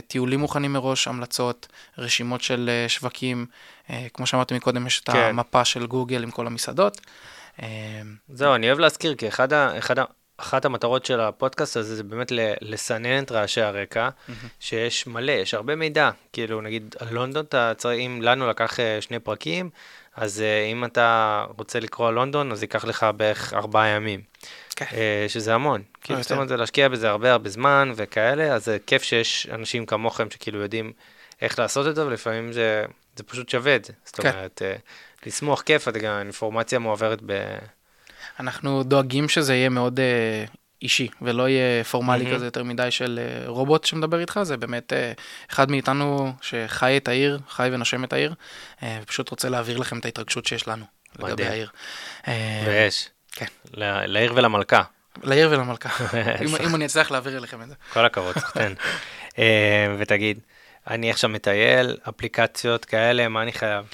טיולים 0.06 0.40
מוכנים 0.40 0.72
מראש, 0.72 1.08
המלצות, 1.08 1.68
רשימות 1.98 2.40
של 2.40 2.70
שווקים, 2.88 3.46
כמו 4.14 4.26
שאמרתי 4.26 4.54
מקודם, 4.54 4.86
יש 4.86 5.00
את 5.00 5.10
כן. 5.10 5.18
המפה 5.18 5.64
של 5.64 5.86
גוגל 5.86 6.22
עם 6.22 6.30
כל 6.30 6.46
המסעדות. 6.46 7.00
זהו, 8.28 8.54
אני 8.54 8.66
אוהב 8.66 8.78
להזכיר, 8.78 9.14
כי 9.14 9.28
אחד 9.28 9.52
ה, 9.52 9.78
אחד 9.78 9.98
ה, 9.98 10.04
אחת 10.40 10.64
המטרות 10.64 11.06
של 11.06 11.20
הפודקאסט 11.20 11.76
הזה 11.76 11.96
זה 11.96 12.02
באמת 12.02 12.32
לסנן 12.60 13.22
את 13.22 13.32
רעשי 13.32 13.60
הרקע, 13.60 14.08
שיש 14.60 15.06
מלא, 15.06 15.32
יש 15.32 15.54
הרבה 15.54 15.76
מידע. 15.76 16.10
כאילו, 16.32 16.60
נגיד, 16.60 16.94
על 16.98 17.08
לונדון, 17.10 17.44
אתה 17.44 17.72
צריך, 17.76 18.00
אם 18.00 18.22
לנו 18.22 18.48
לקח 18.48 18.80
אה, 18.80 19.00
שני 19.00 19.18
פרקים, 19.18 19.70
אז 20.16 20.40
אה, 20.40 20.64
אם 20.64 20.84
אתה 20.84 21.44
רוצה 21.58 21.80
לקרוא 21.80 22.08
על 22.08 22.14
לונדון, 22.14 22.52
אז 22.52 22.62
ייקח 22.62 22.84
לך 22.84 23.06
בערך 23.16 23.54
ארבעה 23.54 23.88
ימים. 23.88 24.20
כן. 24.76 24.86
אה, 24.92 25.24
שזה 25.28 25.54
המון. 25.54 25.82
כאילו. 26.00 26.22
זאת 26.22 26.32
אומרת, 26.32 26.48
זה 26.48 26.56
להשקיע 26.56 26.88
בזה 26.88 27.10
הרבה 27.10 27.32
הרבה 27.32 27.50
זמן 27.50 27.92
וכאלה, 27.96 28.54
אז 28.54 28.64
זה 28.64 28.78
כיף 28.86 29.02
שיש 29.02 29.46
אנשים 29.52 29.86
כמוכם 29.86 30.30
שכאילו 30.30 30.60
יודעים 30.60 30.92
איך 31.42 31.58
לעשות 31.58 31.86
את 31.86 31.94
זה, 31.94 32.06
ולפעמים 32.06 32.52
זה, 32.52 32.84
זה 33.16 33.22
פשוט 33.22 33.48
שווה 33.48 33.76
את 33.76 33.84
זה. 33.84 33.92
זאת 34.04 34.20
כן. 34.20 34.30
אומרת, 34.30 34.62
לשמוח 35.26 35.62
כיף, 35.62 35.88
גם 35.88 36.12
האינפורמציה 36.12 36.78
מועברת 36.78 37.18
ב... 37.26 37.32
אנחנו 38.40 38.82
דואגים 38.82 39.28
שזה 39.28 39.54
יהיה 39.54 39.68
מאוד 39.68 40.00
אה, 40.00 40.44
אישי, 40.82 41.08
ולא 41.22 41.48
יהיה 41.48 41.84
פורמלי 41.84 42.24
מהמם. 42.24 42.36
כזה 42.36 42.44
יותר 42.44 42.64
מדי 42.64 42.90
של 42.90 43.20
אה, 43.22 43.48
רובוט 43.48 43.84
שמדבר 43.84 44.20
איתך, 44.20 44.40
זה 44.42 44.56
באמת 44.56 44.92
אה, 44.92 45.12
אחד 45.50 45.70
מאיתנו 45.70 46.32
שחי 46.40 46.96
את 46.96 47.08
העיר, 47.08 47.38
חי 47.48 47.68
ונושם 47.72 48.04
את 48.04 48.12
העיר, 48.12 48.34
ופשוט 49.02 49.28
רוצה 49.28 49.48
להעביר 49.48 49.78
לכם 49.78 49.98
את 49.98 50.04
ההתרגשות 50.04 50.46
שיש 50.46 50.68
לנו 50.68 50.84
לגבי. 51.18 51.46
העיר. 51.46 51.70
ויש. 52.66 53.08
כן. 53.32 53.46
ל- 53.74 54.06
לעיר 54.06 54.32
ולמלכה. 54.36 54.82
לעיר 55.22 55.50
ולמלכה, 55.50 55.88
אם, 56.44 56.56
אם 56.66 56.74
אני 56.74 56.86
אצליח 56.86 57.10
להעביר 57.10 57.38
אליכם 57.38 57.62
את 57.62 57.68
זה. 57.68 57.74
כל 57.92 58.04
הכבוד. 58.04 58.34
אה, 59.38 59.94
ותגיד, 59.98 60.38
אני 60.90 61.10
עכשיו 61.10 61.30
מטייל, 61.30 61.96
אפליקציות 62.08 62.84
כאלה, 62.84 63.28
מה 63.28 63.42
אני 63.42 63.52
חייב? 63.52 63.84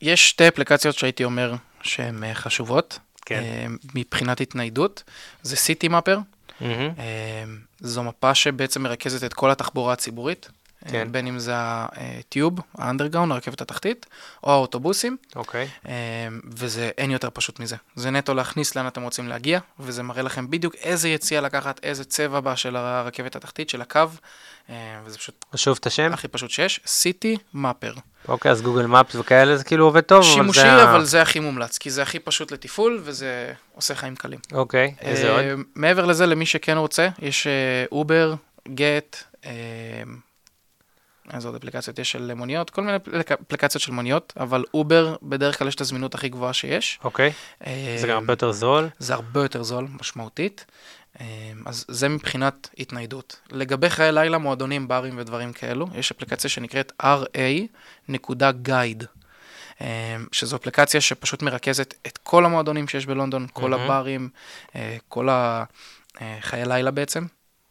יש 0.00 0.28
שתי 0.28 0.48
אפליקציות 0.48 0.94
שהייתי 0.94 1.24
אומר 1.24 1.54
שהן 1.82 2.34
חשובות, 2.34 2.98
כן. 3.26 3.42
אה, 3.42 3.66
מבחינת 3.94 4.40
התניידות, 4.40 5.02
זה 5.42 5.56
סיטי 5.56 5.88
מאפר, 5.88 6.18
מהמם. 6.60 6.90
אה, 6.98 7.44
זו 7.80 8.02
מפה 8.02 8.34
שבעצם 8.34 8.82
מרכזת 8.82 9.24
את 9.24 9.34
כל 9.34 9.50
התחבורה 9.50 9.92
הציבורית, 9.92 10.50
כן. 10.90 11.08
בין 11.10 11.26
אם 11.26 11.38
זה 11.38 11.52
הטיוב, 11.56 12.54
האנדרגאונד, 12.78 13.32
הרכבת 13.32 13.60
התחתית, 13.60 14.06
או 14.42 14.52
האוטובוסים, 14.52 15.16
אוקיי. 15.36 15.68
אה, 15.88 15.92
וזה 16.56 16.90
אין 16.98 17.10
יותר 17.10 17.28
פשוט 17.32 17.60
מזה. 17.60 17.76
זה 17.96 18.10
נטו 18.10 18.34
להכניס 18.34 18.76
לאן 18.76 18.86
אתם 18.86 19.02
רוצים 19.02 19.28
להגיע, 19.28 19.60
וזה 19.80 20.02
מראה 20.02 20.22
לכם 20.22 20.50
בדיוק 20.50 20.74
איזה 20.74 21.08
יציאה 21.08 21.40
לקחת, 21.40 21.80
איזה 21.82 22.04
צבע 22.04 22.40
בה 22.40 22.56
של 22.56 22.76
הרכבת 22.76 23.36
התחתית, 23.36 23.70
של 23.70 23.80
הקו, 23.82 24.00
אה, 24.70 24.74
וזה 25.04 25.18
פשוט 25.18 25.44
שוב 25.56 25.76
את 25.80 25.86
השם? 25.86 26.10
הכי 26.12 26.28
פשוט 26.28 26.50
שיש, 26.50 26.80
Citymapper. 26.86 27.94
אוקיי, 28.28 28.50
אז 28.50 28.62
Google 28.62 28.86
Maps 28.86 29.14
וכאלה 29.14 29.56
זה 29.56 29.64
כאילו 29.64 29.84
עובד 29.84 30.00
טוב, 30.00 30.22
אבל 30.22 30.32
שימושי, 30.34 30.60
זה... 30.60 30.72
ה- 30.72 30.90
אבל 30.90 31.04
זה 31.04 31.22
הכי 31.22 31.40
מומלץ, 31.40 31.78
כי 31.78 31.90
זה 31.90 32.02
הכי 32.02 32.18
פשוט 32.18 32.52
לתפעול, 32.52 33.00
וזה 33.04 33.52
עושה 33.74 33.94
חיים 33.94 34.16
קלים. 34.16 34.38
אוקיי, 34.52 34.94
איזה 35.00 35.28
אה, 35.28 35.52
עוד? 35.52 35.60
מעבר 35.74 36.06
לזה, 36.06 36.26
למי 36.26 36.46
שכן 36.46 36.76
רוצה, 36.76 37.08
יש 37.18 37.46
אה, 37.46 37.52
אובר, 37.92 38.34
גט, 38.68 39.16
אה, 39.44 39.52
איזה 41.32 41.48
עוד 41.48 41.54
אפליקציות 41.54 41.98
יש 41.98 42.12
של 42.12 42.34
מוניות, 42.34 42.70
כל 42.70 42.82
מיני 42.82 42.96
אפליקצ- 42.96 43.42
אפליקציות 43.46 43.82
של 43.82 43.92
מוניות, 43.92 44.32
אבל 44.36 44.64
אובר 44.74 45.16
בדרך 45.22 45.58
כלל 45.58 45.68
יש 45.68 45.74
את 45.74 45.80
הזמינות 45.80 46.14
הכי 46.14 46.28
גבוהה 46.28 46.52
שיש. 46.52 46.98
אוקיי, 47.04 47.32
אה, 47.66 47.96
זה 47.98 48.06
גם 48.06 48.16
הרבה 48.16 48.32
יותר 48.32 48.52
זול. 48.52 48.88
זה 48.98 49.14
הרבה 49.14 49.42
יותר 49.42 49.62
זול, 49.62 49.86
משמעותית. 50.00 50.64
אה, 51.20 51.26
אז 51.66 51.84
זה 51.88 52.08
מבחינת 52.08 52.68
התניידות. 52.78 53.40
לגבי 53.50 53.90
חיי 53.90 54.12
לילה, 54.12 54.38
מועדונים, 54.38 54.88
ברים 54.88 55.18
ודברים 55.18 55.52
כאלו, 55.52 55.86
יש 55.94 56.10
אפליקציה 56.10 56.50
שנקראת 56.50 56.92
ra.guide, 57.02 59.04
אה, 59.80 59.86
שזו 60.32 60.56
אפליקציה 60.56 61.00
שפשוט 61.00 61.42
מרכזת 61.42 61.94
את 62.06 62.18
כל 62.22 62.44
המועדונים 62.44 62.88
שיש 62.88 63.06
בלונדון, 63.06 63.46
כל 63.52 63.70
מהמם. 63.70 63.82
הברים, 63.82 64.28
כל 65.08 65.28
החיי 66.20 66.64
לילה 66.66 66.90
בעצם. 66.90 67.26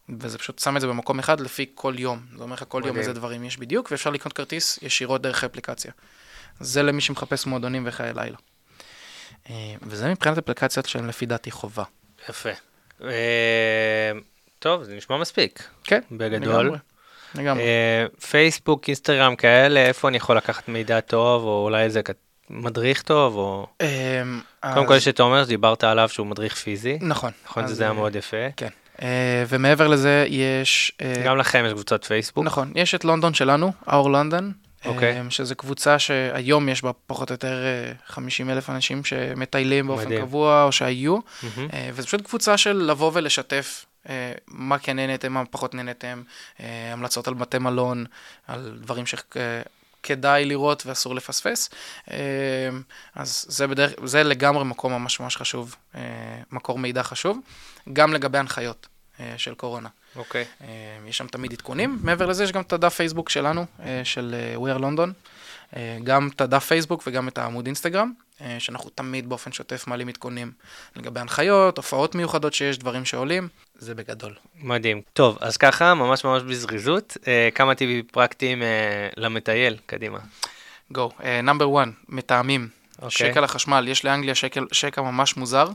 וזה 0.10 0.38
פשוט 0.38 0.60
שם 0.60 0.76
את 0.76 0.82
זה 0.82 0.88
במקום 0.88 1.20
אחד 1.20 1.40
לפי 1.40 1.66
כל 1.76 1.94
יום. 1.98 2.20
זה 2.38 2.44
אומר 2.44 2.54
לך 2.54 2.64
כל 2.68 2.82
יום. 2.86 2.98
איזה 2.98 3.14
דברים 3.14 3.44
יש 3.44 3.58
בדיוק, 3.58 3.92
ואפשר 3.92 4.10
לקנות 4.10 4.34
כרטיס 4.34 4.80
ישירות 4.82 5.22
דרך 5.22 5.44
האפליקציה. 5.44 5.92
זה 6.60 6.84
למי 6.84 7.02
שמחפש 7.02 7.46
מועדונים 7.46 7.84
וחיי 7.88 8.14
לילה. 8.14 8.38
אה, 9.50 9.76
וזה 9.82 10.12
מבחינת 10.12 10.38
אפליקציות 10.38 10.86
שהן 10.86 11.08
לפי 11.08 11.26
דעתי 11.26 11.52
חובה. 11.52 11.84
יפה. 12.30 12.50
אה, 13.04 14.12
טוב, 14.60 14.84
זה 14.84 14.96
נשמע 14.96 15.18
מספיק. 15.18 15.68
כן, 15.84 16.02
בגדול. 16.12 16.78
לגמרי. 17.36 17.64
אה, 17.64 18.06
פייסבוק, 18.30 18.88
אינסטגרם 18.88 19.36
כאלה, 19.36 19.80
איפה 19.80 20.08
אני 20.08 20.18
יכול 20.18 20.38
לקחת 20.38 20.68
מידע 20.68 21.00
טוב, 21.00 21.44
או 21.44 21.64
אולי 21.64 21.84
איזה 21.84 22.02
מדריך 22.50 23.02
טוב, 23.02 23.36
או... 23.36 23.68
קודם 24.74 24.88
כל 24.88 24.96
יש 24.96 25.08
את 25.08 25.16
תומר 25.16 25.46
שדיברת 25.46 25.84
עליו 25.84 26.10
שהוא 26.10 26.28
מדריך 26.28 26.56
פיזי. 26.56 26.98
נכון. 27.02 27.32
נכון, 27.46 27.68
זה 27.68 27.84
היה 27.84 27.94
מאוד 27.94 28.16
יפה. 28.16 28.52
כן. 28.58 28.70
אה, 29.02 29.44
ומעבר 29.50 29.88
לזה 29.88 30.26
יש... 30.30 30.92
אה, 31.02 31.24
גם 31.26 31.38
לכם 31.38 31.64
יש 31.68 31.74
קבוצת 31.74 32.06
פייסבוק. 32.06 32.46
נכון, 32.46 32.72
יש 32.76 32.96
את 32.96 33.06
לונדון 33.06 33.34
שלנו, 33.34 33.72
Our 33.88 33.90
London, 33.90 34.44
אוקיי. 34.86 35.20
אה, 35.20 35.30
שזו 35.30 35.56
קבוצה 35.56 36.00
שהיום 36.00 36.70
יש 36.70 36.82
בה 36.82 36.92
פחות 37.08 37.30
או 37.30 37.34
יותר 37.34 37.64
50 38.08 38.50
אלף 38.50 38.70
אנשים 38.70 39.04
שמטיילים 39.06 39.88
באופן 39.88 40.06
מדהים. 40.06 40.22
קבוע, 40.22 40.64
או 40.64 40.72
שהיו. 40.72 41.18
אה, 41.74 41.90
וזו 41.94 42.08
פשוט 42.08 42.22
קבוצה 42.22 42.58
של 42.58 42.74
לבוא 42.74 43.12
ולשתף 43.14 43.86
מה 44.48 44.78
כן 44.80 44.96
נהנתם, 44.96 45.34
מה 45.34 45.46
פחות 45.46 45.74
נהנתם, 45.74 46.22
המלצות 46.60 47.28
על 47.28 47.34
בתי 47.34 47.58
מלון, 47.58 48.06
על 48.48 48.78
דברים 48.82 49.06
כדאי 50.04 50.46
לראות 50.46 50.84
ואסור 50.86 51.16
לפספס. 51.16 51.70
אה, 52.12 52.18
אז 53.16 53.46
זה, 53.48 53.68
בדרך, 53.68 53.92
זה 54.06 54.24
לגמרי 54.24 54.66
מקום 54.66 54.94
ממש 54.94 55.20
ממש 55.20 55.38
חשוב, 55.38 55.76
אה, 55.96 56.02
מקור 56.52 56.80
מידע 56.80 57.04
חשוב, 57.04 57.40
גם 57.94 58.14
לגבי 58.14 58.38
הנחיות 58.38 58.88
אה, 59.20 59.34
של 59.38 59.54
קורונה. 59.56 59.90
אוקיי. 60.16 60.46
אה, 60.62 60.68
יש 61.08 61.18
שם 61.18 61.28
תמיד 61.28 61.54
עדכונים. 61.54 62.00
מעבר 62.04 62.26
לזה, 62.26 62.44
יש 62.44 62.52
גם 62.52 62.62
את 62.62 62.74
הדף 62.74 62.96
פייסבוק 62.96 63.30
שלנו, 63.30 63.66
של 64.04 64.36
We 64.56 64.78
are 64.78 64.82
London. 64.82 65.10
גם 66.04 66.30
את 66.36 66.42
הדף 66.42 66.66
פייסבוק 66.66 67.04
וגם 67.08 67.28
את 67.28 67.38
העמוד 67.38 67.66
אינסטגרם, 67.66 68.12
שאנחנו 68.60 68.90
תמיד 68.90 69.30
באופן 69.30 69.52
שוטף 69.52 69.88
מעלים 69.88 70.08
עדכונים 70.08 70.52
לגבי 70.96 71.20
הנחיות, 71.20 71.78
הופעות 71.78 72.16
מיוחדות 72.16 72.54
שיש, 72.54 72.78
דברים 72.78 73.06
שעולים, 73.06 73.48
זה 73.76 73.96
בגדול. 73.96 74.34
מדהים. 74.56 75.02
טוב, 75.14 75.38
אז 75.42 75.58
ככה, 75.58 75.94
ממש 75.94 76.26
ממש 76.26 76.44
בזריזות, 76.44 77.18
אה, 77.28 77.50
כמה 77.56 77.76
טיפים 77.76 78.06
פרקטיים 78.12 78.62
אה, 78.62 79.10
למטייל, 79.18 79.78
קדימה. 79.86 80.20
גו. 80.92 81.12
נאמבר 81.44 81.82
1, 81.82 81.88
מטעמים. 82.10 82.70
אוקיי. 83.02 83.12
שקע 83.12 83.42
לחשמל, 83.42 83.88
יש 83.88 84.06
לאנגליה 84.06 84.36
שקל, 84.36 84.66
שקע 84.72 85.02
ממש 85.02 85.38
מוזר, 85.38 85.68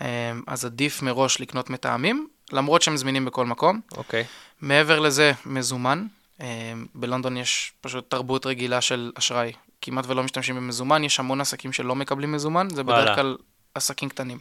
אה, 0.00 0.32
אז 0.46 0.64
עדיף 0.64 1.02
מראש 1.02 1.40
לקנות 1.40 1.70
מטעמים, 1.70 2.28
למרות 2.52 2.82
שהם 2.82 2.96
זמינים 2.96 3.24
בכל 3.24 3.46
מקום. 3.46 3.80
אוקיי. 3.96 4.24
מעבר 4.60 5.00
לזה, 5.00 5.32
מזומן. 5.46 6.06
אה, 6.40 6.72
בלונדון 6.94 7.36
יש 7.36 7.72
פשוט 7.80 8.10
תרבות 8.10 8.46
רגילה 8.46 8.80
של 8.80 9.12
אשראי. 9.14 9.52
כמעט 9.84 10.04
ולא 10.08 10.22
משתמשים 10.22 10.56
במזומן, 10.56 11.04
יש 11.04 11.20
המון 11.20 11.40
עסקים 11.40 11.72
שלא 11.72 11.94
מקבלים 11.94 12.32
מזומן, 12.32 12.68
זה 12.70 12.82
בדרך 12.82 12.98
וואלה. 12.98 13.14
כלל 13.14 13.36
עסקים 13.74 14.08
קטנים. 14.08 14.38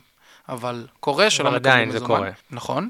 אבל 0.50 0.88
קורה 1.00 1.30
שלא 1.30 1.48
אבל 1.48 1.58
מקבלים 1.58 1.74
עדיין 1.74 1.92
זה 1.92 1.98
מזומן. 1.98 2.16
קורה. 2.16 2.30
נכון. 2.52 2.90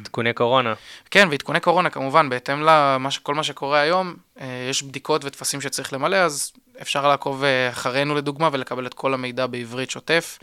עדכוני 0.00 0.32
קורונה. 0.32 0.74
כן, 1.10 1.28
ועדכוני 1.30 1.60
קורונה 1.60 1.90
כמובן, 1.90 2.28
בהתאם 2.28 2.66
לכל 3.08 3.34
מה 3.34 3.42
שקורה 3.42 3.80
היום, 3.80 4.14
אה, 4.40 4.66
יש 4.70 4.82
בדיקות 4.82 5.24
וטפסים 5.24 5.60
שצריך 5.60 5.92
למלא, 5.92 6.16
אז 6.16 6.52
אפשר 6.82 7.08
לעקוב 7.08 7.44
אה, 7.44 7.70
אחרינו 7.70 8.14
לדוגמה 8.14 8.48
ולקבל 8.52 8.86
את 8.86 8.94
כל 8.94 9.14
המידע 9.14 9.46
בעברית 9.46 9.90
שוטף, 9.90 10.38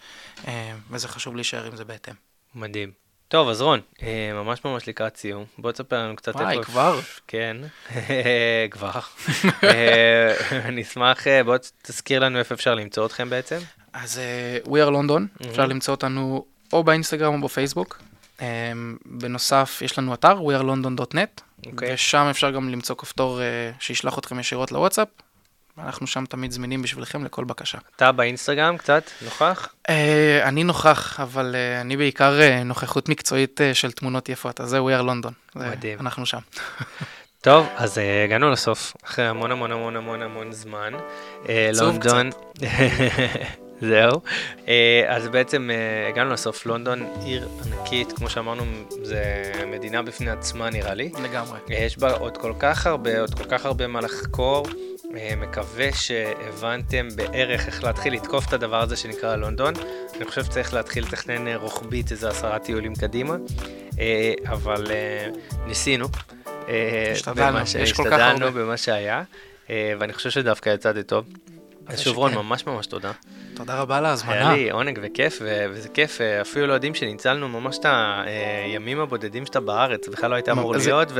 אה, 0.47 0.73
וזה 0.89 1.07
חשוב 1.07 1.35
להישאר 1.35 1.65
עם 1.65 1.75
זה 1.75 1.85
בהתאם. 1.85 2.13
מדהים. 2.55 3.08
טוב, 3.29 3.49
אז 3.49 3.61
רון, 3.61 3.79
אה, 4.01 4.31
ממש 4.33 4.65
ממש 4.65 4.87
לקראת 4.87 5.17
סיום. 5.17 5.45
בוא 5.57 5.71
תספר 5.71 6.03
לנו 6.03 6.15
קצת 6.15 6.35
וואי, 6.35 6.57
איפה... 6.57 6.63
כבר? 6.63 6.99
כן, 7.27 7.57
כבר. 8.71 8.99
אה, 9.63 10.33
אני 10.67 10.81
אשמח, 10.81 11.27
אה, 11.27 11.43
בוא 11.43 11.57
תזכיר 11.81 12.19
לנו 12.19 12.39
איפה 12.39 12.55
אפשר 12.55 12.75
למצוא 12.75 13.05
אתכם 13.05 13.29
בעצם. 13.29 13.57
אז 13.93 14.21
We 14.65 14.69
are 14.69 14.89
London, 14.89 15.47
אפשר 15.49 15.65
למצוא 15.65 15.93
אותנו 15.93 16.45
או 16.73 16.83
באינסטגרם 16.83 17.41
או 17.41 17.47
בפייסבוק. 17.47 18.01
בנוסף, 19.05 19.81
יש 19.81 19.99
לנו 19.99 20.13
אתר, 20.13 20.39
wearelondon.net, 20.39 21.41
אוקיי. 21.65 21.93
ושם 21.93 22.27
אפשר 22.29 22.51
גם 22.51 22.69
למצוא 22.69 22.95
כפתור 22.95 23.39
שישלח 23.79 24.19
אתכם 24.19 24.39
ישירות 24.39 24.71
לוואטסאפ. 24.71 25.07
אנחנו 25.85 26.07
שם 26.07 26.25
תמיד 26.25 26.51
זמינים 26.51 26.81
בשבילכם 26.81 27.25
לכל 27.25 27.43
בקשה. 27.43 27.77
אתה 27.95 28.11
באינסטגרם 28.11 28.77
קצת, 28.77 29.03
נוכח? 29.21 29.69
אה, 29.89 30.41
אני 30.43 30.63
נוכח, 30.63 31.19
אבל 31.19 31.55
אה, 31.55 31.81
אני 31.81 31.97
בעיקר 31.97 32.41
אה, 32.41 32.63
נוכחות 32.63 33.09
מקצועית 33.09 33.61
של 33.73 33.91
תמונות 33.91 34.29
יפות, 34.29 34.61
אז 34.61 34.69
זה 34.69 34.79
We 34.79 35.01
are 35.01 35.03
London. 35.03 35.31
מדהים. 35.55 35.99
אנחנו 35.99 36.25
שם. 36.25 36.39
טוב, 37.41 37.67
אז 37.75 37.97
הגענו 38.25 38.51
לסוף, 38.51 38.93
אחרי 39.03 39.25
המון 39.25 39.51
המון 39.51 39.71
המון 39.71 39.95
המון 39.95 40.21
המון 40.21 40.51
זמן. 40.51 40.93
לונדון, 41.73 42.29
זהו. 43.89 44.21
אז 45.07 45.27
בעצם 45.27 45.69
הגענו 46.09 46.33
לסוף, 46.33 46.65
לונדון 46.65 47.07
עיר 47.23 47.49
ענקית, 47.65 48.11
כמו 48.11 48.29
שאמרנו, 48.29 48.63
זה 49.03 49.23
מדינה 49.67 50.01
בפני 50.01 50.29
עצמה 50.29 50.69
נראה 50.69 50.93
לי. 50.93 51.11
לגמרי. 51.23 51.59
יש 51.69 51.97
בה 51.97 52.13
עוד 52.13 52.37
כל 52.37 52.53
כך 52.59 52.87
הרבה, 52.87 53.19
עוד 53.21 53.33
כל 53.33 53.43
כך 53.43 53.65
הרבה 53.65 53.87
מה 53.87 54.01
לחקור. 54.01 54.67
אה, 55.17 55.35
מקווה 55.35 55.91
שהבנתם 55.93 57.07
בערך 57.15 57.67
איך 57.67 57.83
להתחיל 57.83 58.13
לתקוף 58.13 58.47
את 58.47 58.53
הדבר 58.53 58.81
הזה 58.81 58.95
שנקרא 58.95 59.35
לונדון. 59.35 59.73
אני 60.15 60.25
חושב 60.25 60.43
שצריך 60.43 60.73
להתחיל 60.73 61.03
לתכנן 61.03 61.47
אה, 61.47 61.55
רוחבית 61.55 62.11
איזה 62.11 62.29
עשרה 62.29 62.59
טיולים 62.59 62.95
קדימה, 62.95 63.35
אה, 63.99 64.33
אבל 64.45 64.87
ניסינו. 65.67 66.07
השתדלנו, 67.11 67.59
יש 67.79 67.93
כל 67.93 68.03
כך 68.03 68.11
השתדלנו 68.13 68.45
הרבה. 68.45 68.63
במה 68.63 68.77
שהיה, 68.77 69.23
ואני 69.69 70.13
חושב 70.13 70.29
שדווקא 70.29 70.69
יצאתי 70.69 71.03
טוב. 71.03 71.25
אז 71.89 71.99
שוב 71.99 72.17
רון. 72.17 72.33
ממש 72.33 72.65
ממש 72.67 72.85
תודה. 72.87 73.11
תודה 73.53 73.81
רבה 73.81 73.97
על 73.97 74.05
היה 74.05 74.09
ההזמנה. 74.09 74.53
לי 74.53 74.69
עונג 74.71 74.99
וכיף, 75.03 75.41
וזה 75.73 75.89
כיף, 75.89 76.21
אה, 76.21 76.41
אפילו 76.41 76.67
לא 76.67 76.73
יודעים 76.73 76.95
שניצלנו 76.95 77.49
ממש 77.49 77.77
את 77.77 77.85
הימים 77.85 78.99
הבודדים 78.99 79.45
שאתה 79.45 79.59
בארץ, 79.59 80.07
בכלל 80.07 80.29
לא 80.29 80.35
היית 80.35 80.49
אמור 80.49 80.75
להיות, 80.75 81.11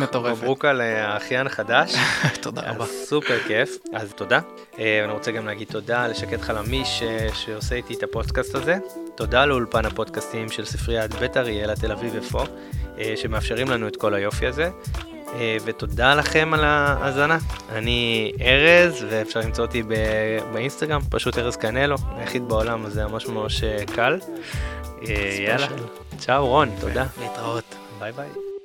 מטורפת. 0.00 0.42
מברוק 0.42 0.64
על 0.64 0.80
אה, 0.80 1.08
האחיין 1.08 1.46
החדש. 1.46 1.94
תודה 2.42 2.62
רבה. 2.70 2.86
סופר 2.86 3.38
כיף, 3.46 3.78
אז 3.92 4.12
תודה. 4.12 4.40
אה, 4.78 5.04
אני 5.04 5.12
רוצה 5.12 5.32
גם 5.32 5.46
להגיד 5.46 5.68
תודה 5.68 6.06
לשקד 6.06 6.40
חלמיש 6.40 7.02
שעושה 7.34 7.74
איתי 7.74 7.94
את 7.94 8.02
הפודקאסט 8.02 8.54
הזה. 8.54 8.78
תודה 9.14 9.46
לאולפן 9.46 9.84
הפודקאסטים 9.84 10.48
של 10.48 10.64
ספריית 10.64 11.14
בית 11.14 11.36
אריאלה 11.36 11.76
תל 11.76 11.92
אביב 11.92 12.16
אה, 12.98 13.14
שמאפשרים 13.16 13.68
לנו 13.68 13.88
את 13.88 13.96
כל 13.96 14.14
היופי 14.14 14.46
הזה. 14.46 14.70
אה, 15.34 15.56
ותודה 15.64 16.14
לכם 16.14 16.54
על 16.54 16.64
ההאזנה. 16.64 17.38
אני 17.72 18.32
ארז, 18.40 19.06
ואפשר 19.10 19.40
למצוא 19.40 19.64
אותי 19.64 19.82
באינסטגרם, 20.52 21.00
פשוט 21.10 21.38
ארז 21.38 21.56
קנלו, 21.56 21.96
היחיד 22.16 22.48
בעולם, 22.48 22.86
אז 22.86 22.92
זה 22.92 23.06
ממש 23.06 23.26
ממש 23.26 23.64
אה, 23.64 23.78
קל. 23.94 24.18
אה, 25.08 25.38
יאללה, 25.46 25.66
צ'או 26.18 26.46
רון, 26.46 26.68
תודה. 26.80 27.04
להתראות. 27.20 27.74
ביי 27.98 28.12
ביי. 28.12 28.55